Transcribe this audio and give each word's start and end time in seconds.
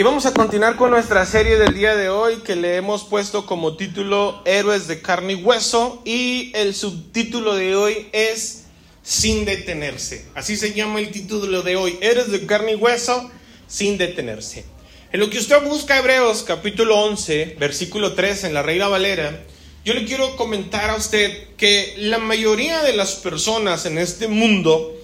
Y 0.00 0.02
vamos 0.02 0.24
a 0.24 0.32
continuar 0.32 0.76
con 0.76 0.92
nuestra 0.92 1.26
serie 1.26 1.58
del 1.58 1.74
día 1.74 1.94
de 1.94 2.08
hoy 2.08 2.36
que 2.36 2.56
le 2.56 2.76
hemos 2.76 3.04
puesto 3.04 3.44
como 3.44 3.76
título 3.76 4.40
Héroes 4.46 4.88
de 4.88 5.02
carne 5.02 5.34
y 5.34 5.44
hueso 5.44 6.00
y 6.06 6.52
el 6.54 6.74
subtítulo 6.74 7.54
de 7.54 7.76
hoy 7.76 8.08
es 8.12 8.64
Sin 9.02 9.44
detenerse. 9.44 10.24
Así 10.34 10.56
se 10.56 10.72
llama 10.72 11.00
el 11.00 11.10
título 11.10 11.60
de 11.60 11.76
hoy, 11.76 11.98
Héroes 12.00 12.32
de 12.32 12.46
carne 12.46 12.72
y 12.72 12.76
hueso 12.76 13.30
sin 13.68 13.98
detenerse. 13.98 14.64
En 15.12 15.20
lo 15.20 15.28
que 15.28 15.36
usted 15.36 15.62
busca 15.64 15.98
Hebreos 15.98 16.44
capítulo 16.44 16.98
11, 17.04 17.56
versículo 17.60 18.14
3 18.14 18.44
en 18.44 18.54
la 18.54 18.62
Reina 18.62 18.88
Valera, 18.88 19.38
yo 19.84 19.92
le 19.92 20.06
quiero 20.06 20.34
comentar 20.36 20.88
a 20.88 20.96
usted 20.96 21.48
que 21.58 21.92
la 21.98 22.16
mayoría 22.16 22.80
de 22.80 22.94
las 22.94 23.16
personas 23.16 23.84
en 23.84 23.98
este 23.98 24.28
mundo 24.28 24.96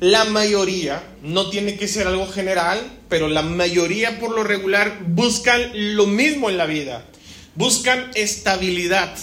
la 0.00 0.24
mayoría, 0.24 1.02
no 1.22 1.50
tiene 1.50 1.76
que 1.76 1.86
ser 1.86 2.06
algo 2.06 2.26
general, 2.26 2.80
pero 3.10 3.28
la 3.28 3.42
mayoría 3.42 4.18
por 4.18 4.34
lo 4.34 4.42
regular 4.42 5.00
buscan 5.06 5.70
lo 5.74 6.06
mismo 6.06 6.48
en 6.48 6.56
la 6.56 6.64
vida. 6.64 7.04
Buscan 7.54 8.10
estabilidad. 8.14 9.14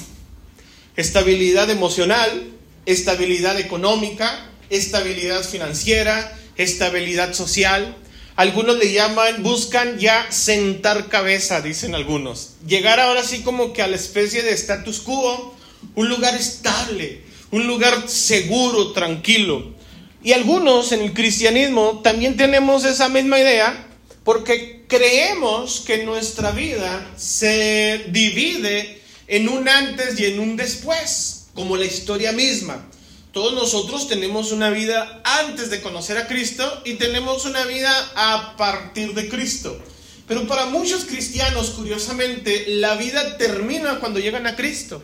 Estabilidad 0.96 1.72
emocional, 1.72 2.52
estabilidad 2.86 3.60
económica, 3.60 4.52
estabilidad 4.70 5.44
financiera, 5.44 6.38
estabilidad 6.58 7.34
social. 7.34 7.96
Algunos 8.36 8.78
le 8.78 8.92
llaman, 8.92 9.42
buscan 9.42 9.98
ya 9.98 10.32
sentar 10.32 11.08
cabeza, 11.08 11.62
dicen 11.62 11.96
algunos. 11.96 12.54
Llegar 12.68 13.00
ahora 13.00 13.24
sí 13.24 13.42
como 13.42 13.74
que 13.74 13.82
a 13.82 13.88
la 13.88 13.96
especie 13.96 14.44
de 14.44 14.52
status 14.52 15.00
quo, 15.00 15.56
un 15.96 16.08
lugar 16.08 16.36
estable, 16.36 17.24
un 17.50 17.66
lugar 17.66 18.08
seguro, 18.08 18.92
tranquilo. 18.92 19.77
Y 20.24 20.34
algunos 20.34 20.92
en 20.92 21.02
el 21.02 21.14
cristianismo 21.14 22.02
también 22.04 22.38
tenemos 22.38 22.86
esa 22.86 23.08
misma 23.10 23.40
idea 23.40 23.88
porque 24.24 24.84
creemos 24.88 25.84
que 25.86 26.04
nuestra 26.04 26.52
vida 26.52 27.14
se 27.16 28.06
divide 28.10 29.02
en 29.28 29.48
un 29.48 29.70
antes 29.70 30.20
y 30.20 30.26
en 30.26 30.40
un 30.40 30.56
después, 30.58 31.48
como 31.54 31.78
la 31.78 31.86
historia 31.86 32.32
misma. 32.32 32.90
Todos 33.32 33.54
nosotros 33.54 34.08
tenemos 34.08 34.52
una 34.52 34.70
vida 34.70 35.22
antes 35.24 35.70
de 35.70 35.82
conocer 35.82 36.18
a 36.18 36.28
Cristo 36.28 36.82
y 36.86 36.96
tenemos 36.96 37.46
una 37.46 37.66
vida 37.66 37.92
a 38.16 38.58
partir 38.58 39.14
de 39.14 39.30
Cristo. 39.30 39.80
Pero 40.28 40.48
para 40.48 40.66
muchos 40.66 41.06
cristianos, 41.06 41.70
curiosamente, 41.70 42.66
la 42.68 42.96
vida 42.96 43.38
termina 43.38 44.00
cuando 44.00 44.20
llegan 44.20 44.48
a 44.48 44.56
Cristo. 44.56 45.04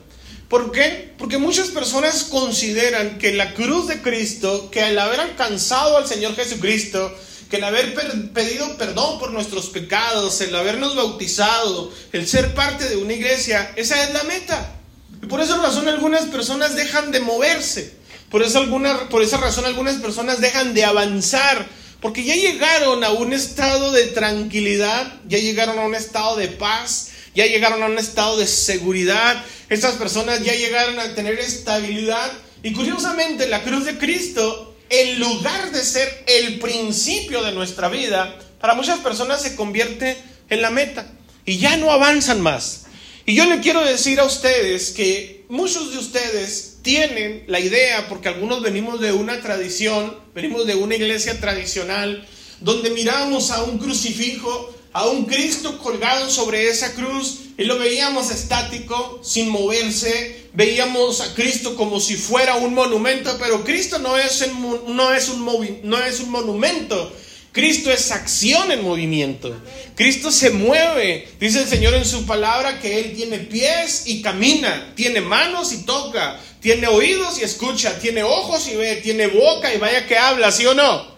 ¿Por 0.54 0.72
qué? 0.72 1.12
Porque 1.18 1.40
muchas 1.40 1.70
personas 1.70 2.26
consideran 2.26 3.18
que 3.18 3.34
la 3.34 3.56
cruz 3.56 3.88
de 3.88 4.04
Cristo, 4.04 4.70
que 4.70 4.84
al 4.84 5.00
haber 5.00 5.20
alcanzado 5.20 5.98
al 5.98 6.06
Señor 6.06 6.36
Jesucristo, 6.36 7.12
que 7.50 7.58
el 7.58 7.64
haber 7.64 7.96
pedido 8.34 8.78
perdón 8.78 9.18
por 9.18 9.32
nuestros 9.32 9.72
pecados, 9.72 10.40
el 10.42 10.56
habernos 10.56 10.96
bautizado, 10.96 11.92
el 12.12 12.28
ser 12.28 12.54
parte 12.54 12.88
de 12.88 12.98
una 12.98 13.14
iglesia, 13.14 13.74
esa 13.78 14.04
es 14.04 14.14
la 14.14 14.26
meta. 14.26 14.76
Y 15.24 15.26
por 15.26 15.42
esa 15.42 15.58
razón 15.58 15.88
algunas 15.88 16.26
personas 16.26 16.76
dejan 16.76 17.12
de 17.12 17.20
moverse. 17.20 17.96
Por 18.30 18.44
esa, 18.44 18.60
alguna, 18.60 19.10
por 19.10 19.24
esa 19.24 19.38
razón 19.38 19.66
algunas 19.66 19.96
personas 19.96 20.40
dejan 20.40 20.76
de 20.76 20.86
avanzar. 20.86 21.68
Porque 22.00 22.26
ya 22.26 22.36
llegaron 22.36 23.04
a 23.04 23.10
un 23.10 23.34
estado 23.34 23.92
de 23.92 24.06
tranquilidad, 24.06 25.16
ya 25.28 25.40
llegaron 25.40 25.80
a 25.80 25.86
un 25.88 25.96
estado 25.96 26.36
de 26.36 26.50
paz, 26.50 27.10
ya 27.36 27.46
llegaron 27.46 27.82
a 27.84 27.88
un 27.88 27.98
estado 27.98 28.38
de 28.38 28.48
seguridad, 28.48 29.44
estas 29.70 29.96
personas 29.96 30.44
ya 30.44 30.54
llegaron 30.54 31.00
a 31.00 31.16
tener 31.16 31.40
estabilidad. 31.40 32.32
Y 32.62 32.74
curiosamente, 32.74 33.48
la 33.48 33.64
cruz 33.64 33.86
de 33.86 33.98
Cristo, 33.98 34.76
en 34.90 35.20
lugar 35.20 35.72
de 35.72 35.84
ser 35.84 36.24
el 36.28 36.60
principio 36.60 37.44
de 37.44 37.52
nuestra 37.52 37.90
vida, 37.90 38.38
para 38.60 38.76
muchas 38.76 39.00
personas 39.00 39.42
se 39.42 39.56
convierte 39.56 40.18
en 40.50 40.62
la 40.62 40.70
meta. 40.70 41.08
Y 41.46 41.58
ya 41.58 41.76
no 41.78 41.92
avanzan 41.92 42.42
más. 42.42 42.86
Y 43.26 43.36
yo 43.36 43.46
le 43.46 43.60
quiero 43.62 43.84
decir 43.84 44.20
a 44.20 44.26
ustedes 44.26 44.92
que 44.92 45.46
muchos 45.50 45.92
de 45.92 45.98
ustedes 45.98 46.78
tienen 46.82 47.46
la 47.48 47.60
idea, 47.60 48.08
porque 48.10 48.28
algunos 48.28 48.62
venimos 48.62 49.00
de 49.00 49.14
una 49.14 49.42
tradición, 49.42 50.18
venimos 50.36 50.68
de 50.68 50.76
una 50.76 50.96
iglesia 50.96 51.40
tradicional, 51.40 52.28
donde 52.60 52.90
miramos 52.90 53.52
a 53.52 53.64
un 53.64 53.78
crucifijo, 53.78 54.74
a 54.94 55.08
un 55.08 55.26
Cristo 55.26 55.80
colgado 55.80 56.30
sobre 56.30 56.70
esa 56.70 56.94
cruz 56.94 57.40
y 57.58 57.64
lo 57.66 57.78
veíamos 57.78 58.32
estático, 58.32 59.20
sin 59.24 59.50
moverse, 59.50 60.50
veíamos 60.54 61.22
a 61.22 61.34
Cristo 61.34 61.76
como 61.76 62.00
si 62.00 62.16
fuera 62.16 62.56
un 62.56 62.74
monumento, 62.74 63.36
pero 63.40 63.64
Cristo 63.64 64.00
no 64.00 64.18
es, 64.18 64.48
no 64.88 65.14
es, 65.14 65.30
un, 65.30 65.80
no 65.84 66.04
es 66.04 66.20
un 66.20 66.30
monumento, 66.30 67.12
Cristo 67.52 67.92
es 67.92 68.12
acción 68.12 68.72
en 68.72 68.84
movimiento. 68.84 69.56
Cristo 69.96 70.32
se 70.32 70.50
mueve. 70.50 71.28
Dice 71.40 71.62
el 71.62 71.68
Señor 71.68 71.94
en 71.94 72.06
su 72.06 72.26
palabra 72.26 72.80
que 72.80 73.00
Él 73.00 73.16
tiene 73.16 73.38
pies 73.38 74.04
y 74.08 74.24
camina, 74.24 74.92
tiene 74.96 75.22
manos 75.22 75.72
y 75.72 75.84
toca, 75.84 76.40
tiene 76.62 76.88
oídos 76.88 77.40
y 77.40 77.44
escucha, 77.44 78.00
tiene 78.00 78.24
ojos 78.24 78.68
y 78.68 78.76
ve, 78.76 78.96
tiene 78.98 79.28
boca 79.28 79.72
y 79.72 79.78
vaya 79.78 80.08
que 80.08 80.18
habla, 80.18 80.52
¿sí 80.52 80.66
o 80.66 80.74
no? 80.74 81.13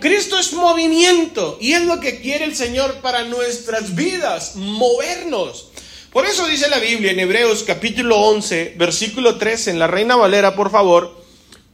Cristo 0.00 0.38
es 0.38 0.52
movimiento 0.52 1.58
y 1.60 1.72
es 1.72 1.82
lo 1.82 1.98
que 1.98 2.20
quiere 2.20 2.44
el 2.44 2.54
Señor 2.54 2.96
para 3.00 3.24
nuestras 3.24 3.96
vidas, 3.96 4.54
movernos. 4.54 5.70
Por 6.12 6.24
eso 6.24 6.46
dice 6.46 6.68
la 6.68 6.78
Biblia 6.78 7.10
en 7.10 7.20
Hebreos 7.20 7.64
capítulo 7.64 8.16
11, 8.16 8.74
versículo 8.76 9.38
3, 9.38 9.68
en 9.68 9.78
la 9.78 9.88
Reina 9.88 10.14
Valera, 10.16 10.54
por 10.54 10.70
favor, 10.70 11.24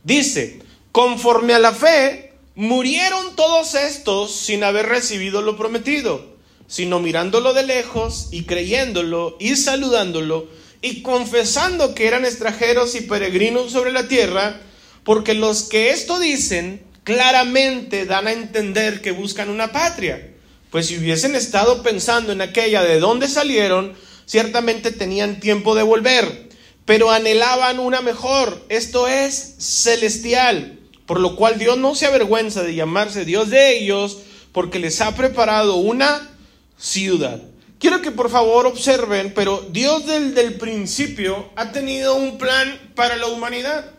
dice, 0.04 0.60
conforme 0.90 1.54
a 1.54 1.58
la 1.58 1.72
fe, 1.72 2.32
murieron 2.54 3.36
todos 3.36 3.74
estos 3.74 4.34
sin 4.34 4.64
haber 4.64 4.86
recibido 4.86 5.42
lo 5.42 5.56
prometido, 5.56 6.36
sino 6.66 7.00
mirándolo 7.00 7.52
de 7.52 7.64
lejos 7.64 8.28
y 8.32 8.44
creyéndolo 8.44 9.36
y 9.38 9.56
saludándolo 9.56 10.48
y 10.80 11.02
confesando 11.02 11.94
que 11.94 12.06
eran 12.06 12.24
extranjeros 12.24 12.94
y 12.94 13.02
peregrinos 13.02 13.72
sobre 13.72 13.92
la 13.92 14.08
tierra, 14.08 14.60
porque 15.04 15.34
los 15.34 15.64
que 15.64 15.90
esto 15.90 16.18
dicen 16.18 16.93
claramente 17.04 18.06
dan 18.06 18.26
a 18.26 18.32
entender 18.32 19.00
que 19.00 19.12
buscan 19.12 19.50
una 19.50 19.70
patria. 19.72 20.30
Pues 20.70 20.86
si 20.86 20.98
hubiesen 20.98 21.36
estado 21.36 21.82
pensando 21.82 22.32
en 22.32 22.40
aquella 22.40 22.82
de 22.82 22.98
dónde 22.98 23.28
salieron, 23.28 23.94
ciertamente 24.26 24.90
tenían 24.90 25.38
tiempo 25.38 25.74
de 25.74 25.82
volver, 25.84 26.48
pero 26.84 27.10
anhelaban 27.10 27.78
una 27.78 28.00
mejor, 28.00 28.64
esto 28.68 29.06
es 29.06 29.54
celestial, 29.58 30.80
por 31.06 31.20
lo 31.20 31.36
cual 31.36 31.58
Dios 31.58 31.78
no 31.78 31.94
se 31.94 32.06
avergüenza 32.06 32.62
de 32.62 32.74
llamarse 32.74 33.24
Dios 33.24 33.50
de 33.50 33.78
ellos, 33.78 34.18
porque 34.52 34.78
les 34.78 35.00
ha 35.00 35.14
preparado 35.14 35.76
una 35.76 36.30
ciudad. 36.78 37.40
Quiero 37.78 38.00
que 38.00 38.10
por 38.10 38.30
favor 38.30 38.66
observen, 38.66 39.32
pero 39.34 39.66
Dios 39.70 40.06
desde 40.06 40.40
el 40.40 40.54
principio 40.54 41.50
ha 41.54 41.70
tenido 41.70 42.14
un 42.14 42.38
plan 42.38 42.92
para 42.94 43.16
la 43.16 43.26
humanidad. 43.26 43.93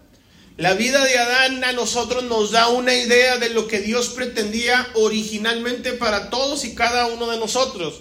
La 0.57 0.73
vida 0.73 1.03
de 1.03 1.17
Adán 1.17 1.65
a 1.65 1.73
nosotros 1.73 2.23
nos 2.23 2.51
da 2.51 2.69
una 2.69 2.93
idea 2.93 3.37
de 3.37 3.49
lo 3.49 3.67
que 3.67 3.81
Dios 3.81 4.07
pretendía 4.07 4.87
originalmente 4.93 5.91
para 5.91 6.29
todos 6.29 6.63
y 6.63 6.73
cada 6.75 7.07
uno 7.07 7.29
de 7.29 7.37
nosotros. 7.37 7.95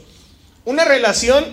Una 0.65 0.85
relación 0.85 1.45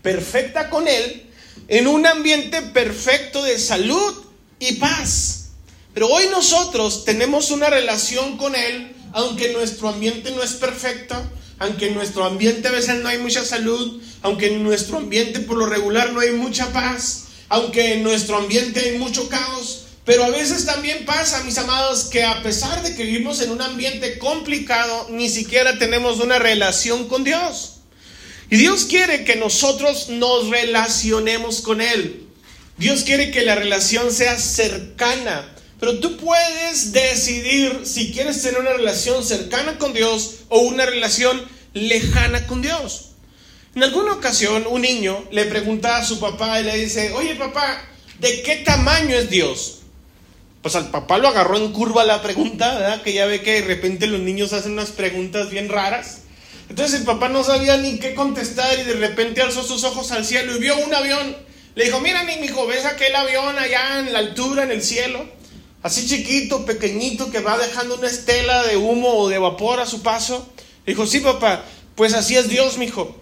perfecta 0.00 0.70
con 0.70 0.88
Él 0.88 1.26
en 1.68 1.86
un 1.86 2.06
ambiente 2.06 2.62
perfecto 2.62 3.42
de 3.42 3.58
salud 3.58 4.24
y 4.58 4.76
paz. 4.76 5.50
Pero 5.92 6.08
hoy 6.08 6.24
nosotros 6.30 7.04
tenemos 7.04 7.50
una 7.50 7.68
relación 7.68 8.38
con 8.38 8.54
Él, 8.54 8.96
aunque 9.12 9.52
nuestro 9.52 9.90
ambiente 9.90 10.30
no 10.30 10.42
es 10.42 10.54
perfecto, 10.54 11.14
aunque 11.58 11.88
en 11.88 11.94
nuestro 11.94 12.24
ambiente 12.24 12.68
a 12.68 12.72
veces 12.72 13.02
no 13.02 13.10
hay 13.10 13.18
mucha 13.18 13.44
salud, 13.44 14.00
aunque 14.22 14.46
en 14.46 14.62
nuestro 14.62 14.96
ambiente 14.96 15.40
por 15.40 15.58
lo 15.58 15.66
regular 15.66 16.10
no 16.14 16.20
hay 16.20 16.30
mucha 16.30 16.72
paz, 16.72 17.24
aunque 17.50 17.92
en 17.92 18.02
nuestro 18.02 18.38
ambiente 18.38 18.80
hay 18.80 18.98
mucho 18.98 19.28
caos, 19.28 19.81
pero 20.04 20.24
a 20.24 20.30
veces 20.30 20.66
también 20.66 21.04
pasa, 21.04 21.44
mis 21.44 21.58
amados, 21.58 22.04
que 22.04 22.24
a 22.24 22.42
pesar 22.42 22.82
de 22.82 22.94
que 22.96 23.04
vivimos 23.04 23.40
en 23.40 23.52
un 23.52 23.62
ambiente 23.62 24.18
complicado, 24.18 25.08
ni 25.10 25.28
siquiera 25.28 25.78
tenemos 25.78 26.18
una 26.18 26.40
relación 26.40 27.08
con 27.08 27.22
Dios. 27.22 27.74
Y 28.50 28.56
Dios 28.56 28.84
quiere 28.84 29.24
que 29.24 29.36
nosotros 29.36 30.08
nos 30.08 30.48
relacionemos 30.50 31.60
con 31.60 31.80
Él. 31.80 32.26
Dios 32.78 33.02
quiere 33.04 33.30
que 33.30 33.42
la 33.42 33.54
relación 33.54 34.12
sea 34.12 34.38
cercana. 34.38 35.54
Pero 35.78 36.00
tú 36.00 36.16
puedes 36.16 36.92
decidir 36.92 37.82
si 37.84 38.12
quieres 38.12 38.42
tener 38.42 38.60
una 38.60 38.72
relación 38.72 39.24
cercana 39.24 39.78
con 39.78 39.92
Dios 39.92 40.40
o 40.48 40.60
una 40.60 40.84
relación 40.84 41.40
lejana 41.74 42.46
con 42.46 42.60
Dios. 42.60 43.10
En 43.74 43.84
alguna 43.84 44.12
ocasión 44.12 44.66
un 44.68 44.82
niño 44.82 45.24
le 45.30 45.44
pregunta 45.44 45.96
a 45.96 46.04
su 46.04 46.20
papá 46.20 46.60
y 46.60 46.64
le 46.64 46.76
dice, 46.76 47.12
oye 47.12 47.36
papá, 47.36 47.88
¿de 48.20 48.42
qué 48.42 48.56
tamaño 48.56 49.16
es 49.16 49.30
Dios? 49.30 49.81
Pues 50.62 50.76
al 50.76 50.90
papá 50.90 51.18
lo 51.18 51.28
agarró 51.28 51.56
en 51.56 51.72
curva 51.72 52.04
la 52.04 52.22
pregunta, 52.22 52.74
¿verdad? 52.74 53.02
Que 53.02 53.12
ya 53.12 53.26
ve 53.26 53.42
que 53.42 53.60
de 53.60 53.66
repente 53.66 54.06
los 54.06 54.20
niños 54.20 54.52
hacen 54.52 54.72
unas 54.72 54.90
preguntas 54.90 55.50
bien 55.50 55.68
raras. 55.68 56.20
Entonces 56.68 57.00
el 57.00 57.04
papá 57.04 57.28
no 57.28 57.42
sabía 57.42 57.76
ni 57.76 57.98
qué 57.98 58.14
contestar 58.14 58.78
y 58.78 58.84
de 58.84 58.94
repente 58.94 59.42
alzó 59.42 59.64
sus 59.64 59.82
ojos 59.82 60.12
al 60.12 60.24
cielo 60.24 60.56
y 60.56 60.60
vio 60.60 60.76
un 60.78 60.94
avión. 60.94 61.36
Le 61.74 61.84
dijo, 61.84 62.00
mira, 62.00 62.22
mi 62.22 62.34
hijo, 62.34 62.66
¿ves 62.66 62.86
aquel 62.86 63.14
avión 63.16 63.58
allá 63.58 63.98
en 63.98 64.12
la 64.12 64.20
altura, 64.20 64.62
en 64.62 64.70
el 64.70 64.82
cielo? 64.82 65.26
Así 65.82 66.06
chiquito, 66.06 66.64
pequeñito, 66.64 67.30
que 67.30 67.40
va 67.40 67.58
dejando 67.58 67.96
una 67.96 68.08
estela 68.08 68.62
de 68.62 68.76
humo 68.76 69.14
o 69.16 69.28
de 69.28 69.38
vapor 69.38 69.80
a 69.80 69.86
su 69.86 70.02
paso. 70.02 70.52
Le 70.86 70.92
dijo, 70.92 71.06
sí, 71.06 71.18
papá, 71.18 71.64
pues 71.96 72.14
así 72.14 72.36
es 72.36 72.48
Dios, 72.48 72.78
mijo. 72.78 73.16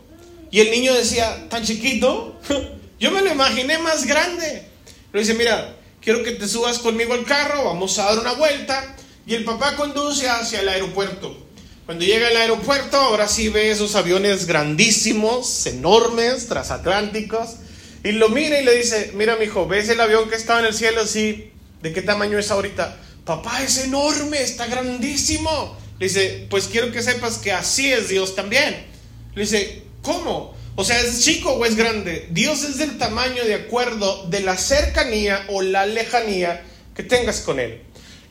Y 0.51 0.61
el 0.61 0.71
niño 0.71 0.93
decía, 0.93 1.49
tan 1.49 1.65
chiquito, 1.65 2.39
yo 3.01 3.11
me 3.13 3.23
lo 3.23 3.33
imaginé 3.33 3.79
más 3.79 4.05
grande. 4.05 4.69
Le 5.13 5.21
dice, 5.21 5.35
mira, 5.35 5.77
quiero 6.01 6.23
que 6.23 6.33
te 6.33 6.49
subas 6.49 6.79
conmigo 6.79 7.15
al 7.15 7.25
carro, 7.25 7.65
vamos 7.65 7.99
a 7.99 8.05
dar 8.05 8.19
una 8.19 8.33
vuelta. 8.33 8.97
Y 9.27 9.35
el 9.35 9.45
papá 9.45 9.77
conduce 9.77 10.29
hacia 10.29 10.61
el 10.61 10.69
aeropuerto. 10.69 11.47
Cuando 11.87 12.05
llega 12.05 12.29
al 12.29 12.37
aeropuerto, 12.37 12.97
ahora 12.97 13.29
sí 13.29 13.49
ve 13.49 13.71
esos 13.71 13.95
aviones 13.97 14.47
grandísimos, 14.47 15.67
enormes, 15.67 16.47
transatlánticos. 16.47 17.57
Y 18.05 18.13
lo 18.13 18.29
mira 18.29 18.61
y 18.61 18.65
le 18.65 18.77
dice, 18.77 19.13
mira, 19.15 19.37
mijo, 19.37 19.67
¿ves 19.67 19.89
el 19.89 20.01
avión 20.01 20.29
que 20.31 20.37
estaba 20.37 20.61
en 20.61 20.67
el 20.67 20.75
cielo? 20.75 21.07
Sí. 21.07 21.53
¿De 21.83 21.93
qué 21.93 22.03
tamaño 22.03 22.39
es 22.39 22.51
ahorita? 22.51 22.97
Papá, 23.25 23.63
es 23.63 23.79
enorme, 23.79 24.43
está 24.43 24.67
grandísimo. 24.67 25.77
Le 25.99 26.07
dice, 26.07 26.47
pues 26.49 26.67
quiero 26.67 26.93
que 26.93 27.03
sepas 27.03 27.39
que 27.39 27.53
así 27.53 27.93
es 27.93 28.09
Dios 28.09 28.35
también. 28.35 28.87
Le 29.35 29.43
dice, 29.43 29.83
¿cómo? 30.03 30.55
O 30.81 30.85
sea, 30.85 30.99
¿es 30.99 31.23
chico 31.23 31.53
o 31.53 31.67
es 31.67 31.77
grande? 31.77 32.27
Dios 32.31 32.63
es 32.63 32.79
del 32.79 32.97
tamaño 32.97 33.45
de 33.45 33.53
acuerdo 33.53 34.25
de 34.31 34.41
la 34.41 34.57
cercanía 34.57 35.45
o 35.51 35.61
la 35.61 35.85
lejanía 35.85 36.63
que 36.97 37.03
tengas 37.03 37.41
con 37.41 37.61
Él. 37.61 37.83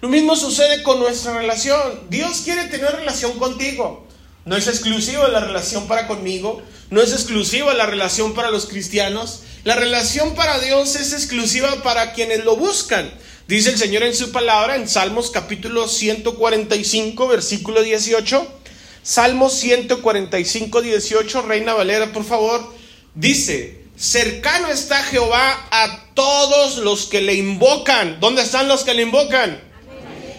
Lo 0.01 0.09
mismo 0.09 0.35
sucede 0.35 0.81
con 0.81 0.97
nuestra 0.97 1.37
relación. 1.37 2.09
Dios 2.09 2.41
quiere 2.43 2.63
tener 2.63 2.91
relación 2.91 3.37
contigo. 3.37 4.07
No 4.45 4.57
es 4.57 4.67
exclusivo 4.67 5.27
la 5.27 5.41
relación 5.41 5.87
para 5.87 6.07
conmigo, 6.07 6.59
no 6.89 7.03
es 7.03 7.11
exclusiva 7.11 7.71
la 7.75 7.85
relación 7.85 8.33
para 8.33 8.49
los 8.49 8.65
cristianos. 8.65 9.41
La 9.63 9.75
relación 9.75 10.33
para 10.33 10.57
Dios 10.57 10.95
es 10.95 11.13
exclusiva 11.13 11.83
para 11.83 12.13
quienes 12.13 12.45
lo 12.45 12.55
buscan. 12.55 13.11
Dice 13.47 13.69
el 13.69 13.77
Señor 13.77 14.01
en 14.01 14.15
su 14.15 14.31
palabra 14.31 14.75
en 14.75 14.89
Salmos 14.89 15.29
capítulo 15.29 15.87
145, 15.87 17.27
versículo 17.27 17.83
18. 17.83 18.58
Salmos 19.03 19.53
145, 19.53 20.81
18, 20.81 21.41
Reina 21.43 21.73
Valera, 21.73 22.11
por 22.11 22.23
favor. 22.23 22.73
Dice, 23.15 23.85
cercano 23.97 24.67
está 24.69 25.03
Jehová 25.03 25.67
a 25.71 26.05
todos 26.13 26.77
los 26.77 27.05
que 27.05 27.21
le 27.21 27.35
invocan. 27.35 28.19
¿Dónde 28.19 28.41
están 28.41 28.67
los 28.67 28.83
que 28.83 28.93
le 28.93 29.03
invocan? 29.03 29.61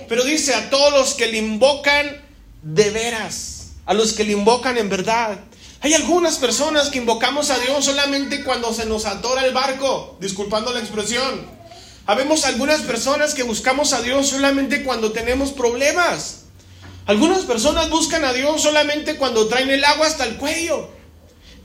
Pero 0.08 0.24
dice, 0.24 0.54
a 0.54 0.70
todos 0.70 0.92
los 0.92 1.14
que 1.14 1.26
le 1.28 1.38
invocan 1.38 2.20
de 2.62 2.90
veras, 2.90 3.72
a 3.86 3.94
los 3.94 4.12
que 4.12 4.24
le 4.24 4.32
invocan 4.32 4.76
en 4.76 4.88
verdad. 4.88 5.40
Hay 5.82 5.94
algunas 5.94 6.36
personas 6.36 6.90
que 6.90 6.98
invocamos 6.98 7.50
a 7.50 7.58
Dios 7.58 7.84
solamente 7.86 8.44
cuando 8.44 8.74
se 8.74 8.84
nos 8.84 9.06
atora 9.06 9.46
el 9.46 9.54
barco, 9.54 10.18
disculpando 10.20 10.72
la 10.72 10.80
expresión. 10.80 11.46
Habemos 12.06 12.44
algunas 12.44 12.82
personas 12.82 13.34
que 13.34 13.44
buscamos 13.44 13.92
a 13.92 14.02
Dios 14.02 14.26
solamente 14.28 14.82
cuando 14.82 15.12
tenemos 15.12 15.50
problemas. 15.52 16.40
Algunas 17.10 17.40
personas 17.40 17.90
buscan 17.90 18.24
a 18.24 18.32
Dios 18.32 18.62
solamente 18.62 19.16
cuando 19.16 19.48
traen 19.48 19.68
el 19.68 19.84
agua 19.84 20.06
hasta 20.06 20.22
el 20.22 20.36
cuello. 20.36 20.90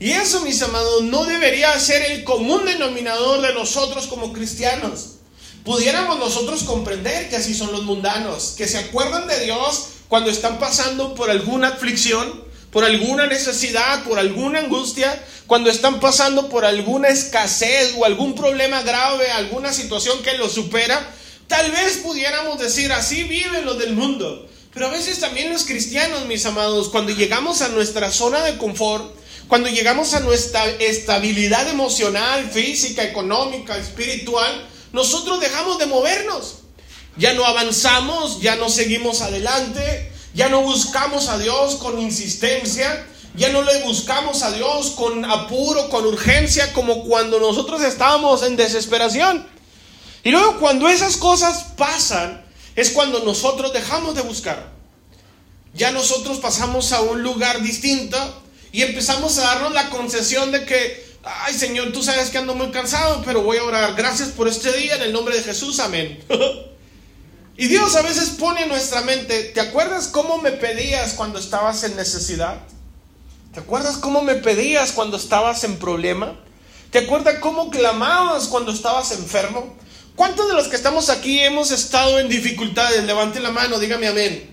Y 0.00 0.10
eso, 0.10 0.40
mis 0.40 0.60
amados, 0.60 1.04
no 1.04 1.24
debería 1.24 1.78
ser 1.78 2.02
el 2.10 2.24
común 2.24 2.64
denominador 2.64 3.40
de 3.42 3.54
nosotros 3.54 4.08
como 4.08 4.32
cristianos. 4.32 5.18
Pudiéramos 5.64 6.18
nosotros 6.18 6.64
comprender 6.64 7.28
que 7.28 7.36
así 7.36 7.54
son 7.54 7.70
los 7.70 7.84
mundanos, 7.84 8.54
que 8.58 8.66
se 8.66 8.78
acuerdan 8.78 9.28
de 9.28 9.38
Dios 9.44 9.90
cuando 10.08 10.30
están 10.30 10.58
pasando 10.58 11.14
por 11.14 11.30
alguna 11.30 11.68
aflicción, 11.68 12.42
por 12.72 12.84
alguna 12.84 13.28
necesidad, 13.28 14.02
por 14.02 14.18
alguna 14.18 14.58
angustia, 14.58 15.24
cuando 15.46 15.70
están 15.70 16.00
pasando 16.00 16.48
por 16.48 16.64
alguna 16.64 17.06
escasez 17.06 17.94
o 17.96 18.04
algún 18.04 18.34
problema 18.34 18.82
grave, 18.82 19.30
alguna 19.30 19.72
situación 19.72 20.24
que 20.24 20.38
los 20.38 20.54
supera, 20.54 21.08
tal 21.46 21.70
vez 21.70 21.98
pudiéramos 21.98 22.58
decir, 22.58 22.90
así 22.90 23.22
viven 23.22 23.64
los 23.64 23.78
del 23.78 23.92
mundo. 23.92 24.48
Pero 24.76 24.88
a 24.88 24.90
veces 24.90 25.20
también 25.20 25.50
los 25.50 25.64
cristianos, 25.64 26.26
mis 26.26 26.44
amados, 26.44 26.90
cuando 26.90 27.10
llegamos 27.10 27.62
a 27.62 27.68
nuestra 27.68 28.12
zona 28.12 28.42
de 28.42 28.58
confort, 28.58 29.10
cuando 29.48 29.70
llegamos 29.70 30.12
a 30.12 30.20
nuestra 30.20 30.66
estabilidad 30.66 31.66
emocional, 31.66 32.50
física, 32.50 33.02
económica, 33.02 33.78
espiritual, 33.78 34.68
nosotros 34.92 35.40
dejamos 35.40 35.78
de 35.78 35.86
movernos. 35.86 36.56
Ya 37.16 37.32
no 37.32 37.46
avanzamos, 37.46 38.42
ya 38.42 38.56
no 38.56 38.68
seguimos 38.68 39.22
adelante, 39.22 40.12
ya 40.34 40.50
no 40.50 40.60
buscamos 40.60 41.30
a 41.30 41.38
Dios 41.38 41.76
con 41.76 41.98
insistencia, 41.98 43.06
ya 43.34 43.48
no 43.48 43.62
le 43.62 43.82
buscamos 43.84 44.42
a 44.42 44.50
Dios 44.50 44.90
con 44.90 45.24
apuro, 45.24 45.88
con 45.88 46.04
urgencia, 46.04 46.74
como 46.74 47.04
cuando 47.04 47.40
nosotros 47.40 47.80
estábamos 47.80 48.42
en 48.42 48.56
desesperación. 48.56 49.48
Y 50.22 50.32
luego 50.32 50.60
cuando 50.60 50.86
esas 50.86 51.16
cosas 51.16 51.64
pasan, 51.78 52.44
es 52.76 52.90
cuando 52.90 53.24
nosotros 53.24 53.72
dejamos 53.72 54.14
de 54.14 54.22
buscar. 54.22 54.70
Ya 55.74 55.90
nosotros 55.90 56.38
pasamos 56.38 56.92
a 56.92 57.00
un 57.00 57.22
lugar 57.22 57.62
distinto 57.62 58.16
y 58.70 58.82
empezamos 58.82 59.38
a 59.38 59.42
darnos 59.42 59.72
la 59.72 59.88
concesión 59.88 60.52
de 60.52 60.64
que, 60.66 61.16
ay 61.24 61.54
Señor, 61.54 61.92
tú 61.92 62.02
sabes 62.02 62.30
que 62.30 62.38
ando 62.38 62.54
muy 62.54 62.70
cansado, 62.70 63.22
pero 63.24 63.42
voy 63.42 63.56
a 63.56 63.64
orar. 63.64 63.94
Gracias 63.94 64.28
por 64.28 64.46
este 64.46 64.72
día 64.72 64.96
en 64.96 65.02
el 65.02 65.12
nombre 65.12 65.36
de 65.36 65.42
Jesús, 65.42 65.80
amén. 65.80 66.22
y 67.56 67.66
Dios 67.66 67.96
a 67.96 68.02
veces 68.02 68.30
pone 68.30 68.62
en 68.62 68.68
nuestra 68.68 69.00
mente, 69.00 69.44
¿te 69.44 69.60
acuerdas 69.60 70.08
cómo 70.08 70.38
me 70.38 70.52
pedías 70.52 71.14
cuando 71.14 71.38
estabas 71.38 71.82
en 71.84 71.96
necesidad? 71.96 72.58
¿Te 73.54 73.60
acuerdas 73.60 73.96
cómo 73.96 74.20
me 74.20 74.34
pedías 74.34 74.92
cuando 74.92 75.16
estabas 75.16 75.64
en 75.64 75.78
problema? 75.78 76.38
¿Te 76.90 76.98
acuerdas 76.98 77.36
cómo 77.40 77.70
clamabas 77.70 78.48
cuando 78.48 78.70
estabas 78.70 79.12
enfermo? 79.12 79.74
¿Cuántos 80.16 80.48
de 80.48 80.54
los 80.54 80.68
que 80.68 80.76
estamos 80.76 81.10
aquí 81.10 81.40
hemos 81.40 81.70
estado 81.70 82.18
en 82.18 82.30
dificultades? 82.30 83.04
Levante 83.04 83.38
la 83.38 83.50
mano, 83.50 83.78
dígame 83.78 84.08
amén. 84.08 84.50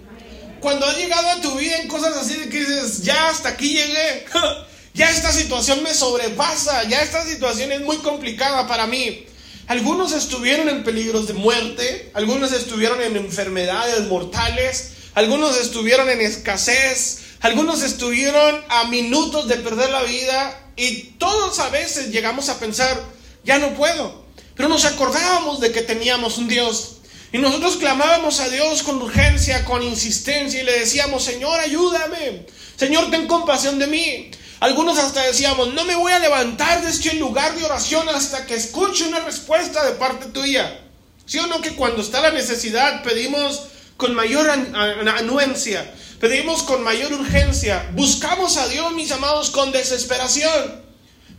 Cuando 0.60 0.86
has 0.86 0.98
llegado 0.98 1.30
a 1.30 1.40
tu 1.40 1.56
vida 1.56 1.78
en 1.78 1.88
cosas 1.88 2.18
así 2.18 2.36
de 2.36 2.50
que 2.50 2.60
dices, 2.60 3.04
ya 3.04 3.30
hasta 3.30 3.50
aquí 3.50 3.70
llegué, 3.70 4.26
ya 4.94 5.10
esta 5.10 5.32
situación 5.32 5.82
me 5.82 5.94
sobrepasa, 5.94 6.84
ya 6.84 7.02
esta 7.02 7.24
situación 7.24 7.72
es 7.72 7.80
muy 7.80 7.96
complicada 7.98 8.68
para 8.68 8.88
mí. 8.88 9.26
Algunos 9.68 10.12
estuvieron 10.12 10.68
en 10.68 10.84
peligros 10.84 11.28
de 11.28 11.34
muerte, 11.34 12.12
algunos 12.14 12.52
estuvieron 12.52 13.02
en 13.02 13.16
enfermedades 13.16 14.02
mortales, 14.08 14.92
algunos 15.16 15.58
estuvieron 15.58 16.10
en 16.10 16.20
escasez, 16.20 17.20
algunos 17.40 17.84
estuvieron 17.84 18.62
a 18.68 18.84
minutos 18.90 19.48
de 19.48 19.56
perder 19.56 19.92
la 19.92 20.04
vida 20.04 20.72
y 20.76 21.14
todos 21.18 21.60
a 21.60 21.70
veces 21.70 22.10
llegamos 22.10 22.50
a 22.50 22.60
pensar, 22.60 23.02
ya 23.46 23.60
no 23.60 23.74
puedo. 23.76 24.23
Pero 24.56 24.70
nos 24.70 24.86
acordábamos 24.86 25.60
de 25.60 25.72
que 25.72 25.82
teníamos 25.82 26.38
un 26.38 26.48
Dios. 26.48 26.98
Y 27.32 27.40
nosotros 27.40 27.78
clamábamos 27.78 28.40
a 28.40 28.50
Dios 28.50 28.84
con 28.84 29.02
urgencia, 29.02 29.66
con 29.66 29.82
insistencia 29.82 30.62
y 30.62 30.66
le 30.66 30.80
decíamos, 30.80 31.24
Señor, 31.24 31.60
ayúdame. 31.60 32.46
Señor, 32.78 33.10
ten 33.10 33.28
compasión 33.28 33.80
de 33.80 33.88
mí. 33.88 34.32
Algunos 34.60 34.98
hasta 34.98 35.24
decíamos, 35.24 35.74
no 35.74 35.84
me 35.84 35.96
voy 35.96 36.12
a 36.12 36.20
levantar 36.20 36.84
de 36.84 36.90
este 36.90 37.16
lugar 37.16 37.56
de 37.56 37.66
oración 37.66 38.08
hasta 38.10 38.46
que 38.46 38.56
escuche 38.56 39.08
una 39.08 39.20
respuesta 39.22 39.84
de 39.84 39.94
parte 39.94 40.28
tuya. 40.28 40.80
¿Sí 41.26 41.40
o 41.40 41.48
no 41.48 41.62
que 41.62 41.76
cuando 41.76 42.02
está 42.02 42.22
la 42.22 42.32
necesidad 42.32 43.02
pedimos 43.04 43.64
con 43.98 44.14
mayor 44.14 44.50
anuencia? 44.50 45.92
pedimos 46.24 46.64
con 46.64 46.82
mayor 46.86 47.12
urgencia, 47.12 47.92
buscamos 47.96 48.56
a 48.56 48.70
Dios, 48.70 48.94
mis 48.94 49.12
amados, 49.12 49.50
con 49.50 49.74
desesperación. 49.74 50.83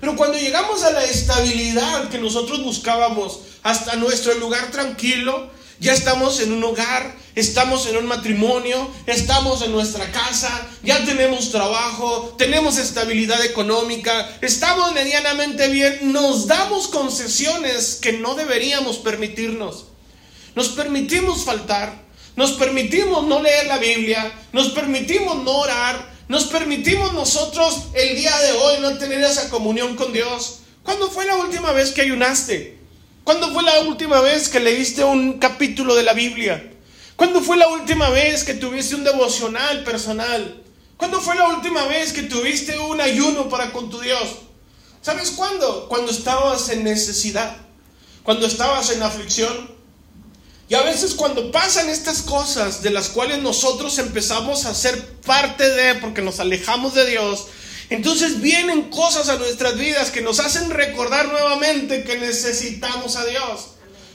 Pero 0.00 0.16
cuando 0.16 0.38
llegamos 0.38 0.82
a 0.82 0.90
la 0.90 1.04
estabilidad 1.04 2.08
que 2.10 2.18
nosotros 2.18 2.62
buscábamos, 2.62 3.40
hasta 3.62 3.96
nuestro 3.96 4.34
lugar 4.34 4.70
tranquilo, 4.70 5.50
ya 5.80 5.92
estamos 5.92 6.40
en 6.40 6.52
un 6.52 6.62
hogar, 6.62 7.14
estamos 7.34 7.86
en 7.86 7.96
un 7.96 8.06
matrimonio, 8.06 8.90
estamos 9.06 9.62
en 9.62 9.72
nuestra 9.72 10.10
casa, 10.12 10.66
ya 10.82 11.04
tenemos 11.04 11.50
trabajo, 11.50 12.34
tenemos 12.38 12.78
estabilidad 12.78 13.44
económica, 13.44 14.38
estamos 14.40 14.92
medianamente 14.92 15.68
bien, 15.68 16.12
nos 16.12 16.46
damos 16.46 16.88
concesiones 16.88 17.98
que 18.00 18.12
no 18.12 18.34
deberíamos 18.34 18.98
permitirnos. 18.98 19.86
Nos 20.54 20.68
permitimos 20.68 21.44
faltar, 21.44 22.04
nos 22.36 22.52
permitimos 22.52 23.26
no 23.26 23.42
leer 23.42 23.66
la 23.66 23.78
Biblia, 23.78 24.32
nos 24.52 24.68
permitimos 24.68 25.42
no 25.42 25.50
orar, 25.58 26.13
nos 26.28 26.45
permitimos 26.45 27.12
nosotros 27.12 27.85
el 27.95 28.16
día 28.16 28.37
de 28.38 28.52
hoy 28.52 28.81
no 28.81 28.97
tener 28.99 29.21
esa 29.21 29.50
comunión 29.50 29.95
con 29.97 30.12
Dios. 30.12 30.61
¿Cuándo 30.83 31.11
fue 31.11 31.26
la 31.26 31.37
última 31.37 31.73
vez 31.73 31.93
que 31.93 32.02
ayunaste? 32.02 32.78
¿Cuándo 33.25 33.52
fue 33.52 33.62
la 33.62 33.81
última 33.81 34.21
vez 34.21 34.49
que 34.49 34.61
leíste 34.61 35.04
un 35.04 35.38
capítulo 35.38 35.95
de 35.95 36.02
la 36.02 36.14
Biblia? 36.14 36.73
¿Cuándo 37.16 37.43
fue 37.43 37.57
la 37.57 37.69
última 37.69 38.11
vez 38.11 38.45
que 38.45 38.54
tuviste 38.54 38.95
un 38.95 39.04
devocional 39.04 39.85
personal? 39.85 40.62
¿Cuándo 40.97 41.21
fue 41.21 41.35
la 41.35 41.49
última 41.49 41.85
vez 41.87 42.12
que 42.12 42.23
tuviste 42.23 42.78
un 42.78 43.00
ayuno 43.00 43.49
para 43.49 43.73
con 43.73 43.90
tu 43.90 44.00
Dios? 44.00 44.37
¿Sabes 45.02 45.31
cuándo? 45.33 45.88
Cuando 45.88 46.11
estabas 46.11 46.71
en 46.71 46.85
necesidad, 46.85 47.57
cuando 48.23 48.47
estabas 48.47 48.90
en 48.90 49.02
aflicción, 49.02 49.74
y 50.68 50.75
a 50.75 50.83
veces 50.83 51.14
cuando 51.14 51.52
pasan 51.52 51.90
estas 51.90 52.23
cosas 52.23 52.83
de 52.83 52.90
las 52.90 53.09
cuales 53.11 53.38
nosotros 53.42 53.99
empezamos 53.99 54.64
a 54.64 54.75
ser 54.75 54.99
parte 55.26 55.68
de, 55.68 55.97
porque 55.97 56.23
nos 56.23 56.40
alejamos 56.40 56.94
de 56.94 57.06
Dios, 57.06 57.47
entonces 57.90 58.40
vienen 58.40 58.90
cosas 58.90 59.28
a 59.28 59.37
nuestras 59.37 59.76
vidas 59.76 60.11
que 60.11 60.23
nos 60.23 60.40
hacen 60.40 60.71
recordar 60.71 61.28
nuevamente 61.28 62.04
que 62.04 62.18
necesitamos 62.18 63.16
a 63.16 63.26
Dios. 63.26 63.66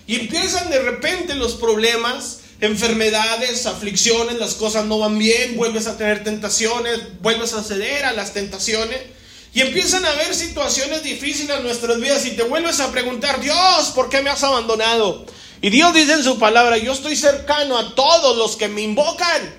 Y 0.08 0.22
empiezan 0.22 0.72
de 0.72 0.79
repente 0.82 1.36
los 1.36 1.53
problemas, 1.53 2.39
enfermedades, 2.62 3.68
aflicciones, 3.68 4.39
las 4.39 4.56
cosas 4.56 4.86
no 4.86 4.98
van 4.98 5.20
bien, 5.20 5.56
vuelves 5.56 5.86
a 5.86 5.98
tener 5.98 6.24
tentaciones, 6.24 7.22
vuelves 7.22 7.53
a 7.53 7.63
ceder 7.63 8.06
a 8.06 8.13
las 8.13 8.34
tentaciones. 8.34 9.00
Y 9.53 9.62
empiezan 9.62 10.03
a 10.06 10.12
haber 10.12 10.34
situaciones 10.34 11.03
difíciles 11.03 11.58
en 11.58 11.63
nuestras 11.63 12.00
vidas 12.00 12.25
y 12.25 12.32
te 12.32 12.44
vuelves 12.44 12.79
a 12.79 12.91
preguntar, 12.91 13.39
Dios, 13.39 13.91
¿por 13.94 14.10
qué 14.10 14.22
me 14.24 14.32
has 14.32 14.44
abandonado? 14.44 15.25
Y 15.62 15.70
Dios 15.70 15.94
dice 15.94 16.13
en 16.13 16.24
su 16.24 16.39
palabra, 16.39 16.78
yo 16.78 16.94
estoy 16.94 17.16
cercano 17.16 17.78
a 17.78 17.94
todos 17.94 18.38
los 18.38 18.56
que 18.56 18.70
me 18.70 18.82
invocan. 18.82 19.56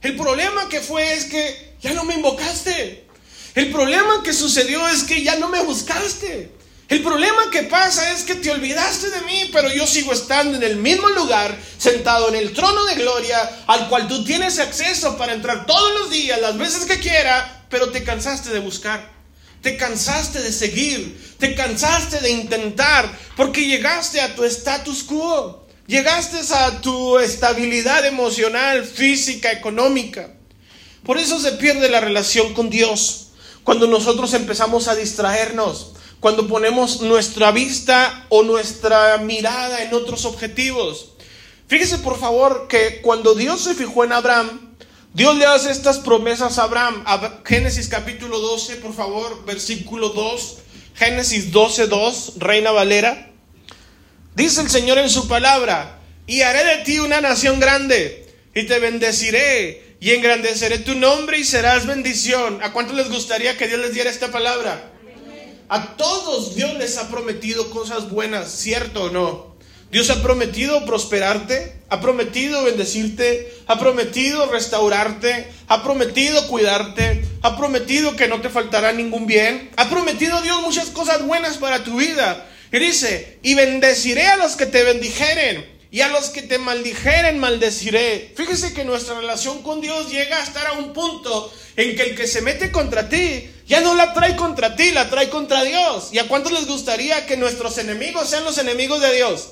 El 0.00 0.16
problema 0.16 0.68
que 0.68 0.80
fue 0.80 1.12
es 1.12 1.24
que 1.24 1.74
ya 1.80 1.92
no 1.92 2.04
me 2.04 2.14
invocaste. 2.14 3.06
El 3.54 3.70
problema 3.72 4.22
que 4.22 4.32
sucedió 4.32 4.86
es 4.88 5.02
que 5.02 5.24
ya 5.24 5.36
no 5.36 5.48
me 5.48 5.60
buscaste. 5.62 6.52
El 6.88 7.02
problema 7.02 7.50
que 7.52 7.64
pasa 7.64 8.12
es 8.12 8.22
que 8.22 8.36
te 8.36 8.50
olvidaste 8.50 9.10
de 9.10 9.20
mí, 9.22 9.50
pero 9.52 9.72
yo 9.72 9.86
sigo 9.86 10.12
estando 10.12 10.56
en 10.56 10.62
el 10.62 10.76
mismo 10.76 11.08
lugar, 11.08 11.56
sentado 11.78 12.28
en 12.28 12.36
el 12.36 12.52
trono 12.52 12.84
de 12.84 12.96
gloria, 12.96 13.38
al 13.66 13.88
cual 13.88 14.08
tú 14.08 14.24
tienes 14.24 14.58
acceso 14.58 15.16
para 15.16 15.32
entrar 15.32 15.66
todos 15.66 15.92
los 16.00 16.10
días, 16.10 16.40
las 16.40 16.58
veces 16.58 16.86
que 16.86 16.98
quiera, 16.98 17.64
pero 17.68 17.90
te 17.90 18.02
cansaste 18.02 18.50
de 18.50 18.58
buscar. 18.60 19.19
Te 19.62 19.76
cansaste 19.76 20.40
de 20.40 20.52
seguir, 20.52 21.34
te 21.38 21.54
cansaste 21.54 22.20
de 22.20 22.30
intentar, 22.30 23.18
porque 23.36 23.66
llegaste 23.66 24.20
a 24.20 24.34
tu 24.34 24.44
status 24.44 25.02
quo, 25.02 25.66
llegaste 25.86 26.38
a 26.54 26.80
tu 26.80 27.18
estabilidad 27.18 28.06
emocional, 28.06 28.84
física, 28.84 29.52
económica. 29.52 30.34
Por 31.04 31.18
eso 31.18 31.38
se 31.40 31.52
pierde 31.52 31.90
la 31.90 32.00
relación 32.00 32.54
con 32.54 32.70
Dios. 32.70 33.28
Cuando 33.64 33.86
nosotros 33.86 34.32
empezamos 34.32 34.88
a 34.88 34.94
distraernos, 34.94 35.92
cuando 36.20 36.46
ponemos 36.46 37.00
nuestra 37.00 37.50
vista 37.50 38.26
o 38.28 38.42
nuestra 38.42 39.18
mirada 39.18 39.82
en 39.82 39.94
otros 39.94 40.24
objetivos. 40.26 41.12
Fíjese 41.66 41.98
por 41.98 42.18
favor 42.18 42.66
que 42.68 43.00
cuando 43.00 43.34
Dios 43.34 43.62
se 43.62 43.74
fijó 43.74 44.04
en 44.04 44.12
Abraham, 44.12 44.69
Dios 45.12 45.36
le 45.36 45.44
hace 45.44 45.72
estas 45.72 45.98
promesas 45.98 46.58
a 46.58 46.64
Abraham. 46.64 47.04
Génesis 47.44 47.88
capítulo 47.88 48.38
12, 48.38 48.76
por 48.76 48.94
favor, 48.94 49.44
versículo 49.44 50.10
2. 50.10 50.58
Génesis 50.94 51.50
12, 51.50 51.88
2, 51.88 52.32
Reina 52.36 52.70
Valera. 52.70 53.32
Dice 54.36 54.60
el 54.60 54.70
Señor 54.70 54.98
en 54.98 55.10
su 55.10 55.26
palabra, 55.26 55.98
y 56.26 56.42
haré 56.42 56.64
de 56.64 56.84
ti 56.84 57.00
una 57.00 57.20
nación 57.20 57.58
grande, 57.58 58.32
y 58.54 58.64
te 58.66 58.78
bendeciré, 58.78 59.96
y 59.98 60.12
engrandeceré 60.12 60.78
tu 60.78 60.94
nombre, 60.94 61.38
y 61.38 61.44
serás 61.44 61.86
bendición. 61.86 62.62
¿A 62.62 62.72
cuántos 62.72 62.94
les 62.94 63.10
gustaría 63.10 63.58
que 63.58 63.66
Dios 63.66 63.80
les 63.80 63.94
diera 63.94 64.10
esta 64.10 64.30
palabra? 64.30 64.92
A 65.68 65.96
todos 65.96 66.54
Dios 66.54 66.74
les 66.74 66.96
ha 66.98 67.08
prometido 67.08 67.70
cosas 67.70 68.10
buenas, 68.10 68.50
¿cierto 68.52 69.04
o 69.04 69.10
no? 69.10 69.49
Dios 69.90 70.08
ha 70.10 70.22
prometido 70.22 70.84
prosperarte, 70.86 71.72
ha 71.88 72.00
prometido 72.00 72.62
bendecirte, 72.62 73.52
ha 73.66 73.76
prometido 73.76 74.46
restaurarte, 74.46 75.48
ha 75.66 75.82
prometido 75.82 76.46
cuidarte, 76.46 77.24
ha 77.42 77.56
prometido 77.56 78.14
que 78.14 78.28
no 78.28 78.40
te 78.40 78.50
faltará 78.50 78.92
ningún 78.92 79.26
bien, 79.26 79.70
ha 79.76 79.90
prometido 79.90 80.40
Dios 80.42 80.62
muchas 80.62 80.90
cosas 80.90 81.26
buenas 81.26 81.58
para 81.58 81.82
tu 81.82 81.96
vida. 81.96 82.46
Y 82.72 82.78
dice, 82.78 83.38
y 83.42 83.54
bendeciré 83.54 84.28
a 84.28 84.36
los 84.36 84.54
que 84.54 84.66
te 84.66 84.84
bendijeren, 84.84 85.80
y 85.90 86.02
a 86.02 86.08
los 86.08 86.28
que 86.28 86.42
te 86.42 86.58
maldijeren 86.58 87.40
maldeciré. 87.40 88.32
Fíjese 88.36 88.72
que 88.72 88.84
nuestra 88.84 89.18
relación 89.18 89.60
con 89.62 89.80
Dios 89.80 90.08
llega 90.08 90.38
a 90.38 90.44
estar 90.44 90.68
a 90.68 90.74
un 90.74 90.92
punto 90.92 91.52
en 91.74 91.96
que 91.96 92.02
el 92.02 92.14
que 92.14 92.28
se 92.28 92.42
mete 92.42 92.70
contra 92.70 93.08
ti 93.08 93.50
ya 93.66 93.80
no 93.80 93.96
la 93.96 94.12
trae 94.12 94.36
contra 94.36 94.76
ti, 94.76 94.92
la 94.92 95.10
trae 95.10 95.28
contra 95.30 95.64
Dios. 95.64 96.10
¿Y 96.12 96.20
a 96.20 96.28
cuántos 96.28 96.52
les 96.52 96.66
gustaría 96.66 97.26
que 97.26 97.36
nuestros 97.36 97.76
enemigos 97.78 98.28
sean 98.28 98.44
los 98.44 98.58
enemigos 98.58 99.00
de 99.00 99.16
Dios? 99.16 99.48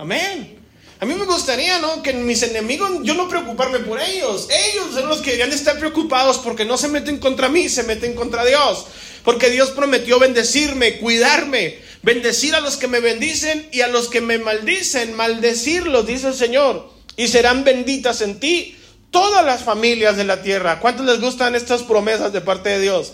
Amén. 0.00 0.56
A 0.98 1.04
mí 1.04 1.12
me 1.14 1.26
gustaría, 1.26 1.78
¿no? 1.78 2.02
Que 2.02 2.14
mis 2.14 2.42
enemigos, 2.42 2.90
yo 3.02 3.12
no 3.12 3.28
preocuparme 3.28 3.80
por 3.80 4.00
ellos. 4.00 4.48
Ellos 4.50 4.94
son 4.94 5.10
los 5.10 5.18
que 5.18 5.32
deberían 5.32 5.52
estar 5.52 5.78
preocupados 5.78 6.38
porque 6.38 6.64
no 6.64 6.78
se 6.78 6.88
meten 6.88 7.18
contra 7.18 7.50
mí, 7.50 7.68
se 7.68 7.82
meten 7.82 8.14
contra 8.14 8.46
Dios. 8.46 8.86
Porque 9.24 9.50
Dios 9.50 9.72
prometió 9.72 10.18
bendecirme, 10.18 10.96
cuidarme, 11.00 11.80
bendecir 12.00 12.54
a 12.54 12.60
los 12.60 12.78
que 12.78 12.88
me 12.88 13.00
bendicen 13.00 13.68
y 13.72 13.82
a 13.82 13.88
los 13.88 14.08
que 14.08 14.22
me 14.22 14.38
maldicen, 14.38 15.14
maldecirlos, 15.14 16.06
dice 16.06 16.28
el 16.28 16.34
Señor. 16.34 16.90
Y 17.18 17.28
serán 17.28 17.62
benditas 17.62 18.22
en 18.22 18.40
ti 18.40 18.78
todas 19.10 19.44
las 19.44 19.64
familias 19.64 20.16
de 20.16 20.24
la 20.24 20.40
tierra. 20.40 20.80
¿Cuántos 20.80 21.04
les 21.04 21.20
gustan 21.20 21.54
estas 21.54 21.82
promesas 21.82 22.32
de 22.32 22.40
parte 22.40 22.70
de 22.70 22.80
Dios? 22.80 23.12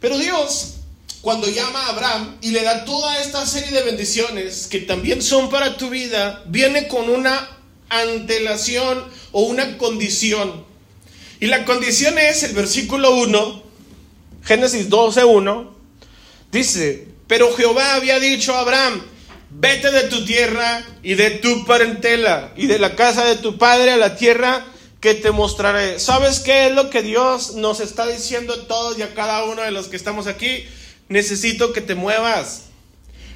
Pero 0.00 0.18
Dios 0.18 0.75
cuando 1.26 1.48
llama 1.48 1.80
a 1.80 1.88
Abraham 1.88 2.36
y 2.40 2.52
le 2.52 2.62
da 2.62 2.84
toda 2.84 3.20
esta 3.20 3.44
serie 3.46 3.72
de 3.72 3.82
bendiciones 3.82 4.68
que 4.68 4.78
también 4.78 5.20
son 5.20 5.50
para 5.50 5.76
tu 5.76 5.90
vida, 5.90 6.44
viene 6.46 6.86
con 6.86 7.10
una 7.10 7.50
antelación 7.88 9.02
o 9.32 9.40
una 9.40 9.76
condición. 9.76 10.64
Y 11.40 11.46
la 11.46 11.64
condición 11.64 12.16
es 12.16 12.44
el 12.44 12.52
versículo 12.52 13.16
1, 13.16 13.62
Génesis 14.44 14.88
12, 14.88 15.24
1, 15.24 15.74
dice, 16.52 17.08
pero 17.26 17.52
Jehová 17.56 17.96
había 17.96 18.20
dicho 18.20 18.54
a 18.54 18.60
Abraham, 18.60 19.02
vete 19.50 19.90
de 19.90 20.04
tu 20.04 20.24
tierra 20.24 20.86
y 21.02 21.14
de 21.14 21.30
tu 21.30 21.64
parentela 21.66 22.52
y 22.56 22.68
de 22.68 22.78
la 22.78 22.94
casa 22.94 23.24
de 23.24 23.34
tu 23.34 23.58
padre 23.58 23.90
a 23.90 23.96
la 23.96 24.14
tierra 24.14 24.64
que 25.00 25.14
te 25.14 25.32
mostraré. 25.32 25.98
¿Sabes 25.98 26.38
qué 26.38 26.68
es 26.68 26.72
lo 26.72 26.88
que 26.88 27.02
Dios 27.02 27.54
nos 27.54 27.80
está 27.80 28.06
diciendo 28.06 28.54
a 28.54 28.68
todos 28.68 28.96
y 28.96 29.02
a 29.02 29.12
cada 29.12 29.42
uno 29.42 29.62
de 29.62 29.72
los 29.72 29.88
que 29.88 29.96
estamos 29.96 30.28
aquí? 30.28 30.64
Necesito 31.08 31.72
que 31.72 31.80
te 31.80 31.94
muevas. 31.94 32.62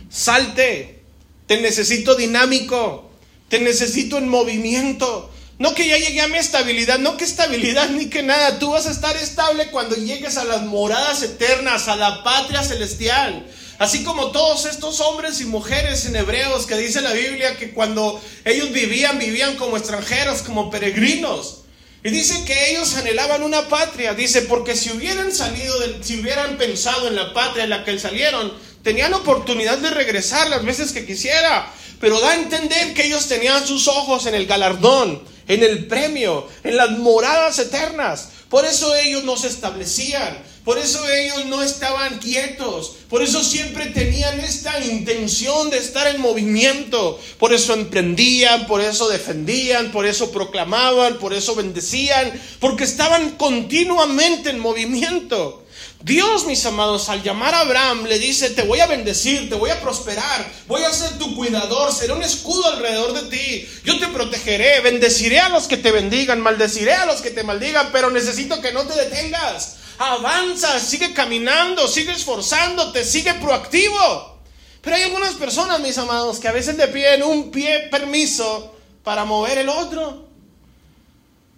Salte. 0.08 1.02
Te 1.46 1.60
necesito 1.60 2.14
dinámico. 2.14 3.10
Te 3.48 3.60
necesito 3.60 4.18
en 4.18 4.28
movimiento. 4.28 5.30
No 5.60 5.74
que 5.74 5.86
ya 5.86 5.98
llegue 5.98 6.22
a 6.22 6.28
mi 6.28 6.38
estabilidad, 6.38 6.98
no 6.98 7.18
que 7.18 7.24
estabilidad 7.24 7.90
ni 7.90 8.06
que 8.06 8.22
nada. 8.22 8.58
Tú 8.58 8.70
vas 8.70 8.86
a 8.86 8.90
estar 8.90 9.14
estable 9.18 9.66
cuando 9.70 9.94
llegues 9.94 10.38
a 10.38 10.44
las 10.44 10.62
moradas 10.62 11.22
eternas, 11.22 11.86
a 11.86 11.96
la 11.96 12.24
patria 12.24 12.62
celestial. 12.62 13.46
Así 13.78 14.02
como 14.02 14.30
todos 14.30 14.64
estos 14.64 15.00
hombres 15.00 15.40
y 15.42 15.44
mujeres 15.44 16.06
en 16.06 16.16
hebreos 16.16 16.66
que 16.66 16.78
dice 16.78 17.02
la 17.02 17.12
Biblia 17.12 17.58
que 17.58 17.72
cuando 17.72 18.22
ellos 18.46 18.72
vivían, 18.72 19.18
vivían 19.18 19.56
como 19.56 19.76
extranjeros, 19.76 20.40
como 20.40 20.70
peregrinos. 20.70 21.59
Y 22.02 22.10
dice 22.10 22.44
que 22.44 22.70
ellos 22.70 22.94
anhelaban 22.96 23.42
una 23.42 23.68
patria. 23.68 24.14
Dice, 24.14 24.42
porque 24.42 24.74
si 24.74 24.90
hubieran 24.90 25.32
salido, 25.32 25.74
si 26.02 26.20
hubieran 26.20 26.56
pensado 26.56 27.08
en 27.08 27.16
la 27.16 27.34
patria 27.34 27.64
en 27.64 27.70
la 27.70 27.84
que 27.84 27.98
salieron, 27.98 28.52
tenían 28.82 29.12
oportunidad 29.12 29.78
de 29.78 29.90
regresar 29.90 30.48
las 30.48 30.64
veces 30.64 30.92
que 30.92 31.04
quisiera. 31.04 31.70
Pero 32.00 32.18
da 32.20 32.30
a 32.30 32.34
entender 32.36 32.94
que 32.94 33.06
ellos 33.06 33.28
tenían 33.28 33.66
sus 33.66 33.86
ojos 33.86 34.24
en 34.24 34.34
el 34.34 34.46
galardón, 34.46 35.22
en 35.46 35.62
el 35.62 35.86
premio, 35.86 36.48
en 36.64 36.76
las 36.76 36.90
moradas 36.92 37.58
eternas. 37.58 38.30
Por 38.48 38.64
eso 38.64 38.96
ellos 38.96 39.24
no 39.24 39.36
se 39.36 39.48
establecían. 39.48 40.38
Por 40.70 40.78
eso 40.78 41.04
ellos 41.08 41.46
no 41.46 41.64
estaban 41.64 42.20
quietos. 42.20 42.92
Por 43.08 43.24
eso 43.24 43.42
siempre 43.42 43.86
tenían 43.86 44.38
esta 44.38 44.78
intención 44.78 45.68
de 45.68 45.78
estar 45.78 46.06
en 46.06 46.20
movimiento. 46.20 47.20
Por 47.40 47.52
eso 47.52 47.74
emprendían, 47.74 48.68
por 48.68 48.80
eso 48.80 49.08
defendían, 49.08 49.90
por 49.90 50.06
eso 50.06 50.30
proclamaban, 50.30 51.18
por 51.18 51.34
eso 51.34 51.56
bendecían. 51.56 52.40
Porque 52.60 52.84
estaban 52.84 53.32
continuamente 53.32 54.50
en 54.50 54.60
movimiento. 54.60 55.66
Dios, 56.04 56.46
mis 56.46 56.64
amados, 56.64 57.08
al 57.08 57.24
llamar 57.24 57.52
a 57.52 57.62
Abraham, 57.62 58.04
le 58.04 58.20
dice, 58.20 58.50
te 58.50 58.62
voy 58.62 58.78
a 58.78 58.86
bendecir, 58.86 59.48
te 59.48 59.56
voy 59.56 59.70
a 59.70 59.80
prosperar, 59.80 60.52
voy 60.68 60.84
a 60.84 60.92
ser 60.92 61.18
tu 61.18 61.34
cuidador, 61.34 61.92
seré 61.92 62.12
un 62.12 62.22
escudo 62.22 62.64
alrededor 62.66 63.12
de 63.12 63.36
ti, 63.36 63.68
yo 63.84 63.98
te 63.98 64.06
protegeré, 64.06 64.80
bendeciré 64.80 65.40
a 65.40 65.48
los 65.48 65.64
que 65.64 65.76
te 65.76 65.90
bendigan, 65.90 66.40
maldeciré 66.40 66.94
a 66.94 67.06
los 67.06 67.20
que 67.20 67.30
te 67.30 67.42
maldigan, 67.42 67.90
pero 67.92 68.10
necesito 68.10 68.62
que 68.62 68.72
no 68.72 68.84
te 68.84 68.94
detengas 68.94 69.79
avanza, 70.00 70.80
sigue 70.80 71.12
caminando, 71.12 71.86
sigue 71.86 72.12
esforzándote, 72.12 73.04
sigue 73.04 73.34
proactivo. 73.34 74.40
Pero 74.80 74.96
hay 74.96 75.02
algunas 75.02 75.34
personas, 75.34 75.78
mis 75.80 75.98
amados, 75.98 76.38
que 76.38 76.48
a 76.48 76.52
veces 76.52 76.76
le 76.76 76.88
piden 76.88 77.22
un 77.22 77.50
pie 77.50 77.88
permiso 77.90 78.74
para 79.04 79.26
mover 79.26 79.58
el 79.58 79.68
otro. 79.68 80.26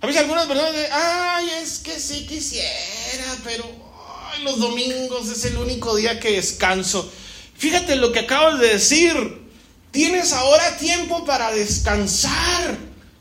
A 0.00 0.06
veces 0.06 0.22
algunas 0.22 0.46
personas 0.46 0.72
dicen, 0.72 0.90
ay, 0.92 1.50
es 1.62 1.78
que 1.78 2.00
sí 2.00 2.26
quisiera, 2.26 3.36
pero 3.44 3.64
los 4.42 4.58
domingos 4.58 5.28
es 5.28 5.44
el 5.44 5.56
único 5.56 5.94
día 5.94 6.18
que 6.18 6.32
descanso. 6.32 7.08
Fíjate 7.56 7.94
lo 7.94 8.10
que 8.10 8.20
acabas 8.20 8.58
de 8.58 8.70
decir. 8.70 9.40
Tienes 9.92 10.32
ahora 10.32 10.78
tiempo 10.78 11.24
para 11.24 11.52
descansar 11.52 12.76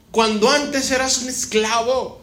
cuando 0.10 0.50
antes 0.50 0.90
eras 0.90 1.20
un 1.20 1.30
esclavo. 1.30 2.21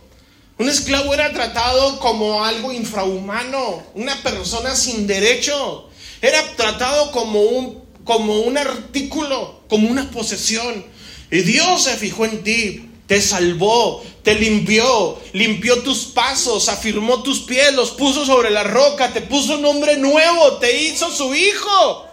Un 0.59 0.69
esclavo 0.69 1.15
era 1.15 1.33
tratado 1.33 2.01
como 2.01 2.43
algo 2.45 2.73
infrahumano, 2.73 3.81
una 3.95 4.21
persona 4.25 4.75
sin 4.75 5.07
derecho. 5.07 5.89
Era 6.21 6.43
tratado 6.57 7.13
como 7.13 7.41
un, 7.41 7.85
como 8.03 8.41
un 8.41 8.59
artículo, 8.59 9.63
como 9.69 9.89
una 9.89 10.11
posesión. 10.11 10.85
Y 11.31 11.43
Dios 11.43 11.85
se 11.85 11.97
fijó 11.97 12.25
en 12.25 12.43
ti, 12.43 12.91
te 13.07 13.23
salvó, 13.23 14.05
te 14.25 14.35
limpió, 14.35 15.21
limpió 15.33 15.81
tus 15.85 16.07
pasos, 16.07 16.69
afirmó 16.69 17.23
tus 17.23 17.43
pies, 17.43 17.73
los 17.75 17.93
puso 17.93 18.27
sobre 18.27 18.51
la 18.51 18.65
roca, 18.65 19.13
te 19.13 19.21
puso 19.21 19.55
un 19.55 19.63
nombre 19.63 19.97
nuevo, 19.97 20.55
te 20.55 20.83
hizo 20.83 21.09
su 21.13 21.37
hijo. 21.37 22.05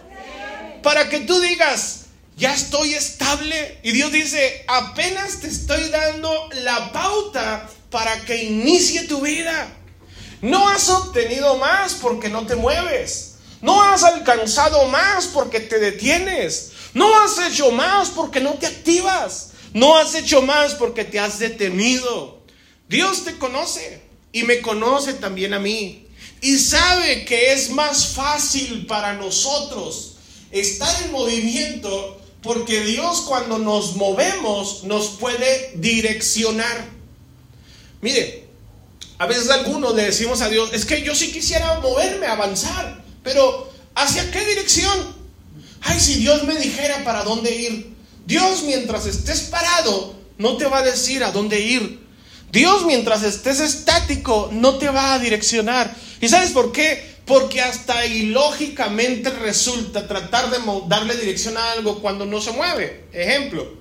Para 0.84 1.08
que 1.08 1.18
tú 1.18 1.40
digas, 1.40 2.04
ya 2.36 2.54
estoy 2.54 2.94
estable. 2.94 3.80
Y 3.82 3.90
Dios 3.90 4.12
dice, 4.12 4.64
apenas 4.68 5.40
te 5.40 5.48
estoy 5.48 5.88
dando 5.88 6.48
la 6.62 6.92
pauta 6.92 7.68
para 7.96 8.26
que 8.26 8.44
inicie 8.44 9.04
tu 9.04 9.22
vida. 9.22 9.74
No 10.42 10.68
has 10.68 10.90
obtenido 10.90 11.56
más 11.56 11.94
porque 11.94 12.28
no 12.28 12.46
te 12.46 12.54
mueves. 12.54 13.36
No 13.62 13.82
has 13.82 14.02
alcanzado 14.02 14.86
más 14.88 15.24
porque 15.28 15.60
te 15.60 15.78
detienes. 15.78 16.72
No 16.92 17.18
has 17.22 17.38
hecho 17.38 17.70
más 17.70 18.10
porque 18.10 18.40
no 18.40 18.52
te 18.52 18.66
activas. 18.66 19.52
No 19.72 19.96
has 19.96 20.14
hecho 20.14 20.42
más 20.42 20.74
porque 20.74 21.04
te 21.04 21.18
has 21.18 21.38
detenido. 21.38 22.42
Dios 22.86 23.24
te 23.24 23.38
conoce 23.38 24.02
y 24.30 24.42
me 24.42 24.60
conoce 24.60 25.14
también 25.14 25.54
a 25.54 25.58
mí. 25.58 26.06
Y 26.42 26.58
sabe 26.58 27.24
que 27.24 27.54
es 27.54 27.70
más 27.70 28.08
fácil 28.08 28.84
para 28.84 29.14
nosotros 29.14 30.16
estar 30.50 30.94
en 31.02 31.12
movimiento 31.12 32.20
porque 32.42 32.82
Dios 32.82 33.22
cuando 33.22 33.58
nos 33.58 33.96
movemos 33.96 34.84
nos 34.84 35.06
puede 35.18 35.72
direccionar. 35.76 36.95
Mire, 38.00 38.46
a 39.18 39.26
veces 39.26 39.50
algunos 39.50 39.94
le 39.94 40.04
decimos 40.04 40.42
a 40.42 40.48
Dios, 40.48 40.70
es 40.72 40.84
que 40.84 41.02
yo 41.02 41.14
sí 41.14 41.32
quisiera 41.32 41.80
moverme, 41.80 42.26
avanzar, 42.26 43.02
pero 43.22 43.72
¿hacia 43.94 44.30
qué 44.30 44.44
dirección? 44.44 45.14
Ay, 45.80 46.00
si 46.00 46.14
Dios 46.14 46.44
me 46.44 46.56
dijera 46.56 47.04
para 47.04 47.24
dónde 47.24 47.54
ir. 47.54 47.94
Dios 48.26 48.64
mientras 48.64 49.06
estés 49.06 49.42
parado 49.42 50.14
no 50.36 50.56
te 50.56 50.66
va 50.66 50.78
a 50.78 50.82
decir 50.82 51.24
a 51.24 51.30
dónde 51.30 51.60
ir. 51.60 52.04
Dios 52.50 52.84
mientras 52.84 53.22
estés 53.22 53.60
estático 53.60 54.50
no 54.52 54.78
te 54.78 54.88
va 54.88 55.14
a 55.14 55.18
direccionar. 55.18 55.94
¿Y 56.20 56.28
sabes 56.28 56.50
por 56.50 56.72
qué? 56.72 57.16
Porque 57.24 57.60
hasta 57.60 58.04
ilógicamente 58.06 59.30
resulta 59.30 60.06
tratar 60.06 60.50
de 60.50 60.58
darle 60.88 61.16
dirección 61.16 61.56
a 61.56 61.72
algo 61.72 62.00
cuando 62.00 62.24
no 62.24 62.40
se 62.40 62.52
mueve. 62.52 63.04
Ejemplo, 63.12 63.74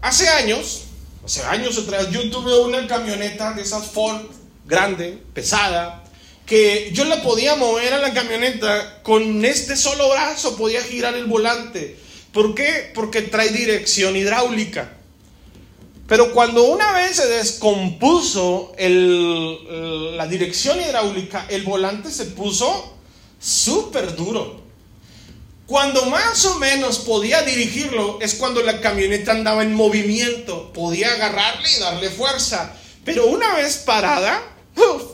hace 0.00 0.28
años 0.28 0.83
Hace 1.24 1.42
años 1.44 1.78
atrás 1.78 2.10
yo 2.10 2.28
tuve 2.30 2.58
una 2.58 2.86
camioneta 2.86 3.54
de 3.54 3.62
esas 3.62 3.86
Ford 3.86 4.26
grande, 4.66 5.22
pesada, 5.32 6.04
que 6.44 6.90
yo 6.92 7.04
la 7.06 7.22
podía 7.22 7.56
mover 7.56 7.94
a 7.94 7.98
la 7.98 8.12
camioneta 8.12 9.02
con 9.02 9.42
este 9.44 9.76
solo 9.76 10.10
brazo, 10.10 10.56
podía 10.56 10.82
girar 10.82 11.14
el 11.14 11.24
volante. 11.24 11.96
¿Por 12.32 12.54
qué? 12.54 12.90
Porque 12.94 13.22
trae 13.22 13.48
dirección 13.48 14.16
hidráulica. 14.16 14.92
Pero 16.06 16.34
cuando 16.34 16.64
una 16.64 16.92
vez 16.92 17.16
se 17.16 17.26
descompuso 17.26 18.74
la 18.78 20.26
dirección 20.26 20.78
hidráulica, 20.80 21.46
el 21.48 21.62
volante 21.62 22.10
se 22.10 22.26
puso 22.26 22.98
súper 23.40 24.14
duro. 24.14 24.63
Cuando 25.66 26.04
más 26.06 26.44
o 26.44 26.58
menos 26.58 26.98
podía 26.98 27.42
dirigirlo 27.42 28.18
es 28.20 28.34
cuando 28.34 28.62
la 28.62 28.80
camioneta 28.80 29.32
andaba 29.32 29.62
en 29.62 29.72
movimiento, 29.72 30.72
podía 30.74 31.12
agarrarle 31.14 31.68
y 31.74 31.80
darle 31.80 32.10
fuerza. 32.10 32.76
Pero 33.04 33.26
una 33.26 33.54
vez 33.54 33.78
parada, 33.78 34.42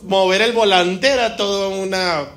mover 0.02 0.42
el 0.42 0.52
volante 0.52 1.08
era 1.08 1.36
todo 1.36 1.70
una 1.70 2.28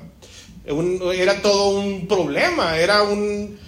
era 1.14 1.42
todo 1.42 1.70
un 1.70 2.06
problema, 2.06 2.78
era 2.78 3.02
un 3.02 3.58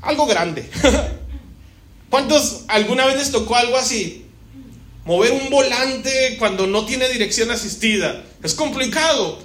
algo 0.00 0.26
grande. 0.26 0.68
¿Cuántos 2.10 2.62
alguna 2.68 3.06
vez 3.06 3.16
les 3.16 3.32
tocó 3.32 3.56
algo 3.56 3.76
así? 3.76 4.26
Mover 5.04 5.32
un 5.32 5.50
volante 5.50 6.36
cuando 6.38 6.68
no 6.68 6.86
tiene 6.86 7.08
dirección 7.08 7.50
asistida 7.50 8.22
es 8.42 8.54
complicado, 8.54 9.40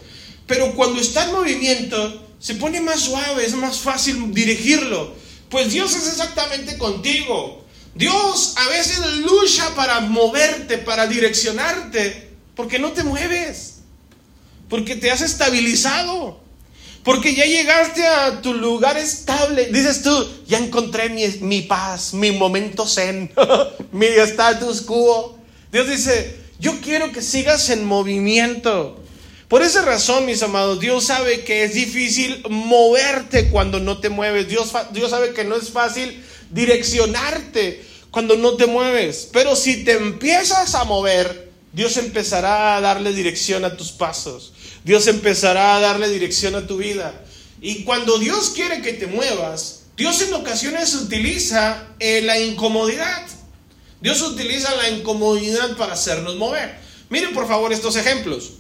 pero 0.45 0.75
cuando 0.75 1.01
está 1.01 1.25
en 1.25 1.33
movimiento 1.33 2.26
se 2.39 2.55
pone 2.55 2.81
más 2.81 3.01
suave, 3.01 3.45
es 3.45 3.55
más 3.55 3.79
fácil 3.79 4.33
dirigirlo. 4.33 5.13
Pues 5.49 5.71
Dios 5.71 5.95
es 5.95 6.07
exactamente 6.07 6.77
contigo. 6.77 7.65
Dios 7.95 8.53
a 8.57 8.69
veces 8.69 8.99
lucha 9.17 9.73
para 9.75 10.01
moverte, 10.01 10.77
para 10.77 11.07
direccionarte, 11.07 12.29
porque 12.55 12.77
no 12.77 12.91
te 12.91 13.03
mueves, 13.03 13.79
porque 14.69 14.95
te 14.95 15.09
has 15.09 15.21
estabilizado, 15.21 16.39
porque 17.03 17.33
ya 17.33 17.45
llegaste 17.45 18.05
a 18.05 18.41
tu 18.41 18.53
lugar 18.53 18.97
estable. 18.97 19.71
Dices 19.71 20.03
tú, 20.03 20.27
ya 20.45 20.59
encontré 20.59 21.09
mi, 21.09 21.25
mi 21.41 21.61
paz, 21.63 22.13
mi 22.13 22.31
momento 22.31 22.85
zen, 22.85 23.31
mi 23.91 24.05
status 24.05 24.81
quo. 24.81 25.39
Dios 25.71 25.87
dice, 25.87 26.37
yo 26.59 26.79
quiero 26.81 27.11
que 27.11 27.21
sigas 27.21 27.69
en 27.69 27.83
movimiento. 27.83 29.03
Por 29.47 29.61
esa 29.61 29.81
razón, 29.83 30.25
mis 30.25 30.43
amados, 30.43 30.81
Dios 30.81 31.05
sabe 31.05 31.45
que 31.45 31.63
es 31.63 31.73
difícil 31.73 32.43
moverte 32.49 33.49
cuando 33.49 33.79
no 33.79 33.99
te 33.99 34.09
mueves. 34.09 34.49
Dios, 34.49 34.73
Dios 34.91 35.11
sabe 35.11 35.33
que 35.33 35.45
no 35.45 35.55
es 35.55 35.69
fácil 35.69 36.21
direccionarte 36.49 37.81
cuando 38.11 38.35
no 38.35 38.55
te 38.55 38.65
mueves. 38.65 39.29
Pero 39.31 39.55
si 39.55 39.85
te 39.85 39.93
empiezas 39.93 40.75
a 40.75 40.83
mover, 40.83 41.49
Dios 41.71 41.95
empezará 41.95 42.75
a 42.75 42.81
darle 42.81 43.13
dirección 43.13 43.63
a 43.63 43.77
tus 43.77 43.91
pasos. 43.93 44.51
Dios 44.83 45.07
empezará 45.07 45.77
a 45.77 45.79
darle 45.79 46.09
dirección 46.09 46.55
a 46.55 46.67
tu 46.67 46.77
vida. 46.77 47.23
Y 47.61 47.85
cuando 47.85 48.17
Dios 48.19 48.49
quiere 48.49 48.81
que 48.81 48.93
te 48.93 49.07
muevas, 49.07 49.83
Dios 49.95 50.21
en 50.21 50.33
ocasiones 50.33 50.93
utiliza 50.93 51.87
eh, 51.99 52.21
la 52.21 52.37
incomodidad. 52.37 53.25
Dios 54.01 54.21
utiliza 54.21 54.75
la 54.75 54.89
incomodidad 54.89 55.77
para 55.77 55.93
hacernos 55.93 56.35
mover. 56.35 56.77
Miren 57.09 57.33
por 57.33 57.47
favor 57.47 57.71
estos 57.71 57.95
ejemplos. 57.95 58.51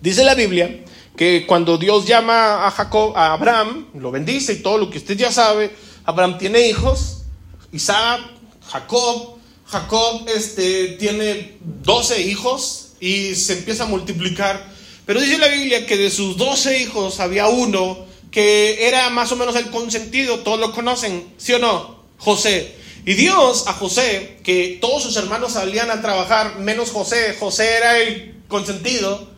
Dice 0.00 0.24
la 0.24 0.34
Biblia 0.34 0.84
que 1.16 1.44
cuando 1.46 1.76
Dios 1.76 2.06
llama 2.06 2.66
a 2.66 2.70
Jacob, 2.70 3.16
a 3.16 3.34
Abraham, 3.34 3.88
lo 3.94 4.10
bendice 4.10 4.54
y 4.54 4.62
todo 4.62 4.78
lo 4.78 4.88
que 4.88 4.98
usted 4.98 5.16
ya 5.16 5.30
sabe, 5.30 5.70
Abraham 6.04 6.38
tiene 6.38 6.68
hijos, 6.68 7.24
Isaac, 7.72 8.20
Jacob, 8.66 9.38
Jacob 9.66 10.26
este, 10.34 10.96
tiene 10.98 11.58
12 11.60 12.22
hijos 12.22 12.92
y 12.98 13.34
se 13.34 13.58
empieza 13.58 13.84
a 13.84 13.86
multiplicar. 13.86 14.72
Pero 15.04 15.20
dice 15.20 15.36
la 15.36 15.48
Biblia 15.48 15.86
que 15.86 15.98
de 15.98 16.10
sus 16.10 16.38
12 16.38 16.80
hijos 16.80 17.20
había 17.20 17.48
uno 17.48 18.06
que 18.30 18.86
era 18.86 19.10
más 19.10 19.30
o 19.32 19.36
menos 19.36 19.56
el 19.56 19.70
consentido, 19.70 20.38
todos 20.38 20.58
lo 20.58 20.72
conocen, 20.72 21.32
¿sí 21.36 21.52
o 21.52 21.58
no? 21.58 22.04
José. 22.16 22.74
Y 23.04 23.14
Dios 23.14 23.66
a 23.66 23.72
José, 23.72 24.38
que 24.44 24.78
todos 24.80 25.02
sus 25.02 25.16
hermanos 25.16 25.52
salían 25.52 25.90
a 25.90 26.00
trabajar, 26.00 26.58
menos 26.58 26.90
José, 26.90 27.36
José 27.38 27.76
era 27.76 27.98
el 27.98 28.42
consentido, 28.48 29.28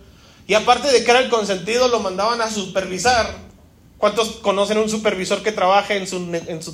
y 0.46 0.55
aparte 0.55 0.88
de 0.90 1.05
que 1.05 1.11
era 1.11 1.20
el 1.20 1.31
consentido, 1.31 1.88
lo 1.88 2.00
mandaban 2.00 2.40
a 2.40 2.50
supervisar. 2.50 3.37
¿Cuántos 3.98 4.31
conocen 4.37 4.78
un 4.78 4.88
supervisor 4.88 5.42
que 5.42 5.52
trabaje 5.52 5.96
en 5.96 6.07
su, 6.07 6.16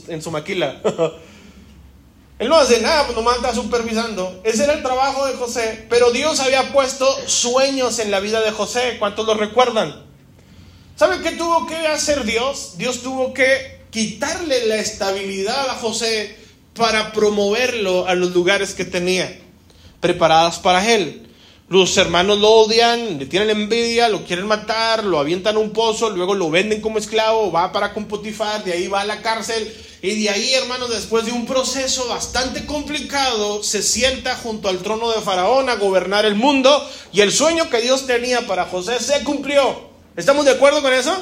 en 0.08 0.22
su, 0.22 0.30
maquila? 0.30 0.80
Él 2.38 2.48
no 2.48 2.56
hace 2.56 2.80
nada, 2.80 3.04
pues 3.04 3.16
nomás 3.16 3.36
está 3.36 3.54
supervisando. 3.54 4.40
Ese 4.44 4.64
era 4.64 4.72
el 4.72 4.82
trabajo 4.82 5.26
de 5.26 5.34
José. 5.34 5.86
Pero 5.90 6.10
Dios 6.10 6.40
había 6.40 6.72
puesto 6.72 7.06
sueños 7.26 7.98
en 7.98 8.10
la 8.10 8.20
vida 8.20 8.40
de 8.40 8.52
José. 8.52 8.96
¿Cuántos 8.98 9.26
lo 9.26 9.34
recuerdan? 9.34 10.06
¿Saben 10.96 11.22
qué 11.22 11.32
tuvo 11.32 11.66
que 11.66 11.76
hacer 11.76 12.24
Dios? 12.24 12.74
Dios 12.78 13.02
tuvo 13.02 13.34
que 13.34 13.82
quitarle 13.90 14.66
la 14.66 14.76
estabilidad 14.76 15.68
a 15.68 15.74
José 15.74 16.36
para 16.74 17.12
promoverlo 17.12 18.06
a 18.06 18.14
los 18.14 18.32
lugares 18.32 18.72
que 18.72 18.84
tenía 18.84 19.38
preparados 20.00 20.58
para 20.58 20.92
él. 20.92 21.27
Los 21.70 21.98
hermanos 21.98 22.38
lo 22.38 22.48
odian, 22.48 23.18
le 23.18 23.26
tienen 23.26 23.50
envidia, 23.50 24.08
lo 24.08 24.24
quieren 24.24 24.46
matar, 24.46 25.04
lo 25.04 25.18
avientan 25.18 25.56
a 25.56 25.58
un 25.58 25.74
pozo, 25.74 26.08
luego 26.08 26.34
lo 26.34 26.48
venden 26.48 26.80
como 26.80 26.98
esclavo, 26.98 27.52
va 27.52 27.72
para 27.72 27.92
con 27.92 28.06
Potifar, 28.06 28.64
de 28.64 28.72
ahí 28.72 28.88
va 28.88 29.02
a 29.02 29.04
la 29.04 29.20
cárcel. 29.20 29.70
Y 30.00 30.22
de 30.22 30.30
ahí, 30.30 30.54
hermanos, 30.54 30.88
después 30.88 31.26
de 31.26 31.32
un 31.32 31.44
proceso 31.44 32.08
bastante 32.08 32.64
complicado, 32.64 33.62
se 33.62 33.82
sienta 33.82 34.34
junto 34.36 34.70
al 34.70 34.78
trono 34.78 35.10
de 35.10 35.20
Faraón 35.20 35.68
a 35.68 35.74
gobernar 35.74 36.24
el 36.24 36.36
mundo. 36.36 36.88
Y 37.12 37.20
el 37.20 37.32
sueño 37.32 37.68
que 37.68 37.82
Dios 37.82 38.06
tenía 38.06 38.46
para 38.46 38.64
José 38.64 38.98
se 38.98 39.22
cumplió. 39.22 39.90
¿Estamos 40.16 40.46
de 40.46 40.52
acuerdo 40.52 40.80
con 40.80 40.94
eso? 40.94 41.14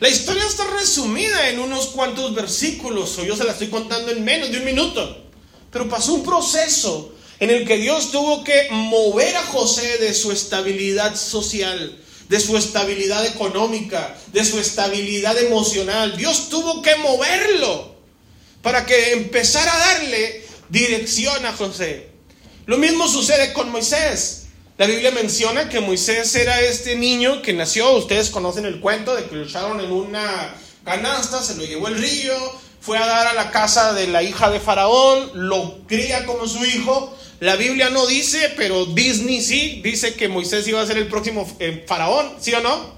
La 0.00 0.08
historia 0.08 0.44
está 0.46 0.64
resumida 0.66 1.48
en 1.48 1.60
unos 1.60 1.86
cuantos 1.86 2.34
versículos, 2.34 3.16
o 3.18 3.24
yo 3.24 3.36
se 3.36 3.44
la 3.44 3.52
estoy 3.52 3.68
contando 3.68 4.10
en 4.10 4.24
menos 4.24 4.50
de 4.50 4.58
un 4.58 4.64
minuto. 4.64 5.26
Pero 5.70 5.88
pasó 5.88 6.14
un 6.14 6.24
proceso 6.24 7.12
en 7.40 7.50
el 7.50 7.66
que 7.66 7.76
Dios 7.76 8.12
tuvo 8.12 8.44
que 8.44 8.68
mover 8.70 9.36
a 9.36 9.42
José 9.46 9.98
de 9.98 10.14
su 10.14 10.32
estabilidad 10.32 11.16
social, 11.16 11.98
de 12.28 12.40
su 12.40 12.56
estabilidad 12.56 13.26
económica, 13.26 14.16
de 14.32 14.44
su 14.44 14.58
estabilidad 14.58 15.38
emocional. 15.38 16.16
Dios 16.16 16.48
tuvo 16.48 16.82
que 16.82 16.96
moverlo 16.96 17.94
para 18.62 18.86
que 18.86 19.12
empezara 19.12 19.72
a 19.74 19.78
darle 19.78 20.44
dirección 20.68 21.44
a 21.46 21.52
José. 21.52 22.08
Lo 22.66 22.78
mismo 22.78 23.06
sucede 23.06 23.52
con 23.52 23.70
Moisés. 23.70 24.46
La 24.78 24.86
Biblia 24.86 25.10
menciona 25.10 25.68
que 25.68 25.80
Moisés 25.80 26.34
era 26.34 26.60
este 26.60 26.96
niño 26.96 27.40
que 27.40 27.54
nació, 27.54 27.92
ustedes 27.92 28.28
conocen 28.28 28.66
el 28.66 28.80
cuento 28.80 29.14
de 29.14 29.24
que 29.24 29.36
lo 29.36 29.44
echaron 29.44 29.80
en 29.80 29.90
una 29.90 30.54
canasta, 30.84 31.42
se 31.42 31.54
lo 31.54 31.64
llevó 31.64 31.88
el 31.88 31.96
río, 31.96 32.34
fue 32.80 32.98
a 32.98 33.06
dar 33.06 33.26
a 33.26 33.32
la 33.32 33.50
casa 33.50 33.94
de 33.94 34.06
la 34.06 34.22
hija 34.22 34.50
de 34.50 34.60
Faraón, 34.60 35.30
lo 35.32 35.78
cría 35.86 36.26
como 36.26 36.46
su 36.46 36.62
hijo, 36.64 37.15
la 37.40 37.56
Biblia 37.56 37.90
no 37.90 38.06
dice, 38.06 38.52
pero 38.56 38.86
Disney 38.86 39.42
sí, 39.42 39.80
dice 39.82 40.14
que 40.14 40.28
Moisés 40.28 40.66
iba 40.68 40.80
a 40.80 40.86
ser 40.86 40.96
el 40.96 41.08
próximo 41.08 41.46
eh, 41.58 41.84
faraón, 41.86 42.34
¿sí 42.40 42.52
o 42.54 42.60
no? 42.60 42.96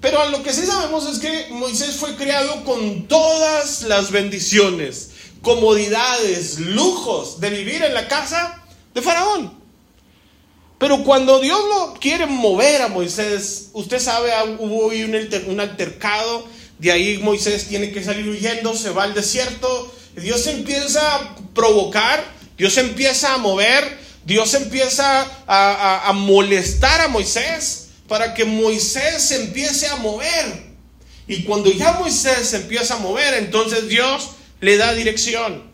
Pero 0.00 0.28
lo 0.30 0.42
que 0.42 0.52
sí 0.52 0.66
sabemos 0.66 1.06
es 1.06 1.18
que 1.18 1.46
Moisés 1.50 1.96
fue 1.96 2.16
creado 2.16 2.64
con 2.64 3.06
todas 3.06 3.82
las 3.82 4.10
bendiciones, 4.10 5.10
comodidades, 5.42 6.58
lujos 6.58 7.40
de 7.40 7.50
vivir 7.50 7.82
en 7.82 7.94
la 7.94 8.08
casa 8.08 8.62
de 8.94 9.02
Faraón. 9.02 9.52
Pero 10.78 11.04
cuando 11.04 11.38
Dios 11.38 11.60
lo 11.68 11.94
quiere 11.94 12.26
mover 12.26 12.82
a 12.82 12.88
Moisés, 12.88 13.70
usted 13.72 14.00
sabe, 14.00 14.32
hubo 14.58 14.86
un, 14.86 15.28
un 15.46 15.60
altercado, 15.60 16.44
de 16.80 16.90
ahí 16.90 17.18
Moisés 17.18 17.68
tiene 17.68 17.92
que 17.92 18.02
salir 18.02 18.28
huyendo, 18.28 18.74
se 18.74 18.90
va 18.90 19.04
al 19.04 19.14
desierto, 19.14 19.94
Dios 20.16 20.44
empieza 20.48 21.14
a 21.14 21.36
provocar, 21.54 22.24
Dios 22.56 22.76
empieza 22.78 23.34
a 23.34 23.38
mover, 23.38 23.98
Dios 24.24 24.54
empieza 24.54 25.22
a, 25.46 26.08
a 26.08 26.12
molestar 26.12 27.00
a 27.00 27.08
Moisés 27.08 27.88
para 28.08 28.34
que 28.34 28.44
Moisés 28.44 29.22
se 29.22 29.36
empiece 29.36 29.86
a 29.88 29.96
mover. 29.96 30.72
Y 31.26 31.44
cuando 31.44 31.70
ya 31.72 31.92
Moisés 31.92 32.48
se 32.50 32.56
empieza 32.56 32.94
a 32.94 32.98
mover, 32.98 33.34
entonces 33.34 33.88
Dios 33.88 34.30
le 34.60 34.76
da 34.76 34.92
dirección. 34.92 35.70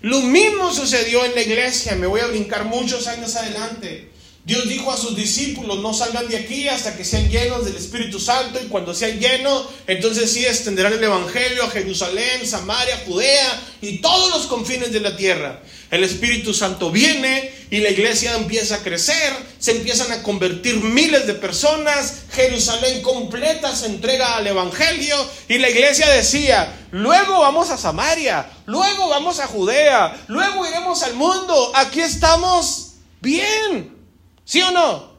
Lo 0.00 0.20
mismo 0.20 0.72
sucedió 0.72 1.24
en 1.24 1.34
la 1.34 1.42
iglesia, 1.42 1.94
me 1.96 2.06
voy 2.06 2.20
a 2.20 2.26
brincar 2.26 2.64
muchos 2.64 3.06
años 3.06 3.34
adelante. 3.36 4.10
Dios 4.44 4.68
dijo 4.68 4.92
a 4.92 4.96
sus 4.96 5.16
discípulos, 5.16 5.80
no 5.80 5.92
salgan 5.92 6.28
de 6.28 6.36
aquí 6.36 6.68
hasta 6.68 6.96
que 6.96 7.04
sean 7.04 7.28
llenos 7.28 7.64
del 7.64 7.74
Espíritu 7.74 8.20
Santo 8.20 8.60
y 8.62 8.68
cuando 8.68 8.94
sean 8.94 9.18
llenos, 9.18 9.66
entonces 9.88 10.30
sí 10.30 10.46
extenderán 10.46 10.92
el 10.92 11.02
Evangelio 11.02 11.64
a 11.64 11.70
Jerusalén, 11.70 12.46
Samaria, 12.46 13.02
Judea 13.04 13.60
y 13.82 13.98
todos 13.98 14.30
los 14.30 14.46
confines 14.46 14.92
de 14.92 15.00
la 15.00 15.16
tierra. 15.16 15.60
El 15.90 16.02
Espíritu 16.02 16.52
Santo 16.52 16.90
viene 16.90 17.52
y 17.70 17.78
la 17.78 17.90
iglesia 17.90 18.34
empieza 18.34 18.76
a 18.76 18.82
crecer, 18.82 19.32
se 19.58 19.72
empiezan 19.72 20.10
a 20.12 20.22
convertir 20.22 20.76
miles 20.76 21.26
de 21.26 21.34
personas, 21.34 22.24
Jerusalén 22.32 23.02
completa 23.02 23.74
se 23.74 23.86
entrega 23.86 24.36
al 24.36 24.46
Evangelio 24.46 25.16
y 25.48 25.58
la 25.58 25.70
iglesia 25.70 26.08
decía, 26.08 26.72
luego 26.90 27.40
vamos 27.40 27.70
a 27.70 27.78
Samaria, 27.78 28.50
luego 28.66 29.08
vamos 29.08 29.38
a 29.38 29.46
Judea, 29.46 30.24
luego 30.28 30.66
iremos 30.66 31.02
al 31.02 31.14
mundo, 31.14 31.72
aquí 31.74 32.00
estamos 32.00 32.94
bien. 33.20 33.96
¿Sí 34.44 34.62
o 34.62 34.70
no? 34.70 35.16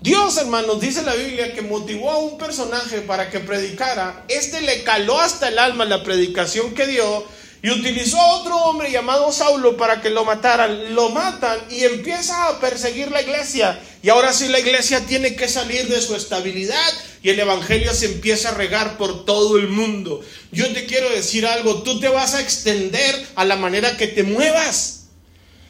Dios, 0.00 0.36
hermanos, 0.36 0.80
dice 0.80 1.02
la 1.02 1.14
Biblia 1.14 1.54
que 1.54 1.62
motivó 1.62 2.10
a 2.10 2.18
un 2.18 2.36
personaje 2.36 3.00
para 3.00 3.30
que 3.30 3.40
predicara. 3.40 4.24
Este 4.28 4.60
le 4.60 4.82
caló 4.82 5.18
hasta 5.18 5.48
el 5.48 5.58
alma 5.58 5.86
la 5.86 6.02
predicación 6.02 6.74
que 6.74 6.86
dio 6.86 7.24
y 7.64 7.70
utilizó 7.70 8.20
a 8.20 8.40
otro 8.40 8.58
hombre 8.58 8.92
llamado 8.92 9.32
Saulo 9.32 9.78
para 9.78 10.02
que 10.02 10.10
lo 10.10 10.26
mataran. 10.26 10.94
Lo 10.94 11.08
matan 11.08 11.58
y 11.70 11.84
empieza 11.84 12.48
a 12.48 12.60
perseguir 12.60 13.10
la 13.10 13.22
iglesia. 13.22 13.80
Y 14.02 14.10
ahora 14.10 14.34
sí 14.34 14.48
la 14.48 14.60
iglesia 14.60 15.06
tiene 15.06 15.34
que 15.34 15.48
salir 15.48 15.88
de 15.88 16.02
su 16.02 16.14
estabilidad 16.14 16.92
y 17.22 17.30
el 17.30 17.40
evangelio 17.40 17.94
se 17.94 18.04
empieza 18.04 18.50
a 18.50 18.54
regar 18.54 18.98
por 18.98 19.24
todo 19.24 19.56
el 19.56 19.68
mundo. 19.68 20.20
Yo 20.52 20.70
te 20.74 20.84
quiero 20.84 21.08
decir 21.08 21.46
algo, 21.46 21.82
tú 21.82 22.00
te 22.00 22.08
vas 22.08 22.34
a 22.34 22.42
extender 22.42 23.26
a 23.34 23.46
la 23.46 23.56
manera 23.56 23.96
que 23.96 24.08
te 24.08 24.24
muevas, 24.24 25.06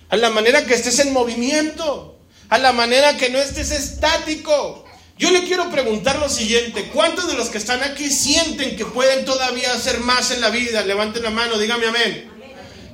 a 0.09 0.17
la 0.17 0.31
manera 0.31 0.67
que 0.67 0.75
estés 0.75 0.99
en 0.99 1.13
movimiento 1.13 2.15
a 2.49 2.59
la 2.59 2.73
manera 2.73 3.17
que 3.17 3.31
no 3.31 3.39
estés 3.39 3.71
estático. 3.71 4.84
Yo 5.17 5.31
le 5.31 5.45
quiero 5.45 5.71
preguntar 5.71 6.19
lo 6.19 6.29
siguiente, 6.29 6.91
¿cuántos 6.93 7.29
de 7.29 7.35
los 7.35 7.49
que 7.49 7.59
están 7.59 7.83
aquí 7.83 8.11
sienten 8.11 8.77
que 8.77 8.85
pueden 8.85 9.25
todavía 9.25 9.73
hacer 9.73 10.01
más 10.01 10.33
en 10.33 10.41
la 10.41 10.51
vida? 10.51 10.83
Levanten 10.83 11.23
la 11.23 11.31
mano, 11.31 11.57
dígame 11.59 11.87
amén. 11.87 12.31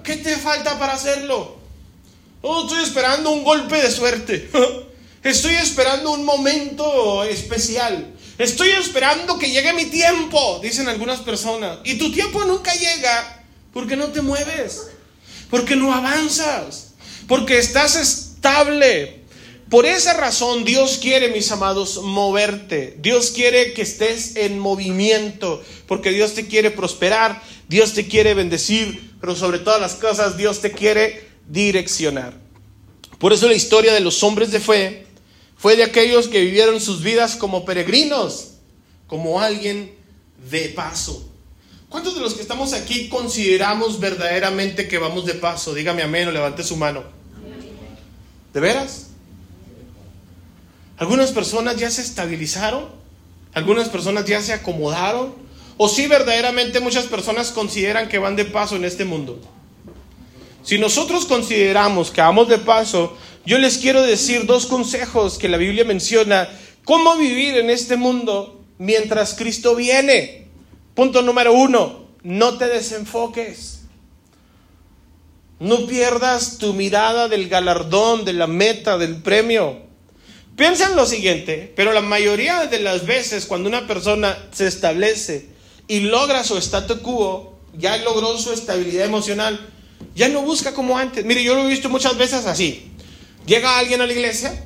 ¿Qué 0.05 0.17
te 0.17 0.37
falta 0.37 0.79
para 0.79 0.95
hacerlo? 0.95 1.59
Oh, 2.43 2.63
estoy 2.63 2.83
esperando 2.83 3.31
un 3.31 3.45
golpe 3.45 3.81
de 3.81 3.91
suerte. 3.91 4.51
Estoy 5.23 5.55
esperando 5.55 6.13
un 6.13 6.25
momento 6.25 7.25
especial. 7.25 8.15
Estoy 8.39 8.71
esperando 8.71 9.39
que 9.39 9.51
llegue 9.51 9.75
mi 9.75 9.85
tiempo, 9.85 10.61
dicen 10.63 10.89
algunas 10.89 11.21
personas. 11.21 11.81
Y 11.85 11.99
tu 11.99 12.11
tiempo 12.11 12.43
nunca 12.47 12.73
llega 12.73 13.45
porque 13.75 13.97
no 13.97 14.07
te 14.07 14.23
mueves, 14.23 14.89
porque 15.51 15.77
no 15.77 15.93
avanzas, 15.93 16.93
porque 17.29 17.59
estás 17.59 17.97
estable, 17.97 19.20
por 19.71 19.87
esa 19.87 20.15
razón 20.15 20.65
Dios 20.65 20.99
quiere, 21.01 21.29
mis 21.29 21.51
amados, 21.53 22.03
moverte. 22.03 22.97
Dios 22.99 23.31
quiere 23.31 23.73
que 23.73 23.83
estés 23.83 24.35
en 24.35 24.59
movimiento, 24.59 25.63
porque 25.87 26.11
Dios 26.11 26.35
te 26.35 26.49
quiere 26.49 26.73
prosperar, 26.73 27.41
Dios 27.69 27.95
te 27.95 28.09
quiere 28.09 28.35
bendecir, 28.35 29.13
pero 29.21 29.37
sobre 29.37 29.61
todas 29.61 29.81
las 29.81 29.95
cosas 29.95 30.37
Dios 30.37 30.61
te 30.61 30.73
quiere 30.73 31.25
direccionar. 31.49 32.35
Por 33.19 33.33
eso 33.33 33.47
la 33.47 33.55
historia 33.55 33.95
de 33.95 34.01
los 34.01 34.25
hombres 34.25 34.51
de 34.51 34.59
fe 34.59 35.07
fue 35.57 35.77
de 35.77 35.85
aquellos 35.85 36.27
que 36.27 36.41
vivieron 36.41 36.81
sus 36.81 37.03
vidas 37.03 37.37
como 37.37 37.65
peregrinos, 37.65 38.55
como 39.07 39.41
alguien 39.41 39.95
de 40.51 40.71
paso. 40.71 41.29
¿Cuántos 41.89 42.17
de 42.17 42.23
los 42.23 42.35
que 42.35 42.43
estamos 42.43 42.73
aquí 42.73 43.09
consideramos 43.09 44.01
verdaderamente 44.01 44.89
que 44.89 44.99
vamos 44.99 45.27
de 45.27 45.35
paso? 45.35 45.75
Dígame 45.75 46.03
amén 46.03 46.27
o 46.27 46.33
levante 46.33 46.65
su 46.65 46.77
mano. 46.77 47.05
¿De 48.53 48.59
veras? 48.59 49.10
Algunas 51.01 51.33
personas 51.33 51.77
ya 51.77 51.91
se 51.91 52.03
estabilizaron, 52.03 52.85
algunas 53.55 53.89
personas 53.89 54.27
ya 54.27 54.43
se 54.43 54.53
acomodaron, 54.53 55.35
o 55.79 55.89
si 55.89 56.07
verdaderamente 56.07 56.79
muchas 56.79 57.07
personas 57.07 57.53
consideran 57.53 58.07
que 58.07 58.19
van 58.19 58.37
de 58.37 58.45
paso 58.45 58.77
en 58.77 58.85
este 58.85 59.07
mundo. 59.07 59.41
Si 60.63 60.77
nosotros 60.77 61.25
consideramos 61.25 62.11
que 62.11 62.21
vamos 62.21 62.49
de 62.49 62.59
paso, 62.59 63.17
yo 63.47 63.57
les 63.57 63.79
quiero 63.79 64.03
decir 64.03 64.45
dos 64.45 64.67
consejos 64.67 65.39
que 65.39 65.49
la 65.49 65.57
Biblia 65.57 65.87
menciona, 65.87 66.51
cómo 66.85 67.17
vivir 67.17 67.57
en 67.57 67.71
este 67.71 67.97
mundo 67.97 68.61
mientras 68.77 69.33
Cristo 69.33 69.75
viene. 69.75 70.49
Punto 70.95 71.23
número 71.23 71.55
uno, 71.55 72.09
no 72.23 72.59
te 72.59 72.67
desenfoques. 72.67 73.85
No 75.61 75.87
pierdas 75.87 76.59
tu 76.59 76.75
mirada 76.75 77.27
del 77.29 77.49
galardón, 77.49 78.27
de 78.27 78.35
la 78.35 78.47
meta, 78.47 78.99
del 78.99 79.23
premio. 79.23 79.89
Piensa 80.57 80.87
en 80.87 80.97
lo 80.97 81.07
siguiente, 81.07 81.73
pero 81.75 81.93
la 81.93 82.01
mayoría 82.01 82.67
de 82.67 82.81
las 82.81 83.07
veces 83.07 83.47
cuando 83.47 83.69
una 83.69 83.87
persona 83.87 84.37
se 84.53 84.67
establece 84.67 85.47
y 85.89 86.01
logra 86.01 86.45
su 86.45 86.57
statu 86.59 87.01
quo, 87.01 87.59
ya 87.77 87.97
logró 87.99 88.37
su 88.37 88.53
estabilidad 88.53 89.07
emocional, 89.07 89.69
ya 90.15 90.29
no 90.29 90.43
busca 90.43 90.75
como 90.75 90.99
antes. 90.99 91.25
Mire, 91.25 91.43
yo 91.43 91.55
lo 91.55 91.65
he 91.65 91.69
visto 91.69 91.89
muchas 91.89 92.17
veces 92.19 92.47
así. 92.47 92.93
Llega 93.47 93.79
alguien 93.79 94.01
a 94.01 94.07
la 94.07 94.13
iglesia 94.13 94.65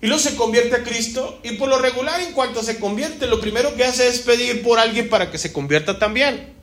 y 0.00 0.06
luego 0.06 0.22
se 0.22 0.36
convierte 0.36 0.76
a 0.76 0.84
Cristo 0.84 1.40
y 1.42 1.52
por 1.52 1.68
lo 1.68 1.78
regular 1.78 2.20
en 2.20 2.32
cuanto 2.32 2.62
se 2.62 2.78
convierte, 2.78 3.26
lo 3.26 3.40
primero 3.40 3.74
que 3.74 3.84
hace 3.84 4.08
es 4.08 4.20
pedir 4.20 4.62
por 4.62 4.78
alguien 4.78 5.08
para 5.08 5.30
que 5.30 5.38
se 5.38 5.52
convierta 5.52 5.98
también. 5.98 6.54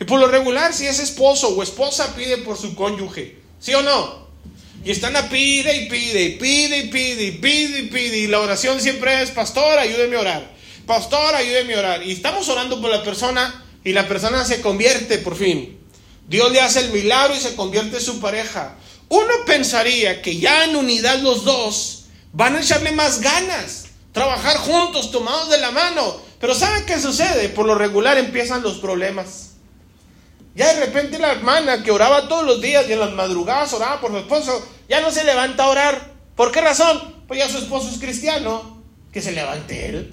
Y 0.00 0.04
por 0.04 0.18
lo 0.18 0.28
regular, 0.28 0.72
si 0.72 0.86
es 0.86 0.98
esposo 0.98 1.48
o 1.50 1.62
esposa, 1.62 2.14
pide 2.16 2.38
por 2.38 2.56
su 2.56 2.74
cónyuge. 2.74 3.36
¿Sí 3.58 3.74
o 3.74 3.82
no? 3.82 4.29
Y 4.84 4.90
están 4.90 5.14
a 5.16 5.28
pide 5.28 5.76
y 5.76 5.88
pide 5.88 6.22
y 6.22 6.30
pide 6.36 6.78
y 6.78 6.88
pide 6.88 7.24
y 7.24 7.30
pide 7.32 7.78
y 7.80 7.82
pide. 7.88 8.18
Y 8.18 8.26
la 8.26 8.40
oración 8.40 8.80
siempre 8.80 9.22
es, 9.22 9.30
pastor, 9.30 9.78
ayúdeme 9.78 10.16
a 10.16 10.20
orar. 10.20 10.50
Pastor, 10.86 11.34
ayúdeme 11.34 11.74
a 11.74 11.78
orar. 11.78 12.02
Y 12.02 12.12
estamos 12.12 12.48
orando 12.48 12.80
por 12.80 12.90
la 12.90 13.02
persona 13.02 13.64
y 13.84 13.92
la 13.92 14.08
persona 14.08 14.44
se 14.44 14.60
convierte 14.60 15.18
por 15.18 15.36
fin. 15.36 15.78
Dios 16.28 16.50
le 16.52 16.60
hace 16.60 16.80
el 16.80 16.90
milagro 16.90 17.34
y 17.34 17.40
se 17.40 17.54
convierte 17.56 17.96
en 17.96 18.02
su 18.02 18.20
pareja. 18.20 18.76
Uno 19.08 19.32
pensaría 19.44 20.22
que 20.22 20.38
ya 20.38 20.64
en 20.64 20.76
unidad 20.76 21.18
los 21.18 21.44
dos 21.44 22.04
van 22.32 22.56
a 22.56 22.60
echarle 22.60 22.92
más 22.92 23.20
ganas, 23.20 23.86
trabajar 24.12 24.56
juntos, 24.58 25.10
tomados 25.10 25.50
de 25.50 25.58
la 25.58 25.72
mano. 25.72 26.20
Pero 26.38 26.54
¿saben 26.54 26.86
qué 26.86 26.98
sucede? 27.00 27.48
Por 27.48 27.66
lo 27.66 27.74
regular 27.74 28.16
empiezan 28.16 28.62
los 28.62 28.78
problemas. 28.78 29.50
Ya 30.60 30.74
de 30.74 30.84
repente 30.84 31.18
la 31.18 31.32
hermana 31.32 31.82
que 31.82 31.90
oraba 31.90 32.28
todos 32.28 32.44
los 32.44 32.60
días 32.60 32.84
y 32.86 32.92
en 32.92 33.00
las 33.00 33.12
madrugadas 33.12 33.72
oraba 33.72 33.98
por 33.98 34.10
su 34.10 34.18
esposo, 34.18 34.68
ya 34.90 35.00
no 35.00 35.10
se 35.10 35.24
levanta 35.24 35.64
a 35.64 35.68
orar. 35.68 36.10
¿Por 36.36 36.52
qué 36.52 36.60
razón? 36.60 37.14
Pues 37.26 37.40
ya 37.40 37.48
su 37.48 37.56
esposo 37.56 37.88
es 37.88 37.98
cristiano, 37.98 38.82
que 39.10 39.22
se 39.22 39.32
levante 39.32 39.86
él. 39.88 40.10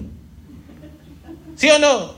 ¿Sí 1.54 1.68
o 1.68 1.78
no? 1.78 2.14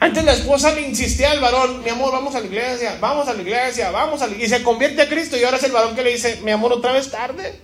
Antes 0.00 0.22
la 0.22 0.34
esposa 0.34 0.74
le 0.74 0.82
insistía 0.86 1.30
al 1.30 1.40
varón, 1.40 1.82
mi 1.82 1.88
amor, 1.88 2.12
vamos 2.12 2.34
a 2.34 2.40
la 2.40 2.46
iglesia, 2.46 2.98
vamos 3.00 3.26
a 3.26 3.32
la 3.32 3.40
iglesia, 3.40 3.90
vamos 3.90 4.20
a 4.20 4.26
la 4.26 4.34
iglesia. 4.34 4.56
Y 4.56 4.58
se 4.58 4.62
convierte 4.62 5.00
a 5.00 5.08
Cristo 5.08 5.38
y 5.38 5.44
ahora 5.44 5.56
es 5.56 5.62
el 5.62 5.72
varón 5.72 5.94
que 5.94 6.02
le 6.02 6.10
dice, 6.10 6.42
mi 6.42 6.50
amor, 6.50 6.74
otra 6.74 6.92
vez 6.92 7.10
tarde. 7.10 7.58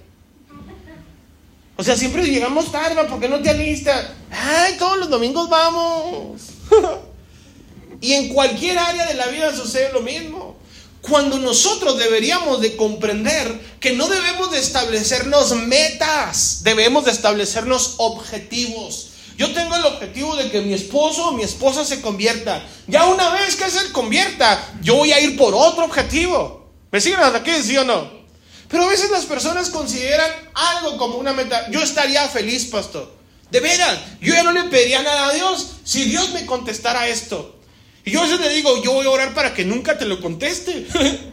O 1.76 1.84
sea, 1.84 1.98
siempre 1.98 2.24
llegamos 2.24 2.72
tarde, 2.72 3.04
¿por 3.04 3.20
qué 3.20 3.28
no 3.28 3.42
te 3.42 3.50
alistas? 3.50 4.06
Ay, 4.30 4.76
todos 4.78 5.00
los 5.00 5.10
domingos 5.10 5.50
vamos. 5.50 6.40
Y 8.00 8.14
en 8.14 8.28
cualquier 8.28 8.78
área 8.78 9.06
de 9.06 9.14
la 9.14 9.26
vida 9.26 9.54
sucede 9.54 9.92
lo 9.92 10.00
mismo. 10.00 10.56
Cuando 11.02 11.38
nosotros 11.38 11.98
deberíamos 11.98 12.60
de 12.60 12.76
comprender 12.76 13.58
que 13.80 13.92
no 13.92 14.08
debemos 14.08 14.50
de 14.50 14.58
establecernos 14.58 15.52
metas, 15.52 16.62
debemos 16.62 17.06
de 17.06 17.12
establecernos 17.12 17.94
objetivos. 17.98 19.08
Yo 19.38 19.52
tengo 19.54 19.74
el 19.74 19.86
objetivo 19.86 20.36
de 20.36 20.50
que 20.50 20.60
mi 20.60 20.74
esposo 20.74 21.28
o 21.28 21.32
mi 21.32 21.42
esposa 21.42 21.84
se 21.84 22.02
convierta. 22.02 22.62
Ya 22.86 23.06
una 23.06 23.30
vez 23.30 23.56
que 23.56 23.70
se 23.70 23.90
convierta, 23.92 24.74
yo 24.82 24.96
voy 24.96 25.12
a 25.12 25.20
ir 25.20 25.38
por 25.38 25.54
otro 25.54 25.84
objetivo. 25.84 26.68
¿Me 26.90 27.00
siguen 27.00 27.20
hasta 27.20 27.38
aquí, 27.38 27.52
sí 27.62 27.76
o 27.78 27.84
no? 27.84 28.20
Pero 28.68 28.84
a 28.84 28.88
veces 28.88 29.10
las 29.10 29.24
personas 29.24 29.70
consideran 29.70 30.30
algo 30.54 30.98
como 30.98 31.16
una 31.16 31.32
meta. 31.32 31.70
Yo 31.70 31.80
estaría 31.80 32.28
feliz, 32.28 32.66
pastor 32.66 33.10
De 33.50 33.60
veras, 33.60 33.98
yo 34.20 34.34
ya 34.34 34.42
no 34.42 34.52
le 34.52 34.64
pediría 34.64 35.02
nada 35.02 35.28
a 35.28 35.32
Dios 35.32 35.68
si 35.84 36.04
Dios 36.04 36.30
me 36.32 36.44
contestara 36.44 37.08
esto. 37.08 37.59
Y 38.04 38.12
yo 38.12 38.20
a 38.20 38.26
veces 38.26 38.54
digo, 38.54 38.82
yo 38.82 38.92
voy 38.92 39.06
a 39.06 39.10
orar 39.10 39.34
para 39.34 39.54
que 39.54 39.64
nunca 39.64 39.98
te 39.98 40.04
lo 40.04 40.20
conteste. 40.20 40.86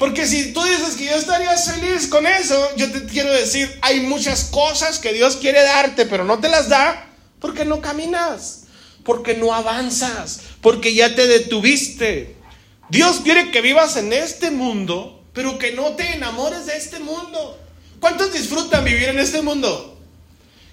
Porque 0.00 0.26
si 0.26 0.54
tú 0.54 0.62
dices 0.64 0.96
que 0.96 1.04
yo 1.04 1.14
estaría 1.14 1.54
feliz 1.58 2.06
con 2.06 2.26
eso, 2.26 2.74
yo 2.76 2.90
te 2.90 3.04
quiero 3.04 3.30
decir, 3.30 3.70
hay 3.82 4.00
muchas 4.00 4.44
cosas 4.44 4.98
que 4.98 5.12
Dios 5.12 5.36
quiere 5.36 5.62
darte, 5.62 6.06
pero 6.06 6.24
no 6.24 6.38
te 6.38 6.48
las 6.48 6.70
da 6.70 7.06
porque 7.38 7.66
no 7.66 7.82
caminas, 7.82 8.62
porque 9.04 9.34
no 9.34 9.52
avanzas, 9.52 10.40
porque 10.62 10.94
ya 10.94 11.14
te 11.14 11.26
detuviste. 11.26 12.34
Dios 12.88 13.20
quiere 13.22 13.50
que 13.50 13.60
vivas 13.60 13.98
en 13.98 14.14
este 14.14 14.50
mundo, 14.50 15.22
pero 15.34 15.58
que 15.58 15.72
no 15.72 15.90
te 15.90 16.14
enamores 16.14 16.64
de 16.64 16.78
este 16.78 16.98
mundo. 16.98 17.58
¿Cuántos 18.00 18.32
disfrutan 18.32 18.84
vivir 18.84 19.10
en 19.10 19.18
este 19.18 19.42
mundo? 19.42 19.98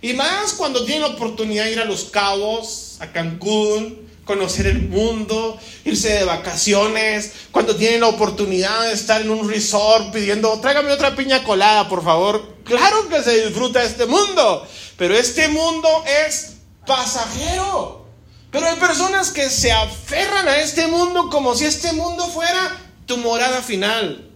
Y 0.01 0.13
más 0.13 0.53
cuando 0.53 0.85
tienen 0.85 1.01
la 1.01 1.15
oportunidad 1.15 1.65
de 1.65 1.73
ir 1.73 1.79
a 1.81 1.85
Los 1.85 2.05
Cabos, 2.05 2.95
a 3.01 3.11
Cancún, 3.11 4.06
conocer 4.27 4.67
el 4.67 4.87
mundo, 4.89 5.57
irse 5.85 6.09
de 6.09 6.25
vacaciones, 6.25 7.31
cuando 7.51 7.75
tienen 7.75 8.01
la 8.01 8.07
oportunidad 8.07 8.83
de 8.83 8.93
estar 8.93 9.21
en 9.21 9.31
un 9.31 9.49
resort 9.49 10.13
pidiendo, 10.13 10.59
tráigame 10.59 10.91
otra 10.91 11.15
piña 11.15 11.43
colada, 11.43 11.89
por 11.89 12.03
favor. 12.03 12.57
Claro 12.63 13.07
que 13.09 13.23
se 13.23 13.45
disfruta 13.45 13.81
este 13.83 14.05
mundo, 14.05 14.67
pero 14.97 15.15
este 15.15 15.47
mundo 15.47 15.89
es 16.27 16.57
pasajero. 16.85 18.05
Pero 18.51 18.67
hay 18.67 18.75
personas 18.75 19.31
que 19.31 19.49
se 19.49 19.71
aferran 19.71 20.47
a 20.47 20.57
este 20.57 20.87
mundo 20.87 21.29
como 21.29 21.55
si 21.55 21.65
este 21.65 21.91
mundo 21.93 22.27
fuera 22.27 22.77
tu 23.05 23.17
morada 23.17 23.61
final. 23.61 24.29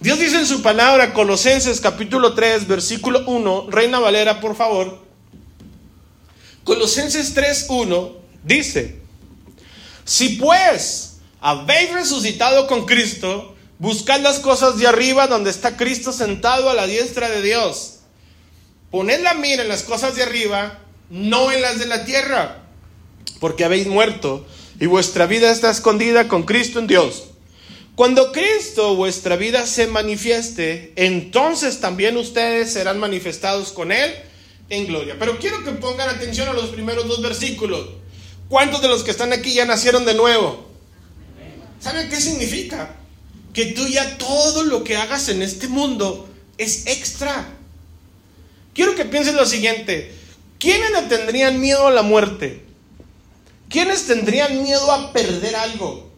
Dios 0.00 0.18
dice 0.18 0.38
en 0.38 0.46
su 0.46 0.60
palabra, 0.60 1.14
Colosenses 1.14 1.80
capítulo 1.80 2.34
3, 2.34 2.66
versículo 2.66 3.24
1, 3.26 3.68
Reina 3.70 3.98
Valera, 3.98 4.40
por 4.40 4.54
favor. 4.54 5.06
Colosenses 6.64 7.32
3, 7.32 7.66
1 7.68 8.12
dice, 8.44 9.05
si 10.06 10.30
pues 10.30 11.18
habéis 11.40 11.92
resucitado 11.92 12.68
con 12.68 12.86
Cristo, 12.86 13.56
buscad 13.78 14.20
las 14.20 14.38
cosas 14.38 14.78
de 14.78 14.86
arriba 14.86 15.26
donde 15.26 15.50
está 15.50 15.76
Cristo 15.76 16.12
sentado 16.12 16.70
a 16.70 16.74
la 16.74 16.86
diestra 16.86 17.28
de 17.28 17.42
Dios. 17.42 17.98
Poned 18.90 19.20
la 19.20 19.34
mira 19.34 19.62
en 19.62 19.68
las 19.68 19.82
cosas 19.82 20.14
de 20.14 20.22
arriba, 20.22 20.78
no 21.10 21.50
en 21.50 21.60
las 21.60 21.80
de 21.80 21.86
la 21.86 22.04
tierra, 22.04 22.62
porque 23.40 23.64
habéis 23.64 23.88
muerto 23.88 24.46
y 24.78 24.86
vuestra 24.86 25.26
vida 25.26 25.50
está 25.50 25.70
escondida 25.70 26.28
con 26.28 26.44
Cristo 26.44 26.78
en 26.78 26.86
Dios. 26.86 27.24
Cuando 27.96 28.30
Cristo, 28.30 28.94
vuestra 28.94 29.34
vida, 29.34 29.66
se 29.66 29.88
manifieste, 29.88 30.92
entonces 30.94 31.80
también 31.80 32.16
ustedes 32.16 32.72
serán 32.72 33.00
manifestados 33.00 33.72
con 33.72 33.90
Él 33.90 34.14
en 34.68 34.86
gloria. 34.86 35.16
Pero 35.18 35.38
quiero 35.38 35.64
que 35.64 35.72
pongan 35.72 36.10
atención 36.10 36.48
a 36.48 36.52
los 36.52 36.66
primeros 36.66 37.08
dos 37.08 37.22
versículos. 37.22 37.88
¿Cuántos 38.48 38.80
de 38.80 38.88
los 38.88 39.02
que 39.02 39.10
están 39.10 39.32
aquí 39.32 39.54
ya 39.54 39.64
nacieron 39.64 40.04
de 40.04 40.14
nuevo? 40.14 40.66
¿Saben 41.80 42.08
qué 42.08 42.20
significa? 42.20 42.94
Que 43.52 43.66
tú 43.66 43.86
ya 43.86 44.18
todo 44.18 44.64
lo 44.64 44.84
que 44.84 44.96
hagas 44.96 45.28
en 45.28 45.42
este 45.42 45.68
mundo 45.68 46.28
es 46.58 46.86
extra. 46.86 47.46
Quiero 48.74 48.94
que 48.94 49.04
piensen 49.04 49.36
lo 49.36 49.46
siguiente. 49.46 50.14
¿Quiénes 50.58 50.90
le 50.90 51.02
tendrían 51.02 51.60
miedo 51.60 51.86
a 51.86 51.90
la 51.90 52.02
muerte? 52.02 52.64
¿Quiénes 53.68 54.06
tendrían 54.06 54.62
miedo 54.62 54.92
a 54.92 55.12
perder 55.12 55.56
algo? 55.56 56.10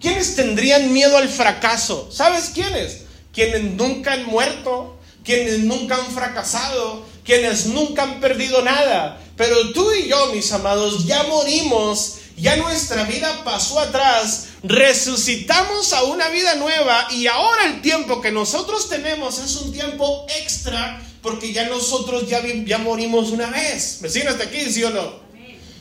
¿Quiénes 0.00 0.36
tendrían 0.36 0.92
miedo 0.92 1.16
al 1.16 1.28
fracaso? 1.28 2.10
¿Sabes 2.12 2.50
quiénes? 2.54 3.02
Quienes 3.32 3.62
nunca 3.62 4.12
han 4.12 4.26
muerto, 4.26 4.98
quienes 5.24 5.60
nunca 5.60 5.96
han 5.96 6.06
fracasado, 6.06 7.04
quienes 7.24 7.66
nunca 7.66 8.02
han 8.04 8.20
perdido 8.20 8.62
nada. 8.62 9.20
Pero 9.36 9.72
tú 9.72 9.92
y 9.92 10.08
yo, 10.08 10.32
mis 10.32 10.52
amados, 10.52 11.06
ya 11.06 11.24
morimos, 11.24 12.18
ya 12.36 12.56
nuestra 12.56 13.04
vida 13.04 13.42
pasó 13.44 13.80
atrás, 13.80 14.48
resucitamos 14.62 15.92
a 15.92 16.04
una 16.04 16.28
vida 16.28 16.54
nueva 16.54 17.08
y 17.10 17.26
ahora 17.26 17.66
el 17.66 17.82
tiempo 17.82 18.20
que 18.20 18.30
nosotros 18.30 18.88
tenemos 18.88 19.38
es 19.38 19.56
un 19.56 19.72
tiempo 19.72 20.26
extra 20.40 21.02
porque 21.22 21.52
ya 21.52 21.68
nosotros 21.68 22.28
ya, 22.28 22.42
ya 22.64 22.78
morimos 22.78 23.30
una 23.30 23.50
vez. 23.50 23.98
¿Me 24.02 24.08
siguen 24.08 24.28
hasta 24.28 24.44
aquí, 24.44 24.70
sí 24.70 24.84
o 24.84 24.90
no? 24.90 25.24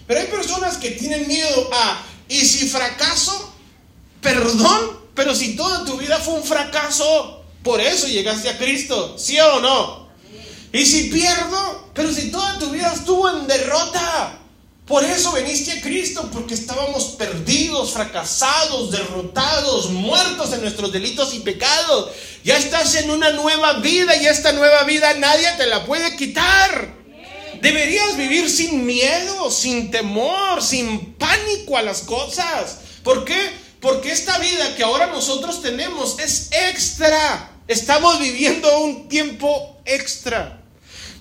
Pero 0.08 0.20
hay 0.20 0.28
personas 0.28 0.78
que 0.78 0.92
tienen 0.92 1.28
miedo 1.28 1.70
a, 1.72 2.02
¿y 2.30 2.40
si 2.46 2.68
fracaso? 2.68 3.54
Perdón, 4.22 5.00
pero 5.14 5.36
si 5.36 5.56
toda 5.56 5.86
tu 5.86 5.98
vida 5.98 6.18
fue 6.20 6.36
un 6.36 6.44
fracaso, 6.44 7.44
por 7.62 7.82
eso 7.82 8.08
llegaste 8.08 8.50
a 8.50 8.58
Cristo, 8.58 9.16
¿sí 9.18 9.38
o 9.40 9.60
no? 9.60 10.03
Y 10.74 10.88
si 10.88 11.04
pierdo, 11.04 11.92
pero 11.94 12.12
si 12.12 12.32
toda 12.32 12.58
tu 12.58 12.72
vida 12.72 12.92
estuvo 12.92 13.30
en 13.30 13.46
derrota. 13.46 14.40
Por 14.88 15.04
eso 15.04 15.32
veniste 15.32 15.72
a 15.72 15.82
Cristo, 15.82 16.28
porque 16.34 16.56
estábamos 16.56 17.16
perdidos, 17.16 17.94
fracasados, 17.94 18.92
derrotados, 18.92 19.92
muertos 19.92 20.52
en 20.52 20.62
nuestros 20.62 20.92
delitos 20.92 21.36
y 21.36 21.40
pecados. 21.42 22.10
Ya 22.44 22.58
estás 22.58 22.96
en 22.96 23.12
una 23.12 23.32
nueva 23.32 23.74
vida 23.74 24.16
y 24.18 24.26
esta 24.26 24.52
nueva 24.52 24.84
vida 24.84 25.14
nadie 25.14 25.48
te 25.58 25.68
la 25.68 25.86
puede 25.86 26.16
quitar. 26.16 26.92
Deberías 27.62 28.18
vivir 28.18 28.50
sin 28.50 28.84
miedo, 28.84 29.52
sin 29.52 29.92
temor, 29.92 30.64
sin 30.64 31.14
pánico 31.14 31.78
a 31.78 31.84
las 31.84 32.02
cosas. 32.02 32.80
¿Por 33.04 33.26
qué? 33.26 33.52
Porque 33.80 34.12
esta 34.12 34.40
vida 34.40 34.76
que 34.76 34.84
ahora 34.84 35.06
nosotros 35.06 35.62
tenemos 35.62 36.18
es 36.20 36.50
extra. 36.52 37.52
Estamos 37.68 38.20
viviendo 38.20 38.80
un 38.80 39.08
tiempo 39.08 39.80
extra. 39.86 40.63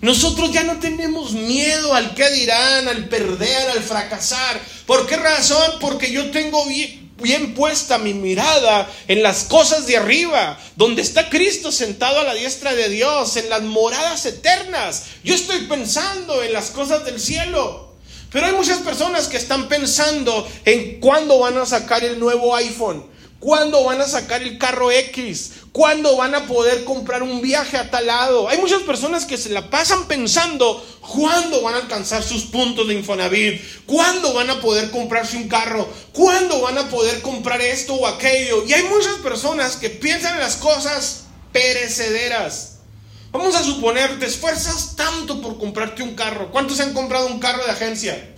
Nosotros 0.02 0.50
ya 0.50 0.64
no 0.64 0.80
tenemos 0.80 1.30
miedo 1.30 1.94
al 1.94 2.16
que 2.16 2.28
dirán, 2.30 2.88
al 2.88 3.08
perder, 3.08 3.70
al 3.70 3.84
fracasar. 3.84 4.60
¿Por 4.84 5.06
qué 5.06 5.16
razón? 5.16 5.78
Porque 5.80 6.10
yo 6.10 6.32
tengo 6.32 6.66
bien, 6.66 7.12
bien, 7.22 7.54
puesta 7.54 7.98
mi 7.98 8.12
mirada 8.12 8.90
en 9.06 9.22
las 9.22 9.44
cosas 9.44 9.86
de 9.86 9.98
arriba, 9.98 10.58
donde 10.74 11.02
está 11.02 11.30
Cristo 11.30 11.70
sentado 11.70 12.18
a 12.18 12.24
la 12.24 12.34
diestra 12.34 12.74
de 12.74 12.88
Dios, 12.88 13.36
en 13.36 13.48
las 13.48 13.62
moradas 13.62 14.26
eternas. 14.26 15.04
Yo 15.22 15.36
estoy 15.36 15.66
pensando 15.66 16.42
en 16.42 16.52
las 16.52 16.70
cosas 16.70 17.04
del 17.04 17.20
cielo. 17.20 17.94
Pero 18.32 18.46
hay 18.46 18.54
muchas 18.54 18.78
personas 18.78 19.28
que 19.28 19.36
están 19.36 19.68
pensando 19.68 20.50
en 20.64 20.98
cuándo 20.98 21.38
van 21.38 21.58
a 21.58 21.66
sacar 21.66 22.02
el 22.02 22.18
nuevo 22.18 22.56
iPhone, 22.56 23.06
cuándo 23.42 23.82
van 23.84 24.00
a 24.00 24.06
sacar 24.06 24.40
el 24.40 24.56
carro 24.56 24.90
X, 24.90 25.50
¿Cuándo 25.72 26.18
van 26.18 26.34
a 26.34 26.46
poder 26.46 26.84
comprar 26.84 27.22
un 27.22 27.40
viaje 27.40 27.78
a 27.78 27.90
tal 27.90 28.06
lado? 28.06 28.46
Hay 28.46 28.58
muchas 28.58 28.82
personas 28.82 29.24
que 29.24 29.38
se 29.38 29.48
la 29.48 29.70
pasan 29.70 30.06
pensando 30.06 30.84
cuándo 31.00 31.62
van 31.62 31.74
a 31.74 31.78
alcanzar 31.78 32.22
sus 32.22 32.44
puntos 32.44 32.86
de 32.86 32.94
Infonavit, 32.94 33.86
cuándo 33.86 34.34
van 34.34 34.50
a 34.50 34.60
poder 34.60 34.90
comprarse 34.90 35.38
un 35.38 35.48
carro, 35.48 35.88
cuándo 36.12 36.60
van 36.60 36.76
a 36.76 36.90
poder 36.90 37.22
comprar 37.22 37.62
esto 37.62 37.94
o 37.94 38.06
aquello. 38.06 38.66
Y 38.66 38.74
hay 38.74 38.82
muchas 38.82 39.14
personas 39.22 39.76
que 39.76 39.88
piensan 39.88 40.34
en 40.34 40.40
las 40.40 40.56
cosas 40.56 41.24
perecederas. 41.52 42.80
Vamos 43.30 43.54
a 43.54 43.64
suponer, 43.64 44.18
te 44.18 44.26
esfuerzas 44.26 44.94
tanto 44.94 45.40
por 45.40 45.56
comprarte 45.56 46.02
un 46.02 46.14
carro. 46.14 46.50
¿Cuántos 46.52 46.80
han 46.80 46.92
comprado 46.92 47.28
un 47.28 47.40
carro 47.40 47.64
de 47.64 47.70
agencia? 47.70 48.34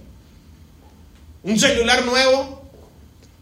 ¿Un 1.42 1.58
celular 1.58 2.04
nuevo? 2.06 2.63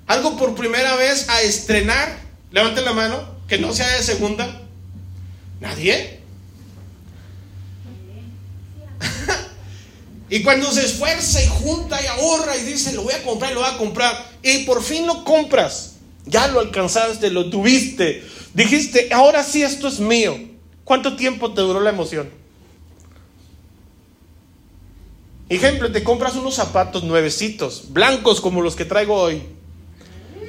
¿Algo 0.07 0.37
por 0.37 0.55
primera 0.55 0.97
vez 0.97 1.29
a 1.29 1.43
estrenar? 1.43 2.19
Levanten 2.51 2.85
la 2.85 2.93
mano 2.93 3.33
que 3.49 3.59
no 3.59 3.73
sea 3.73 3.89
de 3.97 4.03
segunda? 4.03 4.63
¿Nadie? 5.61 6.21
y 10.31 10.43
cuando 10.43 10.71
se 10.73 10.87
esfuerza 10.87 11.43
y 11.43 11.47
junta 11.47 12.03
y 12.03 12.07
ahorra 12.07 12.57
y 12.57 12.63
dice, 12.63 12.93
lo 12.95 13.03
voy 13.03 13.15
a 13.15 13.23
comprar, 13.23 13.53
lo 13.53 13.61
voy 13.61 13.69
a 13.69 13.77
comprar, 13.77 14.31
y 14.43 14.65
por 14.65 14.83
fin 14.83 15.07
lo 15.07 15.25
compras, 15.25 15.97
ya 16.25 16.49
lo 16.49 16.61
alcanzaste, 16.61 17.31
lo 17.31 17.51
tuviste, 17.51 18.25
dijiste, 18.55 19.11
ahora 19.13 19.45
sí 19.45 19.63
esto 19.63 19.89
es 19.89 20.01
mío. 20.01 20.39
¿Cuánto 20.85 21.15
tiempo 21.17 21.53
te 21.53 21.61
duró 21.61 21.81
la 21.81 21.91
emoción? 21.91 22.29
Ejemplo, 25.49 25.93
te 25.93 26.03
compras 26.03 26.35
unos 26.35 26.55
zapatos 26.55 27.05
nuevecitos, 27.05 27.93
blancos 27.93 28.41
como 28.41 28.63
los 28.63 28.75
que 28.75 28.87
traigo 28.87 29.15
hoy, 29.15 29.43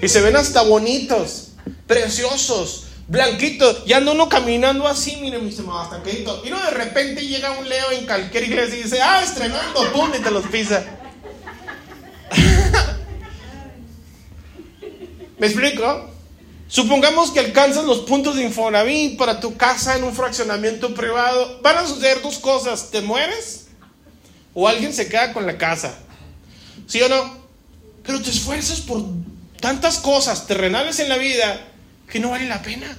y 0.03 0.09
se 0.09 0.19
ven 0.19 0.35
hasta 0.35 0.63
bonitos, 0.63 1.53
preciosos, 1.87 2.87
blanquito, 3.07 3.83
y 3.85 3.93
anda 3.93 4.11
uno 4.11 4.27
caminando 4.27 4.85
así, 4.85 5.15
miren 5.15 5.45
mis 5.45 5.57
amados, 5.59 5.93
hasta 5.93 6.09
Y 6.45 6.49
no 6.49 6.61
de 6.61 6.71
repente 6.71 7.25
llega 7.25 7.57
un 7.57 7.69
Leo 7.69 7.91
en 7.91 8.05
cualquier 8.05 8.43
iglesia 8.43 8.79
y 8.79 8.83
dice, 8.83 9.01
ah, 9.01 9.23
estrenando, 9.23 9.93
pum, 9.93 10.11
y 10.13 10.21
te 10.21 10.29
los 10.29 10.45
pisa. 10.47 10.83
¿Me 15.39 15.47
explico? 15.47 16.09
Supongamos 16.67 17.31
que 17.31 17.39
alcanzas 17.39 17.85
los 17.85 17.99
puntos 17.99 18.35
de 18.35 18.43
Infonavit 18.43 19.17
para 19.17 19.39
tu 19.39 19.55
casa 19.55 19.95
en 19.95 20.03
un 20.03 20.13
fraccionamiento 20.13 20.93
privado. 20.93 21.61
Van 21.61 21.77
a 21.77 21.87
suceder 21.87 22.21
dos 22.21 22.39
cosas. 22.39 22.89
¿Te 22.89 23.01
mueres? 23.01 23.67
O 24.53 24.67
alguien 24.67 24.91
se 24.91 25.07
queda 25.07 25.31
con 25.31 25.45
la 25.45 25.57
casa. 25.57 25.93
¿Sí 26.87 27.01
o 27.01 27.07
no? 27.09 27.37
Pero 28.03 28.21
te 28.21 28.31
esfuerzas 28.31 28.81
por 28.81 29.01
tantas 29.63 29.99
cosas 29.99 30.45
terrenales 30.45 30.99
en 30.99 31.07
la 31.07 31.17
vida 31.17 31.65
que 32.11 32.19
no 32.19 32.31
vale 32.31 32.49
la 32.49 32.61
pena. 32.61 32.97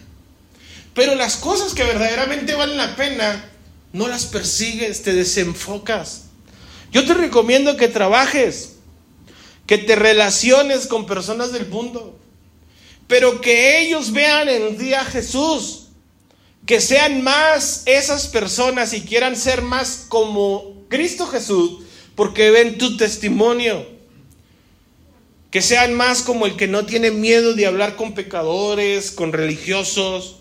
Pero 0.94 1.14
las 1.14 1.36
cosas 1.36 1.74
que 1.74 1.84
verdaderamente 1.84 2.54
valen 2.54 2.78
la 2.78 2.96
pena, 2.96 3.50
no 3.92 4.08
las 4.08 4.24
persigues, 4.24 5.02
te 5.02 5.12
desenfocas. 5.12 6.22
Yo 6.90 7.04
te 7.04 7.12
recomiendo 7.12 7.76
que 7.76 7.88
trabajes, 7.88 8.76
que 9.66 9.76
te 9.76 9.94
relaciones 9.94 10.86
con 10.86 11.04
personas 11.04 11.52
del 11.52 11.68
mundo, 11.68 12.18
pero 13.08 13.42
que 13.42 13.82
ellos 13.82 14.12
vean 14.12 14.48
en 14.48 14.78
ti 14.78 14.94
a 14.94 15.04
Jesús, 15.04 15.88
que 16.64 16.80
sean 16.80 17.22
más 17.22 17.82
esas 17.84 18.26
personas 18.28 18.94
y 18.94 19.02
quieran 19.02 19.36
ser 19.36 19.60
más 19.60 20.06
como 20.08 20.86
Cristo 20.88 21.26
Jesús, 21.26 21.84
porque 22.14 22.50
ven 22.50 22.78
tu 22.78 22.96
testimonio. 22.96 23.93
Que 25.54 25.62
sean 25.62 25.94
más 25.94 26.22
como 26.22 26.46
el 26.46 26.56
que 26.56 26.66
no 26.66 26.84
tiene 26.84 27.12
miedo 27.12 27.54
de 27.54 27.66
hablar 27.66 27.94
con 27.94 28.12
pecadores, 28.12 29.12
con 29.12 29.32
religiosos. 29.32 30.38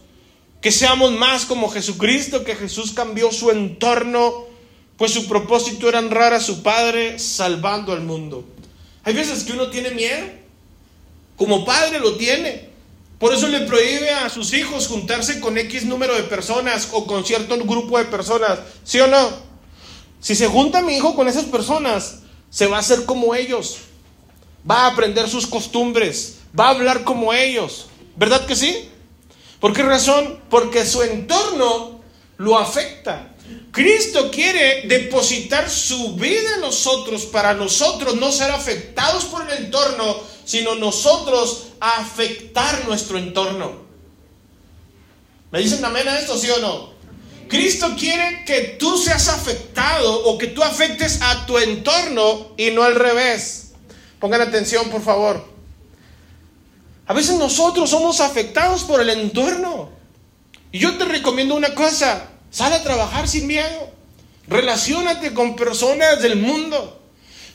Que 0.60 0.72
seamos 0.72 1.12
más 1.12 1.46
como 1.46 1.70
Jesucristo, 1.70 2.44
que 2.44 2.56
Jesús 2.56 2.94
cambió 2.94 3.32
su 3.32 3.52
entorno, 3.52 4.48
pues 4.98 5.12
su 5.12 5.28
propósito 5.28 5.88
era 5.88 6.00
honrar 6.00 6.34
a 6.34 6.40
su 6.40 6.64
Padre 6.64 7.20
salvando 7.20 7.94
al 7.94 8.02
mundo. 8.02 8.44
Hay 9.04 9.14
veces 9.14 9.44
que 9.44 9.52
uno 9.52 9.70
tiene 9.70 9.92
miedo, 9.92 10.26
como 11.38 11.64
padre 11.64 12.00
lo 12.00 12.16
tiene. 12.16 12.70
Por 13.20 13.36
eso 13.36 13.48
le 13.48 13.68
prohíbe 13.68 14.10
a 14.10 14.32
sus 14.32 14.52
hijos 14.52 14.88
juntarse 14.88 15.40
con 15.40 15.60
X 15.60 15.86
número 15.86 16.16
de 16.16 16.24
personas 16.24 16.90
o 16.92 17.06
con 17.06 17.24
cierto 17.24 17.56
grupo 17.60 18.00
de 18.00 18.06
personas. 18.06 18.58
¿Sí 18.84 19.00
o 19.00 19.06
no? 19.06 19.30
Si 20.20 20.34
se 20.34 20.48
junta 20.48 20.82
mi 20.82 20.96
hijo 20.96 21.16
con 21.16 21.28
esas 21.28 21.46
personas, 21.46 22.22
se 22.50 22.66
va 22.66 22.78
a 22.78 22.80
hacer 22.80 23.06
como 23.06 23.36
ellos. 23.36 23.78
Va 24.70 24.84
a 24.84 24.88
aprender 24.88 25.30
sus 25.30 25.48
costumbres. 25.48 26.40
Va 26.58 26.68
a 26.68 26.70
hablar 26.70 27.04
como 27.04 27.34
ellos. 27.34 27.88
¿Verdad 28.16 28.46
que 28.46 28.56
sí? 28.56 28.90
¿Por 29.60 29.74
qué 29.74 29.84
razón? 29.84 30.42
Porque 30.50 30.86
su 30.86 31.02
entorno 31.02 32.02
lo 32.38 32.58
afecta. 32.58 33.30
Cristo 33.72 34.30
quiere 34.32 34.88
depositar 34.88 35.70
su 35.70 36.16
vida 36.16 36.56
en 36.56 36.62
nosotros 36.62 37.24
para 37.26 37.54
nosotros 37.54 38.16
no 38.16 38.32
ser 38.32 38.52
afectados 38.52 39.26
por 39.26 39.50
el 39.50 39.66
entorno, 39.66 40.18
sino 40.46 40.76
nosotros 40.76 41.68
afectar 41.80 42.86
nuestro 42.86 43.18
entorno. 43.18 43.84
¿Me 45.52 45.60
dicen 45.60 45.84
amén 45.84 46.08
a 46.08 46.20
esto, 46.20 46.38
sí 46.38 46.50
o 46.50 46.60
no? 46.60 46.94
Cristo 47.48 47.96
quiere 47.98 48.44
que 48.46 48.78
tú 48.80 48.98
seas 48.98 49.28
afectado 49.28 50.24
o 50.26 50.38
que 50.38 50.48
tú 50.48 50.64
afectes 50.64 51.22
a 51.22 51.46
tu 51.46 51.58
entorno 51.58 52.54
y 52.58 52.72
no 52.72 52.84
al 52.84 52.96
revés. 52.96 53.63
Pongan 54.24 54.40
atención, 54.40 54.90
por 54.90 55.02
favor. 55.02 55.44
A 57.08 57.12
veces 57.14 57.36
nosotros 57.38 57.90
somos 57.90 58.22
afectados 58.22 58.84
por 58.86 59.02
el 59.02 59.10
entorno. 59.10 59.90
Y 60.72 60.80
yo 60.80 60.98
te 60.98 61.04
recomiendo 61.04 61.56
una 61.56 61.76
cosa, 61.76 62.30
sal 62.50 62.72
a 62.72 62.82
trabajar 62.84 63.28
sin 63.28 63.48
miedo. 63.48 63.92
Relaciónate 64.48 65.34
con 65.34 65.58
personas 65.58 66.22
del 66.22 66.38
mundo. 66.38 67.02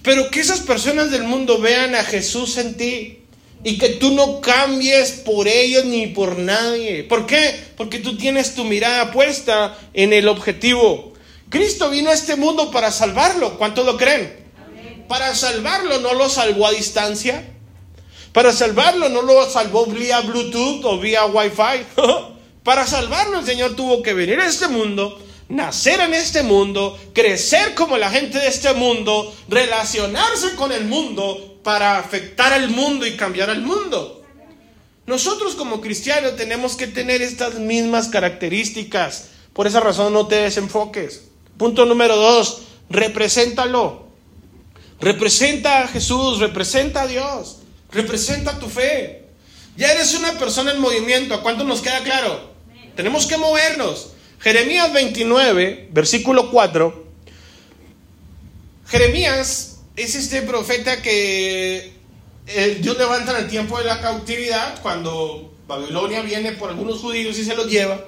Pero 0.02 0.30
que 0.30 0.40
esas 0.40 0.60
personas 0.60 1.10
del 1.10 1.22
mundo 1.22 1.58
vean 1.58 1.94
a 1.94 2.04
Jesús 2.04 2.58
en 2.58 2.76
ti 2.76 3.20
y 3.64 3.78
que 3.78 3.88
tú 3.88 4.10
no 4.10 4.42
cambies 4.42 5.12
por 5.12 5.48
ellos 5.48 5.86
ni 5.86 6.08
por 6.08 6.38
nadie. 6.38 7.02
¿Por 7.02 7.24
qué? 7.24 7.58
Porque 7.78 7.98
tú 7.98 8.18
tienes 8.18 8.54
tu 8.54 8.64
mirada 8.64 9.10
puesta 9.10 9.74
en 9.94 10.12
el 10.12 10.28
objetivo. 10.28 11.14
Cristo 11.48 11.88
vino 11.88 12.10
a 12.10 12.12
este 12.12 12.36
mundo 12.36 12.70
para 12.70 12.90
salvarlo. 12.90 13.56
¿Cuántos 13.56 13.86
lo 13.86 13.96
creen? 13.96 14.37
Para 15.08 15.34
salvarlo 15.34 15.98
no 16.00 16.14
lo 16.14 16.28
salvó 16.28 16.66
a 16.66 16.72
distancia. 16.72 17.44
Para 18.32 18.52
salvarlo 18.52 19.08
no 19.08 19.22
lo 19.22 19.48
salvó 19.50 19.86
vía 19.86 20.20
Bluetooth 20.20 20.84
o 20.84 20.98
vía 20.98 21.26
Wi-Fi. 21.26 21.86
para 22.62 22.86
salvarlo 22.86 23.38
el 23.40 23.46
Señor 23.46 23.74
tuvo 23.74 24.02
que 24.02 24.14
venir 24.14 24.38
a 24.38 24.46
este 24.46 24.68
mundo 24.68 25.18
nacer 25.48 26.00
en 26.00 26.14
este 26.14 26.42
mundo, 26.42 26.98
crecer 27.14 27.74
como 27.74 27.96
la 27.96 28.10
gente 28.10 28.38
de 28.38 28.48
este 28.48 28.74
mundo, 28.74 29.34
relacionarse 29.48 30.54
con 30.54 30.72
el 30.72 30.84
mundo 30.84 31.60
para 31.62 31.98
afectar 31.98 32.52
al 32.52 32.70
mundo 32.70 33.06
y 33.06 33.16
cambiar 33.16 33.50
al 33.50 33.62
mundo. 33.62 34.22
Nosotros 35.06 35.54
como 35.54 35.80
cristianos 35.80 36.36
tenemos 36.36 36.76
que 36.76 36.86
tener 36.86 37.22
estas 37.22 37.54
mismas 37.54 38.08
características. 38.08 39.30
Por 39.54 39.66
esa 39.66 39.80
razón 39.80 40.12
no 40.12 40.26
te 40.26 40.36
desenfoques. 40.36 41.24
Punto 41.56 41.86
número 41.86 42.16
dos, 42.16 42.62
represéntalo. 42.90 44.07
Representa 45.00 45.84
a 45.84 45.88
Jesús, 45.88 46.40
representa 46.40 47.02
a 47.02 47.06
Dios, 47.06 47.58
representa 47.90 48.58
tu 48.58 48.68
fe. 48.68 49.24
Ya 49.76 49.92
eres 49.92 50.14
una 50.14 50.32
persona 50.32 50.72
en 50.72 50.80
movimiento. 50.80 51.34
¿A 51.34 51.42
cuánto 51.42 51.64
nos 51.64 51.80
queda 51.80 52.02
claro? 52.02 52.50
Tenemos 52.96 53.26
que 53.26 53.36
movernos. 53.36 54.10
Jeremías 54.40 54.92
29, 54.92 55.88
versículo 55.92 56.50
4. 56.50 57.06
Jeremías 58.88 59.78
es 59.94 60.14
este 60.14 60.42
profeta 60.42 61.00
que 61.02 61.92
eh, 62.46 62.78
Dios 62.80 62.98
levanta 62.98 63.36
en 63.36 63.44
el 63.44 63.50
tiempo 63.50 63.78
de 63.78 63.84
la 63.84 64.00
cautividad, 64.00 64.80
cuando 64.82 65.52
Babilonia 65.68 66.22
viene 66.22 66.52
por 66.52 66.70
algunos 66.70 66.98
judíos 67.00 67.38
y 67.38 67.44
se 67.44 67.54
los 67.54 67.68
lleva. 67.68 68.04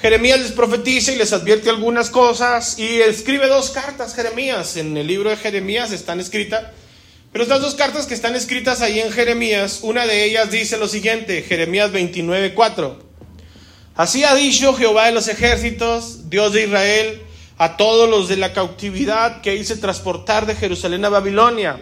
Jeremías 0.00 0.40
les 0.40 0.52
profetiza 0.52 1.12
y 1.12 1.16
les 1.16 1.34
advierte 1.34 1.68
algunas 1.68 2.08
cosas 2.08 2.78
y 2.78 3.02
escribe 3.02 3.48
dos 3.48 3.68
cartas, 3.68 4.14
Jeremías. 4.14 4.78
En 4.78 4.96
el 4.96 5.06
libro 5.06 5.28
de 5.28 5.36
Jeremías 5.36 5.92
están 5.92 6.20
escritas. 6.20 6.68
Pero 7.32 7.44
estas 7.44 7.60
dos 7.60 7.74
cartas 7.74 8.06
que 8.06 8.14
están 8.14 8.34
escritas 8.34 8.80
ahí 8.80 8.98
en 8.98 9.12
Jeremías, 9.12 9.80
una 9.82 10.06
de 10.06 10.24
ellas 10.24 10.50
dice 10.50 10.78
lo 10.78 10.88
siguiente, 10.88 11.42
Jeremías 11.42 11.92
29, 11.92 12.54
4. 12.54 12.98
Así 13.94 14.24
ha 14.24 14.34
dicho 14.34 14.72
Jehová 14.72 15.04
de 15.04 15.12
los 15.12 15.28
ejércitos, 15.28 16.30
Dios 16.30 16.54
de 16.54 16.64
Israel, 16.64 17.20
a 17.58 17.76
todos 17.76 18.08
los 18.08 18.26
de 18.28 18.38
la 18.38 18.54
cautividad 18.54 19.42
que 19.42 19.54
hice 19.54 19.76
transportar 19.76 20.46
de 20.46 20.56
Jerusalén 20.56 21.04
a 21.04 21.10
Babilonia. 21.10 21.78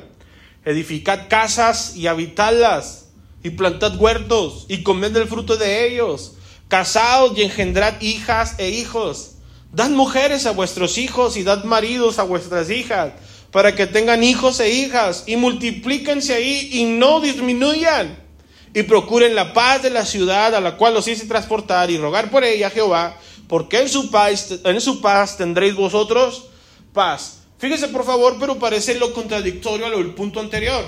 Edificad 0.64 1.28
casas 1.28 1.94
y 1.94 2.08
habitadlas, 2.08 3.10
y 3.44 3.50
plantad 3.50 3.94
huertos, 3.94 4.66
y 4.68 4.82
comed 4.82 5.12
del 5.12 5.28
fruto 5.28 5.56
de 5.56 5.86
ellos. 5.86 6.32
Casaos 6.68 7.36
y 7.36 7.42
engendrad 7.42 8.00
hijas 8.00 8.54
e 8.58 8.70
hijos. 8.70 9.32
Dad 9.72 9.90
mujeres 9.90 10.46
a 10.46 10.52
vuestros 10.52 10.98
hijos 10.98 11.36
y 11.36 11.42
dad 11.42 11.64
maridos 11.64 12.18
a 12.18 12.22
vuestras 12.22 12.70
hijas, 12.70 13.12
para 13.50 13.74
que 13.74 13.86
tengan 13.86 14.22
hijos 14.22 14.60
e 14.60 14.70
hijas, 14.70 15.24
y 15.26 15.36
multiplíquense 15.36 16.34
ahí 16.34 16.68
y 16.72 16.84
no 16.84 17.20
disminuyan 17.20 18.28
y 18.74 18.82
procuren 18.82 19.34
la 19.34 19.52
paz 19.54 19.82
de 19.82 19.90
la 19.90 20.04
ciudad 20.04 20.54
a 20.54 20.60
la 20.60 20.76
cual 20.76 20.94
los 20.94 21.08
hice 21.08 21.26
transportar 21.26 21.90
y 21.90 21.98
rogar 21.98 22.30
por 22.30 22.44
ella 22.44 22.70
Jehová, 22.70 23.16
porque 23.48 23.80
en 23.80 23.88
su 23.88 24.10
paz, 24.10 24.54
en 24.64 24.80
su 24.80 25.00
paz 25.00 25.36
tendréis 25.36 25.74
vosotros 25.74 26.46
paz. 26.92 27.38
Fíjese 27.58 27.88
por 27.88 28.04
favor, 28.04 28.36
pero 28.38 28.58
parece 28.58 28.94
lo 28.94 29.12
contradictorio 29.12 29.86
a 29.86 29.90
del 29.90 30.14
punto 30.14 30.40
anterior. 30.40 30.84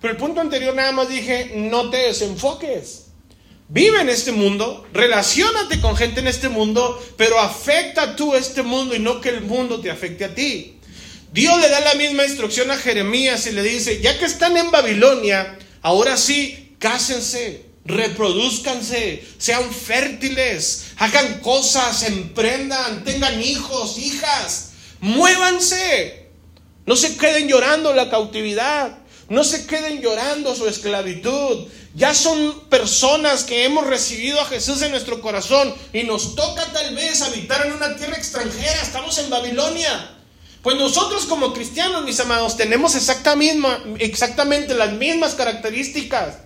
Pero 0.00 0.12
el 0.12 0.18
punto 0.18 0.40
anterior 0.40 0.74
nada 0.74 0.92
más 0.92 1.08
dije, 1.08 1.52
no 1.54 1.88
te 1.90 1.98
desenfoques. 1.98 3.09
Vive 3.72 4.00
en 4.00 4.08
este 4.08 4.32
mundo, 4.32 4.84
relacionate 4.92 5.80
con 5.80 5.96
gente 5.96 6.18
en 6.18 6.26
este 6.26 6.48
mundo, 6.48 7.00
pero 7.16 7.38
afecta 7.38 8.16
tú 8.16 8.34
este 8.34 8.64
mundo 8.64 8.96
y 8.96 8.98
no 8.98 9.20
que 9.20 9.28
el 9.28 9.42
mundo 9.42 9.80
te 9.80 9.92
afecte 9.92 10.24
a 10.24 10.34
ti. 10.34 10.80
Dios 11.32 11.60
le 11.60 11.68
da 11.68 11.78
la 11.78 11.94
misma 11.94 12.24
instrucción 12.24 12.68
a 12.72 12.76
Jeremías 12.76 13.46
y 13.46 13.52
le 13.52 13.62
dice, 13.62 14.00
ya 14.00 14.18
que 14.18 14.24
están 14.24 14.56
en 14.56 14.72
Babilonia, 14.72 15.56
ahora 15.82 16.16
sí, 16.16 16.74
cásense, 16.80 17.66
reproduzcanse, 17.84 19.24
sean 19.38 19.72
fértiles, 19.72 20.86
hagan 20.96 21.38
cosas, 21.38 22.02
emprendan, 22.02 23.04
tengan 23.04 23.40
hijos, 23.40 23.98
hijas, 23.98 24.72
muévanse. 24.98 26.26
No 26.86 26.96
se 26.96 27.16
queden 27.16 27.46
llorando 27.46 27.94
la 27.94 28.10
cautividad, 28.10 28.98
no 29.28 29.44
se 29.44 29.64
queden 29.66 30.00
llorando 30.00 30.56
su 30.56 30.66
esclavitud. 30.66 31.68
Ya 31.94 32.14
son 32.14 32.68
personas 32.68 33.42
que 33.42 33.64
hemos 33.64 33.86
recibido 33.86 34.40
a 34.40 34.46
Jesús 34.46 34.80
en 34.82 34.92
nuestro 34.92 35.20
corazón 35.20 35.74
y 35.92 36.04
nos 36.04 36.36
toca 36.36 36.64
tal 36.72 36.94
vez 36.94 37.20
habitar 37.22 37.66
en 37.66 37.72
una 37.72 37.96
tierra 37.96 38.16
extranjera, 38.16 38.80
estamos 38.82 39.18
en 39.18 39.28
Babilonia. 39.28 40.16
Pues 40.62 40.76
nosotros 40.76 41.24
como 41.24 41.52
cristianos, 41.52 42.04
mis 42.04 42.20
amados, 42.20 42.56
tenemos 42.56 42.94
exactamente 42.94 44.74
las 44.74 44.92
mismas 44.92 45.34
características. 45.34 46.36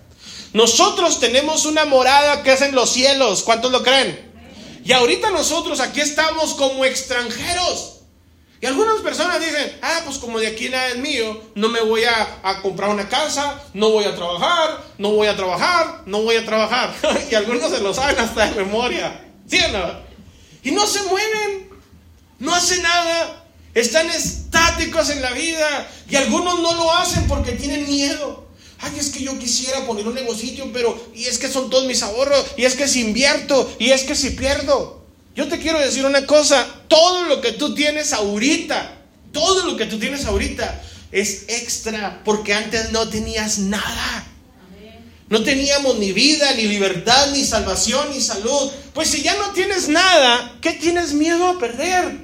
Nosotros 0.53 1.19
tenemos 1.19 1.65
una 1.65 1.85
morada 1.85 2.41
que 2.41 2.53
es 2.53 2.61
en 2.61 2.73
los 2.73 2.91
cielos. 2.91 3.43
¿Cuántos 3.43 3.71
lo 3.71 3.83
creen? 3.83 4.33
Y 4.85 4.93
ahorita 4.93 5.31
nosotros 5.31 5.79
aquí 5.79 5.99
estamos 5.99 6.53
como 6.53 6.85
extranjeros. 6.85 7.94
Y 8.61 8.65
algunas 8.65 9.01
personas 9.01 9.39
dicen, 9.39 9.77
ah, 9.81 10.01
pues 10.05 10.17
como 10.17 10.39
de 10.39 10.47
aquí 10.47 10.69
nada 10.69 10.89
es 10.89 10.97
mío, 10.97 11.41
no 11.55 11.69
me 11.69 11.81
voy 11.81 12.03
a, 12.05 12.61
comprar 12.61 12.89
una 12.89 13.07
casa, 13.09 13.61
no 13.73 13.89
voy 13.89 14.05
a 14.05 14.15
trabajar, 14.15 14.83
no 14.97 15.11
voy 15.11 15.27
a 15.27 15.35
trabajar, 15.35 16.03
no 16.05 16.21
voy 16.21 16.37
a 16.37 16.45
trabajar. 16.45 16.95
y 17.31 17.35
algunos 17.35 17.69
se 17.69 17.81
lo 17.81 17.93
saben 17.93 18.17
hasta 18.17 18.47
de 18.47 18.63
memoria. 18.63 19.25
¿Sí 19.47 19.59
o 19.59 19.67
no? 19.69 20.05
Y 20.63 20.71
no 20.71 20.87
se 20.87 21.03
mueven, 21.03 21.69
no 22.39 22.55
hacen 22.55 22.81
nada, 22.81 23.45
están 23.73 24.09
estáticos 24.09 25.09
en 25.09 25.21
la 25.21 25.31
vida. 25.31 25.87
Y 26.09 26.15
algunos 26.15 26.59
no 26.61 26.73
lo 26.73 26.91
hacen 26.93 27.27
porque 27.27 27.51
tienen 27.51 27.85
miedo. 27.87 28.45
Ay, 28.79 28.93
es 28.99 29.09
que 29.09 29.23
yo 29.23 29.37
quisiera 29.37 29.85
poner 29.85 30.07
un 30.07 30.15
negocio, 30.15 30.69
pero 30.73 30.97
y 31.13 31.25
es 31.25 31.37
que 31.37 31.49
son 31.49 31.69
todos 31.69 31.85
mis 31.85 32.03
ahorros, 32.03 32.45
y 32.57 32.65
es 32.65 32.75
que 32.75 32.87
si 32.87 33.01
invierto, 33.01 33.73
y 33.79 33.91
es 33.91 34.03
que 34.03 34.15
si 34.15 34.31
pierdo. 34.31 35.04
Yo 35.35 35.47
te 35.47 35.59
quiero 35.59 35.79
decir 35.79 36.05
una 36.05 36.25
cosa, 36.25 36.65
todo 36.87 37.25
lo 37.25 37.41
que 37.41 37.51
tú 37.51 37.75
tienes 37.75 38.13
ahorita 38.13 38.97
Todo 39.31 39.65
lo 39.65 39.75
que 39.75 39.85
tú 39.85 39.99
tienes 39.99 40.25
ahorita 40.25 40.81
es 41.11 41.45
extra 41.49 42.21
porque 42.23 42.53
antes 42.53 42.91
no 42.91 43.09
tenías 43.09 43.59
nada. 43.59 44.27
No 45.27 45.43
teníamos 45.43 45.97
ni 45.97 46.13
vida, 46.13 46.53
ni 46.53 46.63
libertad, 46.63 47.31
ni 47.31 47.43
salvación, 47.43 48.11
ni 48.11 48.21
salud. 48.21 48.71
Pues 48.93 49.09
si 49.09 49.23
ya 49.23 49.35
no 49.35 49.51
tienes 49.51 49.89
nada, 49.89 50.55
¿qué 50.61 50.71
tienes 50.73 51.13
miedo 51.13 51.47
a 51.47 51.59
perder? 51.59 52.17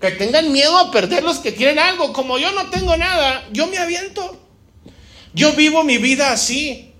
Que 0.00 0.10
tengan 0.10 0.50
miedo 0.50 0.76
a 0.76 0.90
perder 0.90 1.22
los 1.22 1.38
que 1.38 1.52
tienen 1.52 1.78
algo. 1.78 2.12
Como 2.12 2.38
yo 2.38 2.50
no 2.52 2.68
tengo 2.68 2.96
nada, 2.96 3.48
yo 3.52 3.68
me 3.68 3.78
aviento. 3.78 4.40
Yo 5.32 5.52
vivo 5.52 5.84
mi 5.84 5.98
vida 5.98 6.32
así. 6.32 6.91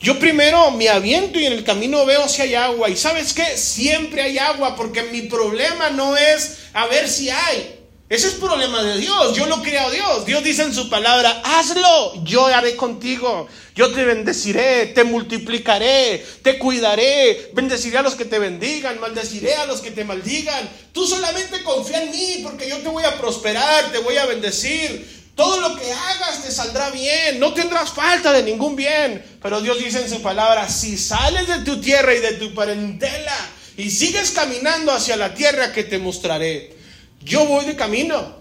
Yo 0.00 0.18
primero 0.18 0.70
me 0.70 0.88
aviento 0.88 1.38
y 1.38 1.44
en 1.44 1.52
el 1.52 1.62
camino 1.62 2.06
veo 2.06 2.26
si 2.26 2.40
hay 2.40 2.54
agua. 2.54 2.88
Y 2.88 2.96
sabes 2.96 3.34
qué? 3.34 3.58
Siempre 3.58 4.22
hay 4.22 4.38
agua 4.38 4.74
porque 4.74 5.02
mi 5.02 5.22
problema 5.22 5.90
no 5.90 6.16
es 6.16 6.56
a 6.72 6.86
ver 6.86 7.06
si 7.06 7.28
hay. 7.28 7.76
Ese 8.08 8.28
es 8.28 8.34
problema 8.34 8.82
de 8.82 8.98
Dios. 8.98 9.36
Yo 9.36 9.46
lo 9.46 9.62
creo 9.62 9.86
a 9.86 9.90
Dios. 9.90 10.24
Dios 10.24 10.42
dice 10.42 10.62
en 10.62 10.74
su 10.74 10.88
palabra, 10.88 11.42
hazlo, 11.44 12.24
yo 12.24 12.46
haré 12.46 12.76
contigo. 12.76 13.46
Yo 13.76 13.92
te 13.92 14.04
bendeciré, 14.04 14.86
te 14.86 15.04
multiplicaré, 15.04 16.24
te 16.42 16.58
cuidaré. 16.58 17.50
Bendeciré 17.52 17.98
a 17.98 18.02
los 18.02 18.14
que 18.14 18.24
te 18.24 18.38
bendigan, 18.38 18.98
maldeciré 19.00 19.54
a 19.56 19.66
los 19.66 19.82
que 19.82 19.90
te 19.90 20.04
maldigan. 20.04 20.66
Tú 20.92 21.06
solamente 21.06 21.62
confía 21.62 22.02
en 22.02 22.10
mí 22.10 22.40
porque 22.42 22.68
yo 22.68 22.78
te 22.78 22.88
voy 22.88 23.04
a 23.04 23.18
prosperar, 23.18 23.92
te 23.92 23.98
voy 23.98 24.16
a 24.16 24.24
bendecir. 24.24 25.19
Todo 25.40 25.58
lo 25.58 25.74
que 25.74 25.90
hagas 25.90 26.42
te 26.42 26.50
saldrá 26.50 26.90
bien, 26.90 27.40
no 27.40 27.54
tendrás 27.54 27.92
falta 27.92 28.30
de 28.30 28.42
ningún 28.42 28.76
bien. 28.76 29.24
Pero 29.42 29.62
Dios 29.62 29.78
dice 29.78 30.02
en 30.02 30.10
su 30.10 30.20
palabra, 30.20 30.68
si 30.68 30.98
sales 30.98 31.48
de 31.48 31.60
tu 31.60 31.80
tierra 31.80 32.14
y 32.14 32.18
de 32.18 32.32
tu 32.32 32.52
parentela 32.52 33.34
y 33.74 33.90
sigues 33.90 34.32
caminando 34.32 34.92
hacia 34.92 35.16
la 35.16 35.32
tierra 35.32 35.72
que 35.72 35.82
te 35.82 35.98
mostraré, 35.98 36.76
yo 37.22 37.46
voy 37.46 37.64
de 37.64 37.74
camino. 37.74 38.36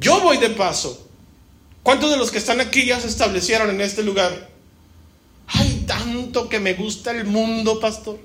Yo 0.00 0.22
voy 0.22 0.38
de 0.38 0.48
paso. 0.48 1.06
¿Cuántos 1.82 2.10
de 2.10 2.16
los 2.16 2.30
que 2.30 2.38
están 2.38 2.62
aquí 2.62 2.86
ya 2.86 2.98
se 2.98 3.08
establecieron 3.08 3.68
en 3.68 3.82
este 3.82 4.02
lugar? 4.02 4.48
Ay, 5.48 5.84
tanto 5.86 6.48
que 6.48 6.60
me 6.60 6.72
gusta 6.72 7.10
el 7.10 7.26
mundo, 7.26 7.78
pastor. 7.78 8.18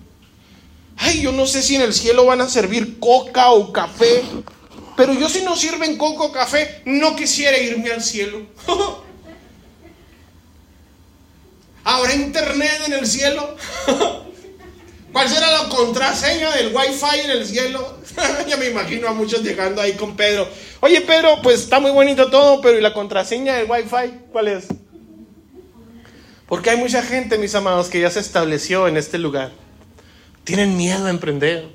Ay, 0.95 1.24
yo 1.24 1.34
no 1.34 1.45
sé 1.45 1.62
si 1.62 1.76
en 1.76 1.82
el 1.82 1.93
cielo 1.93 2.26
van 2.26 2.39
a 2.39 2.47
servir 2.47 2.99
coca 2.99 3.51
o 3.51 3.74
café. 3.74 4.24
Pero 5.02 5.16
yo 5.16 5.28
si 5.28 5.41
no 5.41 5.56
sirven 5.56 5.97
coca 5.97 6.26
o 6.26 6.32
café, 6.32 6.84
no 6.86 7.16
quisiera 7.16 7.58
irme 7.58 7.89
al 7.89 8.04
cielo. 8.04 8.45
¿Habrá 11.84 12.14
internet 12.14 12.84
en 12.86 12.93
el 12.93 13.08
cielo? 13.08 13.56
¿Cuál 15.12 15.28
será 15.28 15.49
la 15.64 15.70
contraseña 15.70 16.52
del 16.52 16.68
wifi 16.68 17.20
en 17.24 17.32
el 17.32 17.47
cielo? 17.47 17.97
ya 18.47 18.58
me 18.58 18.68
imagino 18.68 19.08
a 19.08 19.14
muchos 19.14 19.41
llegando 19.41 19.82
ahí 19.82 19.93
con 19.93 20.16
Pedro. 20.16 20.47
Oye 20.82 21.02
Pedro, 21.02 21.41
pues 21.41 21.62
está 21.62 21.80
muy 21.80 21.89
bonito 21.89 22.30
todo, 22.30 22.62
pero 22.62 22.78
¿y 22.78 22.82
la 22.82 22.93
contraseña 22.93 23.56
del 23.56 23.66
wifi 23.68 24.20
cuál 24.32 24.49
es? 24.49 24.68
Porque 26.45 26.70
hay 26.70 26.78
mucha 26.78 27.02
gente, 27.02 27.39
mis 27.39 27.56
amados, 27.56 27.89
que 27.89 27.99
ya 27.99 28.12
se 28.12 28.20
estableció 28.20 28.88
en 28.88 28.97
este 28.97 29.18
lugar. 29.18 29.52
Tienen 30.43 30.78
miedo 30.78 31.08
a 31.08 31.10
emprender, 31.10 31.70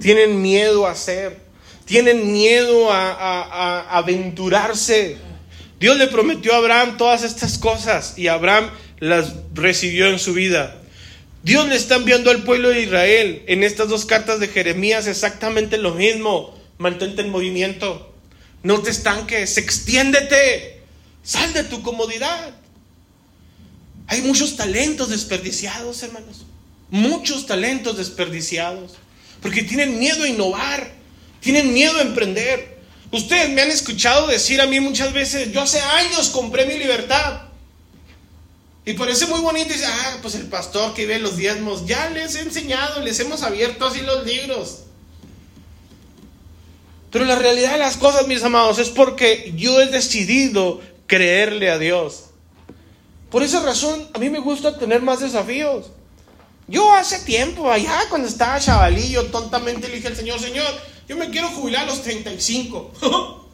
tienen 0.00 0.40
miedo 0.40 0.86
a 0.86 0.92
hacer, 0.92 1.44
tienen 1.86 2.32
miedo 2.32 2.92
a, 2.92 3.96
aventurarse. 3.96 5.16
Dios 5.80 5.96
le 5.96 6.08
prometió 6.08 6.52
a 6.52 6.58
Abraham 6.58 6.96
todas 6.98 7.22
estas 7.22 7.56
cosas 7.56 8.14
y 8.18 8.28
Abraham 8.28 8.70
las 8.98 9.32
recibió 9.54 10.08
en 10.08 10.18
su 10.18 10.34
vida. 10.34 10.82
Dios 11.42 11.68
le 11.68 11.76
está 11.76 11.94
enviando 11.94 12.30
al 12.30 12.42
pueblo 12.42 12.70
de 12.70 12.82
Israel 12.82 13.42
en 13.46 13.62
estas 13.62 13.88
dos 13.88 14.04
cartas 14.04 14.40
de 14.40 14.48
Jeremías 14.48 15.06
exactamente 15.06 15.78
lo 15.78 15.94
mismo. 15.94 16.58
Mantente 16.78 17.22
en 17.22 17.30
movimiento. 17.30 18.12
No 18.62 18.82
te 18.82 18.90
estanques. 18.90 19.56
Extiéndete. 19.56 20.80
Sal 21.22 21.52
de 21.52 21.64
tu 21.64 21.82
comodidad. 21.82 22.52
Hay 24.08 24.22
muchos 24.22 24.56
talentos 24.56 25.08
desperdiciados, 25.08 26.02
hermanos. 26.02 26.46
Muchos 26.90 27.46
talentos 27.46 27.96
desperdiciados. 27.96 28.94
Porque 29.40 29.62
tienen 29.62 29.98
miedo 30.00 30.24
a 30.24 30.28
innovar. 30.28 30.90
Tienen 31.40 31.72
miedo 31.72 31.96
a 31.98 32.02
emprender. 32.02 32.78
Ustedes 33.10 33.50
me 33.50 33.62
han 33.62 33.70
escuchado 33.70 34.26
decir 34.26 34.60
a 34.60 34.66
mí 34.66 34.80
muchas 34.80 35.12
veces, 35.12 35.52
yo 35.52 35.60
hace 35.60 35.80
años 35.80 36.30
compré 36.30 36.66
mi 36.66 36.78
libertad. 36.78 37.42
Y 38.84 38.92
parece 38.92 39.26
muy 39.26 39.40
bonito 39.40 39.70
y 39.70 39.72
dice, 39.72 39.86
ah, 39.86 40.18
pues 40.22 40.36
el 40.36 40.46
pastor 40.46 40.94
que 40.94 41.06
ve 41.06 41.18
los 41.18 41.36
diezmos, 41.36 41.86
ya 41.86 42.08
les 42.10 42.36
he 42.36 42.40
enseñado, 42.40 43.00
les 43.00 43.18
hemos 43.18 43.42
abierto 43.42 43.86
así 43.86 44.00
los 44.00 44.24
libros. 44.24 44.84
Pero 47.10 47.24
la 47.24 47.36
realidad 47.36 47.72
de 47.72 47.78
las 47.78 47.96
cosas, 47.96 48.28
mis 48.28 48.42
amados, 48.44 48.78
es 48.78 48.90
porque 48.90 49.52
yo 49.56 49.80
he 49.80 49.86
decidido 49.86 50.80
creerle 51.06 51.70
a 51.70 51.78
Dios. 51.78 52.26
Por 53.30 53.42
esa 53.42 53.60
razón, 53.60 54.08
a 54.14 54.18
mí 54.18 54.30
me 54.30 54.38
gusta 54.38 54.78
tener 54.78 55.02
más 55.02 55.20
desafíos. 55.20 55.86
Yo 56.68 56.94
hace 56.94 57.20
tiempo, 57.20 57.70
allá 57.70 58.02
cuando 58.08 58.28
estaba 58.28 58.60
chavalillo, 58.60 59.26
tontamente 59.26 59.88
le 59.88 59.96
dije 59.96 60.08
al 60.08 60.16
Señor, 60.16 60.40
Señor, 60.40 60.66
yo 61.08 61.16
me 61.16 61.30
quiero 61.30 61.48
jubilar 61.48 61.84
a 61.84 61.86
los 61.86 62.02
35. 62.02 62.92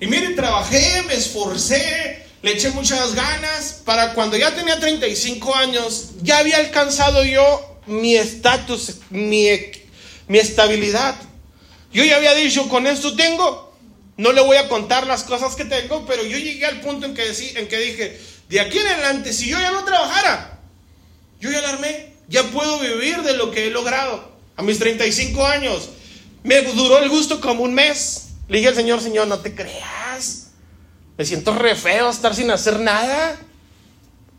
y 0.00 0.06
mire, 0.06 0.30
trabajé, 0.30 1.02
me 1.06 1.14
esforcé, 1.14 2.26
le 2.42 2.52
eché 2.52 2.70
muchas 2.70 3.14
ganas 3.14 3.82
para 3.84 4.14
cuando 4.14 4.36
ya 4.36 4.54
tenía 4.54 4.78
35 4.78 5.54
años, 5.54 6.10
ya 6.22 6.38
había 6.38 6.56
alcanzado 6.56 7.24
yo 7.24 7.78
mi 7.86 8.16
estatus, 8.16 8.96
mi, 9.10 9.48
mi 10.28 10.38
estabilidad. 10.38 11.16
Yo 11.92 12.04
ya 12.04 12.16
había 12.16 12.34
dicho, 12.34 12.68
con 12.68 12.86
esto 12.86 13.14
tengo, 13.16 13.74
no 14.16 14.32
le 14.32 14.40
voy 14.40 14.56
a 14.56 14.68
contar 14.68 15.06
las 15.06 15.24
cosas 15.24 15.56
que 15.56 15.64
tengo, 15.64 16.06
pero 16.06 16.24
yo 16.24 16.38
llegué 16.38 16.66
al 16.66 16.80
punto 16.80 17.06
en 17.06 17.14
que, 17.14 17.26
en 17.56 17.68
que 17.68 17.78
dije, 17.78 18.20
de 18.48 18.60
aquí 18.60 18.78
en 18.78 18.86
adelante, 18.86 19.32
si 19.32 19.48
yo 19.48 19.58
ya 19.58 19.70
no 19.70 19.84
trabajara, 19.84 20.60
yo 21.40 21.50
ya 21.50 21.60
la 21.60 21.70
armé, 21.70 22.14
ya 22.28 22.42
puedo 22.44 22.78
vivir 22.78 23.22
de 23.22 23.34
lo 23.36 23.50
que 23.50 23.66
he 23.66 23.70
logrado. 23.70 24.30
A 24.56 24.62
mis 24.62 24.78
35 24.78 25.46
años, 25.46 25.88
me 26.42 26.62
duró 26.62 26.98
el 26.98 27.08
gusto 27.08 27.40
como 27.40 27.62
un 27.62 27.74
mes. 27.74 28.28
Le 28.48 28.58
dije 28.58 28.68
al 28.68 28.74
Señor, 28.74 29.00
Señor, 29.00 29.28
no 29.28 29.38
te 29.38 29.54
creas. 29.54 30.48
Me 31.16 31.24
siento 31.24 31.54
re 31.54 31.74
feo 31.74 32.10
estar 32.10 32.34
sin 32.34 32.50
hacer 32.50 32.80
nada. 32.80 33.36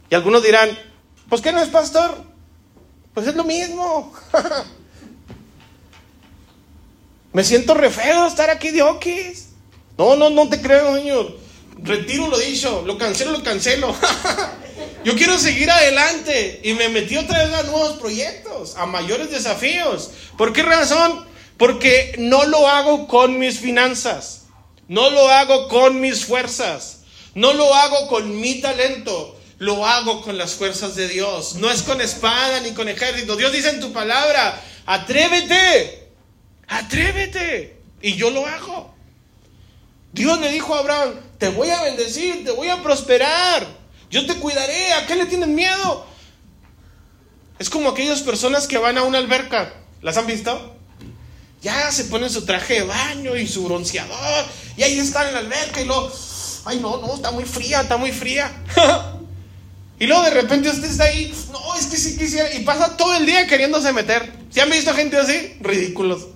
Y 0.09 0.15
algunos 0.15 0.43
dirán, 0.43 0.69
pues 1.29 1.41
¿qué 1.41 1.51
no 1.51 1.61
es 1.61 1.69
pastor? 1.69 2.23
Pues 3.13 3.27
es 3.27 3.35
lo 3.35 3.43
mismo. 3.43 4.13
Me 7.33 7.43
siento 7.43 7.73
re 7.73 7.89
feo 7.89 8.27
estar 8.27 8.49
aquí 8.49 8.71
de 8.71 8.81
okis. 8.81 9.49
No, 9.97 10.15
no, 10.15 10.29
no 10.29 10.49
te 10.49 10.61
creo, 10.61 10.95
señor. 10.95 11.37
Retiro 11.77 12.27
lo 12.27 12.37
dicho, 12.37 12.83
lo 12.85 12.97
cancelo, 12.97 13.31
lo 13.31 13.43
cancelo. 13.43 13.95
Yo 15.05 15.15
quiero 15.15 15.39
seguir 15.39 15.71
adelante 15.71 16.59
y 16.63 16.73
me 16.73 16.89
metí 16.89 17.17
otra 17.17 17.43
vez 17.43 17.53
a 17.53 17.63
nuevos 17.63 17.93
proyectos, 17.93 18.75
a 18.75 18.85
mayores 18.85 19.31
desafíos. 19.31 20.11
¿Por 20.37 20.53
qué 20.53 20.63
razón? 20.63 21.25
Porque 21.61 22.15
no 22.17 22.45
lo 22.45 22.67
hago 22.67 23.07
con 23.07 23.37
mis 23.37 23.59
finanzas. 23.59 24.47
No 24.87 25.11
lo 25.11 25.29
hago 25.29 25.67
con 25.67 26.01
mis 26.01 26.25
fuerzas. 26.25 27.01
No 27.35 27.53
lo 27.53 27.71
hago 27.75 28.07
con 28.07 28.41
mi 28.41 28.61
talento. 28.61 29.39
Lo 29.59 29.85
hago 29.85 30.23
con 30.23 30.39
las 30.39 30.55
fuerzas 30.55 30.95
de 30.95 31.07
Dios. 31.07 31.57
No 31.57 31.69
es 31.69 31.83
con 31.83 32.01
espada 32.01 32.61
ni 32.61 32.71
con 32.71 32.89
ejército. 32.89 33.35
Dios 33.35 33.51
dice 33.51 33.69
en 33.69 33.79
tu 33.79 33.93
palabra, 33.93 34.59
atrévete. 34.87 36.09
Atrévete. 36.67 37.79
Y 38.01 38.15
yo 38.15 38.31
lo 38.31 38.43
hago. 38.47 38.95
Dios 40.13 40.39
le 40.39 40.49
dijo 40.49 40.73
a 40.73 40.79
Abraham, 40.79 41.13
te 41.37 41.49
voy 41.49 41.69
a 41.69 41.83
bendecir, 41.83 42.43
te 42.43 42.49
voy 42.49 42.69
a 42.69 42.81
prosperar. 42.81 43.67
Yo 44.09 44.25
te 44.25 44.33
cuidaré. 44.37 44.93
¿A 44.93 45.05
qué 45.05 45.15
le 45.15 45.27
tienen 45.27 45.53
miedo? 45.53 46.07
Es 47.59 47.69
como 47.69 47.89
aquellas 47.89 48.21
personas 48.21 48.65
que 48.65 48.79
van 48.79 48.97
a 48.97 49.03
una 49.03 49.19
alberca. 49.19 49.75
¿Las 50.01 50.17
han 50.17 50.25
visto? 50.25 50.80
Ya 51.61 51.91
se 51.91 52.05
ponen 52.05 52.29
su 52.29 52.43
traje 52.43 52.75
de 52.75 52.83
baño 52.83 53.35
y 53.35 53.47
su 53.47 53.63
bronceador. 53.63 54.45
Y 54.77 54.83
ahí 54.83 54.97
están 54.97 55.27
en 55.27 55.33
la 55.33 55.39
alberca 55.39 55.81
y 55.81 55.85
luego, 55.85 56.11
ay 56.65 56.79
no, 56.79 56.97
no, 56.97 57.15
está 57.15 57.31
muy 57.31 57.45
fría, 57.45 57.81
está 57.81 57.97
muy 57.97 58.11
fría. 58.11 58.51
y 59.99 60.07
luego 60.07 60.23
de 60.23 60.31
repente 60.31 60.69
usted 60.69 60.89
está 60.89 61.03
ahí, 61.03 61.31
no, 61.51 61.75
es 61.75 61.85
que 61.85 61.97
sí 61.97 62.17
quisiera. 62.17 62.51
Y 62.53 62.63
pasa 62.63 62.97
todo 62.97 63.15
el 63.15 63.27
día 63.27 63.45
queriéndose 63.45 63.93
meter. 63.93 64.31
¿Se 64.49 64.61
han 64.61 64.71
visto 64.71 64.93
gente 64.95 65.17
así? 65.17 65.55
Ridículos. 65.59 66.27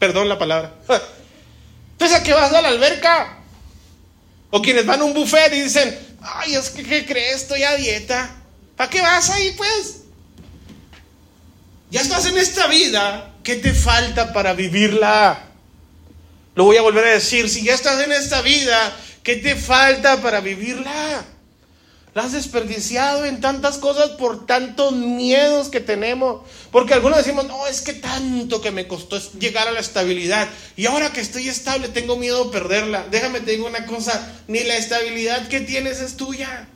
Perdón 0.00 0.28
la 0.28 0.38
palabra. 0.38 0.74
Entonces, 1.92 2.18
¿a 2.18 2.22
qué 2.24 2.32
vas 2.32 2.52
a 2.52 2.60
la 2.60 2.68
alberca? 2.68 3.38
O 4.50 4.60
quienes 4.60 4.86
van 4.86 5.00
a 5.00 5.04
un 5.04 5.14
buffet 5.14 5.52
y 5.54 5.62
dicen, 5.62 5.96
ay, 6.20 6.56
es 6.56 6.70
que, 6.70 6.82
¿qué 6.82 7.06
crees? 7.06 7.42
Estoy 7.42 7.62
a 7.62 7.76
dieta. 7.76 8.34
¿Para 8.76 8.90
qué 8.90 9.00
vas 9.00 9.30
ahí, 9.30 9.54
pues? 9.56 10.00
Ya 11.90 12.00
estás 12.00 12.26
en 12.26 12.36
esta 12.36 12.66
vida 12.66 13.33
¿Qué 13.44 13.56
te 13.56 13.74
falta 13.74 14.32
para 14.32 14.54
vivirla? 14.54 15.38
Lo 16.54 16.64
voy 16.64 16.78
a 16.78 16.82
volver 16.82 17.04
a 17.04 17.10
decir, 17.10 17.50
si 17.50 17.62
ya 17.62 17.74
estás 17.74 18.02
en 18.02 18.10
esta 18.10 18.40
vida, 18.40 18.96
¿qué 19.22 19.36
te 19.36 19.54
falta 19.54 20.22
para 20.22 20.40
vivirla? 20.40 21.24
La 22.14 22.22
has 22.22 22.32
desperdiciado 22.32 23.26
en 23.26 23.40
tantas 23.40 23.76
cosas 23.76 24.10
por 24.10 24.46
tantos 24.46 24.92
miedos 24.92 25.68
que 25.68 25.80
tenemos. 25.80 26.48
Porque 26.70 26.94
algunos 26.94 27.18
decimos, 27.18 27.46
no, 27.46 27.66
es 27.66 27.82
que 27.82 27.92
tanto 27.92 28.62
que 28.62 28.70
me 28.70 28.86
costó 28.86 29.18
llegar 29.38 29.68
a 29.68 29.72
la 29.72 29.80
estabilidad. 29.80 30.48
Y 30.76 30.86
ahora 30.86 31.12
que 31.12 31.20
estoy 31.20 31.48
estable 31.48 31.88
tengo 31.88 32.16
miedo 32.16 32.44
de 32.44 32.52
perderla. 32.52 33.04
Déjame 33.10 33.40
te 33.40 33.50
digo 33.50 33.66
una 33.66 33.84
cosa, 33.84 34.32
ni 34.46 34.60
la 34.60 34.76
estabilidad 34.76 35.48
que 35.48 35.60
tienes 35.60 36.00
es 36.00 36.16
tuya. 36.16 36.68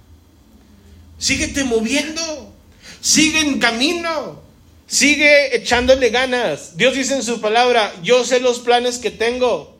Síguete 1.18 1.64
moviendo. 1.64 2.52
Sigue 3.00 3.40
en 3.40 3.58
camino. 3.58 4.47
Sigue 4.88 5.54
echándole 5.54 6.08
ganas. 6.08 6.78
Dios 6.78 6.94
dice 6.94 7.14
en 7.14 7.22
su 7.22 7.42
palabra, 7.42 7.94
yo 8.02 8.24
sé 8.24 8.40
los 8.40 8.60
planes 8.60 8.96
que 8.96 9.10
tengo. 9.10 9.78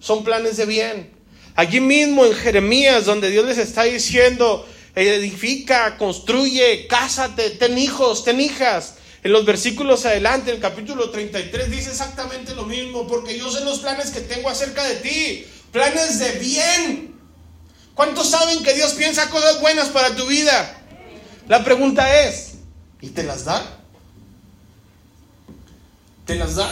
Son 0.00 0.24
planes 0.24 0.56
de 0.56 0.66
bien. 0.66 1.12
Allí 1.54 1.78
mismo 1.78 2.26
en 2.26 2.34
Jeremías, 2.34 3.04
donde 3.04 3.30
Dios 3.30 3.46
les 3.46 3.56
está 3.56 3.84
diciendo, 3.84 4.68
edifica, 4.96 5.96
construye, 5.96 6.88
cásate, 6.88 7.50
ten 7.50 7.78
hijos, 7.78 8.24
ten 8.24 8.40
hijas. 8.40 8.96
En 9.22 9.30
los 9.30 9.46
versículos 9.46 10.04
adelante, 10.04 10.50
el 10.50 10.58
capítulo 10.58 11.10
33 11.10 11.70
dice 11.70 11.90
exactamente 11.90 12.52
lo 12.54 12.64
mismo, 12.64 13.06
porque 13.06 13.38
yo 13.38 13.48
sé 13.50 13.64
los 13.64 13.78
planes 13.78 14.10
que 14.10 14.20
tengo 14.20 14.48
acerca 14.48 14.82
de 14.82 14.96
ti, 14.96 15.46
planes 15.70 16.18
de 16.18 16.32
bien. 16.32 17.14
¿Cuántos 17.94 18.28
saben 18.30 18.64
que 18.64 18.74
Dios 18.74 18.94
piensa 18.94 19.30
cosas 19.30 19.60
buenas 19.60 19.88
para 19.88 20.16
tu 20.16 20.26
vida? 20.26 20.82
La 21.46 21.62
pregunta 21.62 22.24
es, 22.24 22.54
¿y 23.00 23.10
te 23.10 23.22
las 23.22 23.44
da? 23.44 23.84
¿Te 26.26 26.34
las 26.34 26.56
da? 26.56 26.68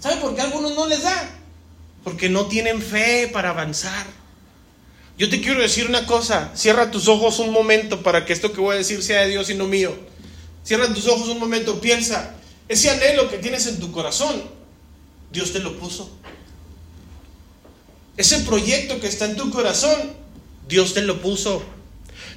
¿Sabe 0.00 0.16
por 0.16 0.34
qué 0.34 0.40
a 0.40 0.44
algunos 0.44 0.74
no 0.74 0.86
les 0.86 1.02
da? 1.02 1.30
Porque 2.02 2.28
no 2.28 2.46
tienen 2.46 2.82
fe 2.82 3.30
para 3.32 3.50
avanzar. 3.50 4.06
Yo 5.16 5.30
te 5.30 5.40
quiero 5.40 5.62
decir 5.62 5.88
una 5.88 6.06
cosa, 6.06 6.50
cierra 6.54 6.90
tus 6.90 7.08
ojos 7.08 7.38
un 7.38 7.50
momento 7.50 8.02
para 8.02 8.26
que 8.26 8.32
esto 8.32 8.52
que 8.52 8.60
voy 8.60 8.74
a 8.74 8.78
decir 8.78 9.02
sea 9.02 9.22
de 9.22 9.28
Dios 9.28 9.48
y 9.48 9.54
no 9.54 9.66
mío. 9.66 9.96
Cierra 10.64 10.92
tus 10.92 11.06
ojos 11.06 11.28
un 11.28 11.38
momento, 11.38 11.80
piensa, 11.80 12.34
ese 12.68 12.90
anhelo 12.90 13.30
que 13.30 13.38
tienes 13.38 13.66
en 13.68 13.78
tu 13.78 13.92
corazón, 13.92 14.42
Dios 15.30 15.52
te 15.52 15.60
lo 15.60 15.78
puso. 15.78 16.10
Ese 18.16 18.40
proyecto 18.40 19.00
que 19.00 19.06
está 19.06 19.26
en 19.26 19.36
tu 19.36 19.50
corazón, 19.50 20.12
Dios 20.68 20.94
te 20.94 21.02
lo 21.02 21.22
puso. 21.22 21.62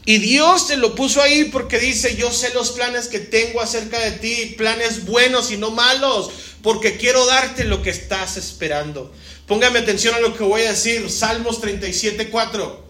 Y 0.05 0.17
Dios 0.17 0.67
te 0.67 0.77
lo 0.77 0.95
puso 0.95 1.21
ahí 1.21 1.45
porque 1.45 1.79
dice, 1.79 2.15
yo 2.15 2.31
sé 2.31 2.53
los 2.53 2.71
planes 2.71 3.07
que 3.07 3.19
tengo 3.19 3.61
acerca 3.61 3.99
de 3.99 4.11
ti, 4.11 4.55
planes 4.57 5.05
buenos 5.05 5.51
y 5.51 5.57
no 5.57 5.71
malos, 5.71 6.31
porque 6.61 6.97
quiero 6.97 7.25
darte 7.25 7.63
lo 7.63 7.81
que 7.81 7.89
estás 7.89 8.37
esperando. 8.37 9.13
Póngame 9.45 9.79
atención 9.79 10.15
a 10.15 10.19
lo 10.19 10.35
que 10.35 10.43
voy 10.43 10.61
a 10.61 10.71
decir. 10.71 11.09
Salmos 11.09 11.59
37, 11.61 12.29
4. 12.29 12.89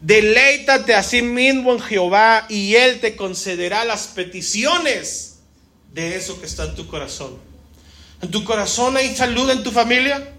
Deleítate 0.00 0.94
a 0.94 1.02
sí 1.02 1.22
mismo 1.22 1.72
en 1.72 1.80
Jehová 1.80 2.46
y 2.50 2.74
Él 2.74 3.00
te 3.00 3.16
concederá 3.16 3.84
las 3.84 4.08
peticiones 4.08 5.36
de 5.94 6.16
eso 6.16 6.38
que 6.40 6.46
está 6.46 6.64
en 6.64 6.74
tu 6.74 6.86
corazón. 6.88 7.38
¿En 8.20 8.30
tu 8.30 8.44
corazón 8.44 8.96
hay 8.96 9.16
salud 9.16 9.48
en 9.50 9.62
tu 9.62 9.70
familia? 9.70 10.30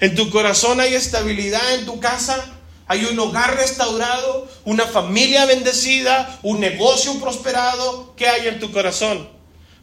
¿En 0.00 0.14
tu 0.14 0.30
corazón 0.30 0.80
hay 0.80 0.94
estabilidad 0.94 1.74
en 1.74 1.86
tu 1.86 2.00
casa? 2.00 2.57
¿Hay 2.88 3.04
un 3.04 3.18
hogar 3.18 3.56
restaurado? 3.56 4.48
¿Una 4.64 4.86
familia 4.86 5.44
bendecida? 5.44 6.38
¿Un 6.42 6.58
negocio 6.58 7.20
prosperado? 7.20 8.14
¿Qué 8.16 8.26
hay 8.26 8.48
en 8.48 8.58
tu 8.58 8.72
corazón? 8.72 9.28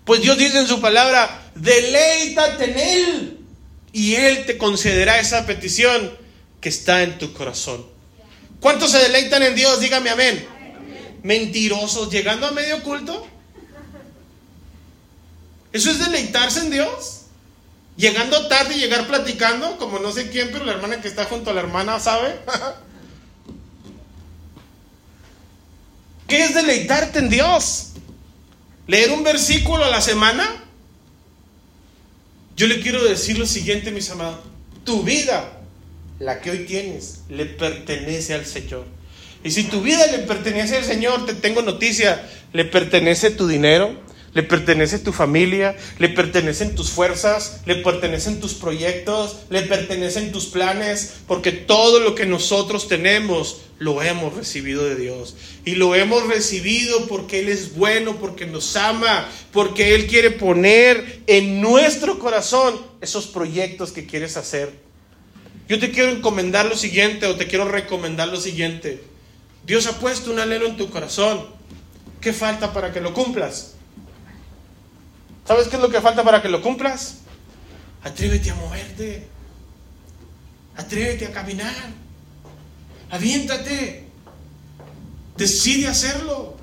Pues 0.05 0.21
Dios 0.21 0.37
dice 0.37 0.59
en 0.59 0.67
su 0.67 0.81
palabra, 0.81 1.51
deleítate 1.53 2.65
en 2.65 2.79
Él 2.79 3.39
y 3.93 4.15
Él 4.15 4.45
te 4.45 4.57
concederá 4.57 5.19
esa 5.19 5.45
petición 5.45 6.17
que 6.59 6.69
está 6.69 7.03
en 7.03 7.19
tu 7.19 7.31
corazón. 7.31 7.85
¿Cuántos 8.59 8.91
se 8.91 8.97
deleitan 8.97 9.43
en 9.43 9.53
Dios? 9.53 9.79
Dígame 9.79 10.09
amén. 10.09 10.47
Mentirosos, 11.21 12.11
llegando 12.11 12.47
a 12.47 12.51
medio 12.51 12.81
culto. 12.81 13.27
¿Eso 15.71 15.91
es 15.91 15.99
deleitarse 15.99 16.61
en 16.61 16.71
Dios? 16.71 17.21
Llegando 17.97 18.47
tarde 18.47 18.75
y 18.75 18.79
llegar 18.79 19.05
platicando, 19.07 19.77
como 19.77 19.99
no 19.99 20.11
sé 20.11 20.29
quién, 20.29 20.49
pero 20.51 20.65
la 20.65 20.73
hermana 20.73 21.01
que 21.01 21.07
está 21.07 21.25
junto 21.25 21.51
a 21.51 21.53
la 21.53 21.61
hermana 21.61 21.99
sabe. 21.99 22.39
¿Qué 26.28 26.43
es 26.43 26.55
deleitarte 26.55 27.19
en 27.19 27.30
Dios? 27.30 27.93
¿Leer 28.88 29.11
un 29.11 29.23
versículo 29.23 29.86
a 29.86 29.89
la 29.89 30.01
semana? 30.01 30.63
Yo 32.55 32.67
le 32.67 32.80
quiero 32.80 33.03
decir 33.03 33.38
lo 33.38 33.45
siguiente, 33.45 33.91
mis 33.91 34.09
amados. 34.09 34.39
Tu 34.84 35.03
vida, 35.03 35.59
la 36.19 36.41
que 36.41 36.51
hoy 36.51 36.65
tienes, 36.65 37.21
le 37.30 37.45
pertenece 37.45 38.34
al 38.34 38.45
Señor. 38.45 38.86
Y 39.43 39.51
si 39.51 39.63
tu 39.63 39.82
vida 39.82 40.07
le 40.07 40.19
pertenece 40.19 40.78
al 40.78 40.84
Señor, 40.84 41.26
te 41.26 41.34
tengo 41.34 41.61
noticia, 41.61 42.28
le 42.53 42.65
pertenece 42.65 43.30
tu 43.30 43.47
dinero, 43.47 43.95
le 44.36 44.43
pertenece 44.43 44.99
tu 44.99 45.13
familia, 45.13 45.77
le 45.97 46.09
pertenecen 46.09 46.75
tus 46.75 46.89
fuerzas, 46.89 47.61
le 47.65 47.77
pertenecen 47.77 48.41
tus 48.41 48.53
proyectos, 48.53 49.38
le 49.49 49.61
pertenecen 49.61 50.33
tus 50.33 50.47
planes, 50.47 51.13
porque 51.25 51.53
todo 51.53 52.01
lo 52.01 52.15
que 52.15 52.25
nosotros 52.25 52.89
tenemos 52.89 53.61
lo 53.79 54.01
hemos 54.01 54.33
recibido 54.36 54.83
de 54.83 54.97
Dios. 54.97 55.38
Y 55.63 55.75
lo 55.75 55.95
hemos 55.95 56.27
recibido 56.27 57.07
porque 57.07 57.39
Él 57.39 57.47
es 57.47 57.75
bueno, 57.75 58.17
porque 58.17 58.45
nos 58.45 58.75
ama, 58.75 59.25
porque 59.53 59.95
Él 59.95 60.05
quiere 60.05 60.31
poner 60.31 61.21
en 61.27 61.61
nuestro 61.61 62.19
corazón 62.19 62.77
esos 62.99 63.27
proyectos 63.27 63.93
que 63.93 64.05
quieres 64.05 64.36
hacer. 64.36 64.69
Yo 65.69 65.79
te 65.79 65.91
quiero 65.91 66.09
encomendar 66.09 66.65
lo 66.65 66.75
siguiente 66.75 67.25
o 67.25 67.38
te 67.38 67.47
quiero 67.47 67.69
recomendar 67.69 68.27
lo 68.27 68.39
siguiente. 68.41 69.01
Dios 69.65 69.88
ha 69.88 69.97
puesto 69.97 70.29
un 70.29 70.39
anhelo 70.39 70.67
en 70.67 70.75
tu 70.75 70.89
corazón. 70.89 71.45
¿Qué 72.19 72.33
falta 72.33 72.73
para 72.73 72.91
que 72.91 72.99
lo 72.99 73.13
cumplas? 73.13 73.74
¿Sabes 75.47 75.67
qué 75.67 75.75
es 75.75 75.81
lo 75.81 75.89
que 75.89 76.01
falta 76.01 76.23
para 76.23 76.41
que 76.41 76.49
lo 76.49 76.61
cumplas? 76.61 77.17
Atrévete 78.03 78.49
a 78.49 78.55
moverte. 78.55 79.27
Atrévete 80.75 81.27
a 81.27 81.31
caminar. 81.31 81.73
Aviéntate. 83.11 84.05
Decide 85.37 85.87
hacerlo. 85.87 86.55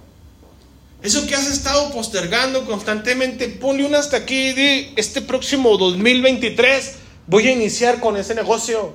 Eso 1.02 1.26
que 1.26 1.34
has 1.34 1.48
estado 1.48 1.92
postergando 1.92 2.64
constantemente, 2.64 3.48
ponle 3.48 3.84
un 3.84 3.94
hasta 3.94 4.18
aquí 4.18 4.50
y 4.50 4.52
di, 4.52 4.92
este 4.96 5.20
próximo 5.20 5.76
2023 5.76 6.94
voy 7.26 7.48
a 7.48 7.52
iniciar 7.52 7.98
con 7.98 8.16
ese 8.16 8.34
negocio. 8.34 8.94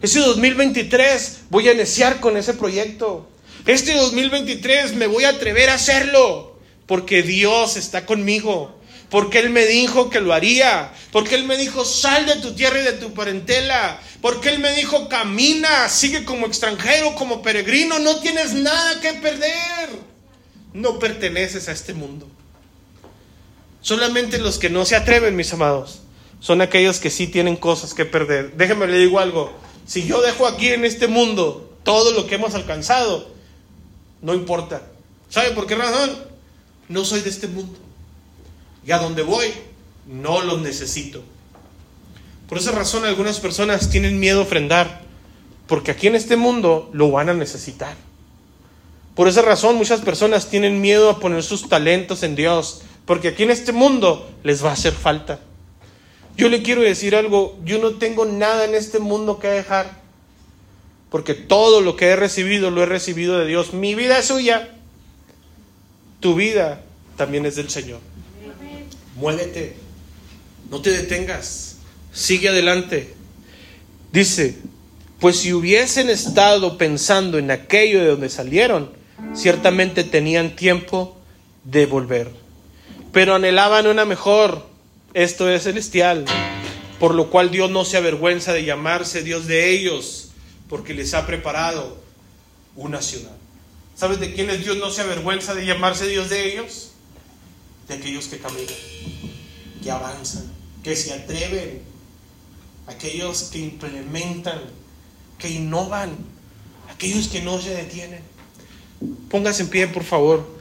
Ese 0.00 0.20
2023 0.20 1.40
voy 1.50 1.68
a 1.68 1.72
iniciar 1.72 2.20
con 2.20 2.36
ese 2.36 2.54
proyecto. 2.54 3.28
Este 3.66 3.94
2023 3.94 4.94
me 4.94 5.08
voy 5.08 5.24
a 5.24 5.30
atrever 5.30 5.70
a 5.70 5.74
hacerlo 5.74 6.58
porque 6.86 7.22
Dios 7.22 7.76
está 7.76 8.06
conmigo 8.06 8.75
porque 9.10 9.38
Él 9.38 9.50
me 9.50 9.66
dijo 9.66 10.10
que 10.10 10.20
lo 10.20 10.32
haría, 10.32 10.92
porque 11.12 11.36
Él 11.36 11.44
me 11.44 11.56
dijo, 11.56 11.84
sal 11.84 12.26
de 12.26 12.36
tu 12.36 12.54
tierra 12.54 12.80
y 12.80 12.84
de 12.84 12.92
tu 12.92 13.14
parentela, 13.14 14.00
porque 14.20 14.48
Él 14.48 14.58
me 14.58 14.74
dijo, 14.74 15.08
camina, 15.08 15.88
sigue 15.88 16.24
como 16.24 16.46
extranjero, 16.46 17.14
como 17.14 17.42
peregrino, 17.42 17.98
no 17.98 18.16
tienes 18.16 18.52
nada 18.54 19.00
que 19.00 19.12
perder, 19.14 19.90
no 20.72 20.98
perteneces 20.98 21.68
a 21.68 21.72
este 21.72 21.94
mundo. 21.94 22.28
Solamente 23.80 24.38
los 24.38 24.58
que 24.58 24.70
no 24.70 24.84
se 24.84 24.96
atreven, 24.96 25.36
mis 25.36 25.52
amados, 25.52 26.00
son 26.40 26.60
aquellos 26.60 26.98
que 26.98 27.10
sí 27.10 27.28
tienen 27.28 27.56
cosas 27.56 27.94
que 27.94 28.04
perder. 28.04 28.56
Déjenme 28.56 28.88
le 28.88 28.98
digo 28.98 29.20
algo, 29.20 29.52
si 29.86 30.06
yo 30.06 30.20
dejo 30.20 30.46
aquí 30.46 30.68
en 30.68 30.84
este 30.84 31.06
mundo 31.06 31.78
todo 31.84 32.10
lo 32.10 32.26
que 32.26 32.34
hemos 32.34 32.56
alcanzado, 32.56 33.30
no 34.20 34.34
importa. 34.34 34.82
¿Sabe 35.28 35.52
por 35.52 35.68
qué 35.68 35.76
razón? 35.76 36.18
No 36.88 37.04
soy 37.04 37.20
de 37.20 37.30
este 37.30 37.46
mundo. 37.46 37.78
Y 38.86 38.92
a 38.92 38.98
donde 38.98 39.22
voy, 39.22 39.52
no 40.06 40.42
los 40.42 40.60
necesito. 40.60 41.22
Por 42.48 42.58
esa 42.58 42.70
razón 42.70 43.04
algunas 43.04 43.40
personas 43.40 43.90
tienen 43.90 44.20
miedo 44.20 44.40
a 44.40 44.42
ofrendar, 44.44 45.02
porque 45.66 45.90
aquí 45.90 46.06
en 46.06 46.14
este 46.14 46.36
mundo 46.36 46.88
lo 46.92 47.10
van 47.10 47.28
a 47.28 47.34
necesitar. 47.34 47.96
Por 49.16 49.26
esa 49.26 49.42
razón 49.42 49.76
muchas 49.76 50.02
personas 50.02 50.48
tienen 50.48 50.80
miedo 50.80 51.10
a 51.10 51.18
poner 51.18 51.42
sus 51.42 51.68
talentos 51.68 52.22
en 52.22 52.36
Dios, 52.36 52.82
porque 53.06 53.28
aquí 53.28 53.42
en 53.42 53.50
este 53.50 53.72
mundo 53.72 54.30
les 54.44 54.64
va 54.64 54.70
a 54.70 54.74
hacer 54.74 54.92
falta. 54.92 55.40
Yo 56.36 56.48
le 56.48 56.62
quiero 56.62 56.82
decir 56.82 57.16
algo, 57.16 57.58
yo 57.64 57.78
no 57.78 57.94
tengo 57.94 58.24
nada 58.26 58.66
en 58.66 58.74
este 58.74 59.00
mundo 59.00 59.40
que 59.40 59.48
dejar, 59.48 60.00
porque 61.10 61.34
todo 61.34 61.80
lo 61.80 61.96
que 61.96 62.06
he 62.06 62.16
recibido 62.16 62.70
lo 62.70 62.82
he 62.82 62.86
recibido 62.86 63.38
de 63.38 63.46
Dios. 63.46 63.72
Mi 63.72 63.96
vida 63.96 64.18
es 64.18 64.26
suya, 64.26 64.70
tu 66.20 66.34
vida 66.34 66.82
también 67.16 67.46
es 67.46 67.56
del 67.56 67.70
Señor. 67.70 68.00
Muévete, 69.16 69.76
no 70.70 70.82
te 70.82 70.90
detengas, 70.90 71.76
sigue 72.12 72.50
adelante. 72.50 73.14
Dice, 74.12 74.58
pues 75.20 75.38
si 75.38 75.52
hubiesen 75.52 76.10
estado 76.10 76.76
pensando 76.76 77.38
en 77.38 77.50
aquello 77.50 78.00
de 78.00 78.08
donde 78.08 78.28
salieron, 78.28 78.92
ciertamente 79.34 80.04
tenían 80.04 80.54
tiempo 80.54 81.16
de 81.64 81.86
volver. 81.86 82.30
Pero 83.12 83.34
anhelaban 83.34 83.86
una 83.86 84.04
mejor, 84.04 84.66
esto 85.14 85.50
es 85.50 85.62
celestial, 85.62 86.26
por 87.00 87.14
lo 87.14 87.30
cual 87.30 87.50
Dios 87.50 87.70
no 87.70 87.86
se 87.86 87.96
avergüenza 87.96 88.52
de 88.52 88.64
llamarse 88.64 89.22
Dios 89.22 89.46
de 89.46 89.70
ellos, 89.70 90.28
porque 90.68 90.92
les 90.92 91.14
ha 91.14 91.26
preparado 91.26 91.96
una 92.74 93.00
ciudad. 93.00 93.36
¿Sabes 93.94 94.20
de 94.20 94.34
quiénes 94.34 94.62
Dios 94.62 94.76
no 94.76 94.90
se 94.90 95.00
avergüenza 95.00 95.54
de 95.54 95.64
llamarse 95.64 96.06
Dios 96.06 96.28
de 96.28 96.52
ellos? 96.52 96.90
De 97.88 97.94
aquellos 97.94 98.26
que 98.26 98.38
caminan, 98.38 98.74
que 99.82 99.90
avanzan, 99.90 100.50
que 100.82 100.96
se 100.96 101.12
atreven, 101.12 101.82
aquellos 102.86 103.44
que 103.44 103.58
implementan, 103.60 104.60
que 105.38 105.50
innovan, 105.50 106.16
aquellos 106.90 107.28
que 107.28 107.42
no 107.42 107.60
se 107.60 107.70
detienen. 107.70 108.22
Póngase 109.28 109.62
en 109.62 109.68
pie, 109.68 109.86
por 109.86 110.04
favor. 110.04 110.55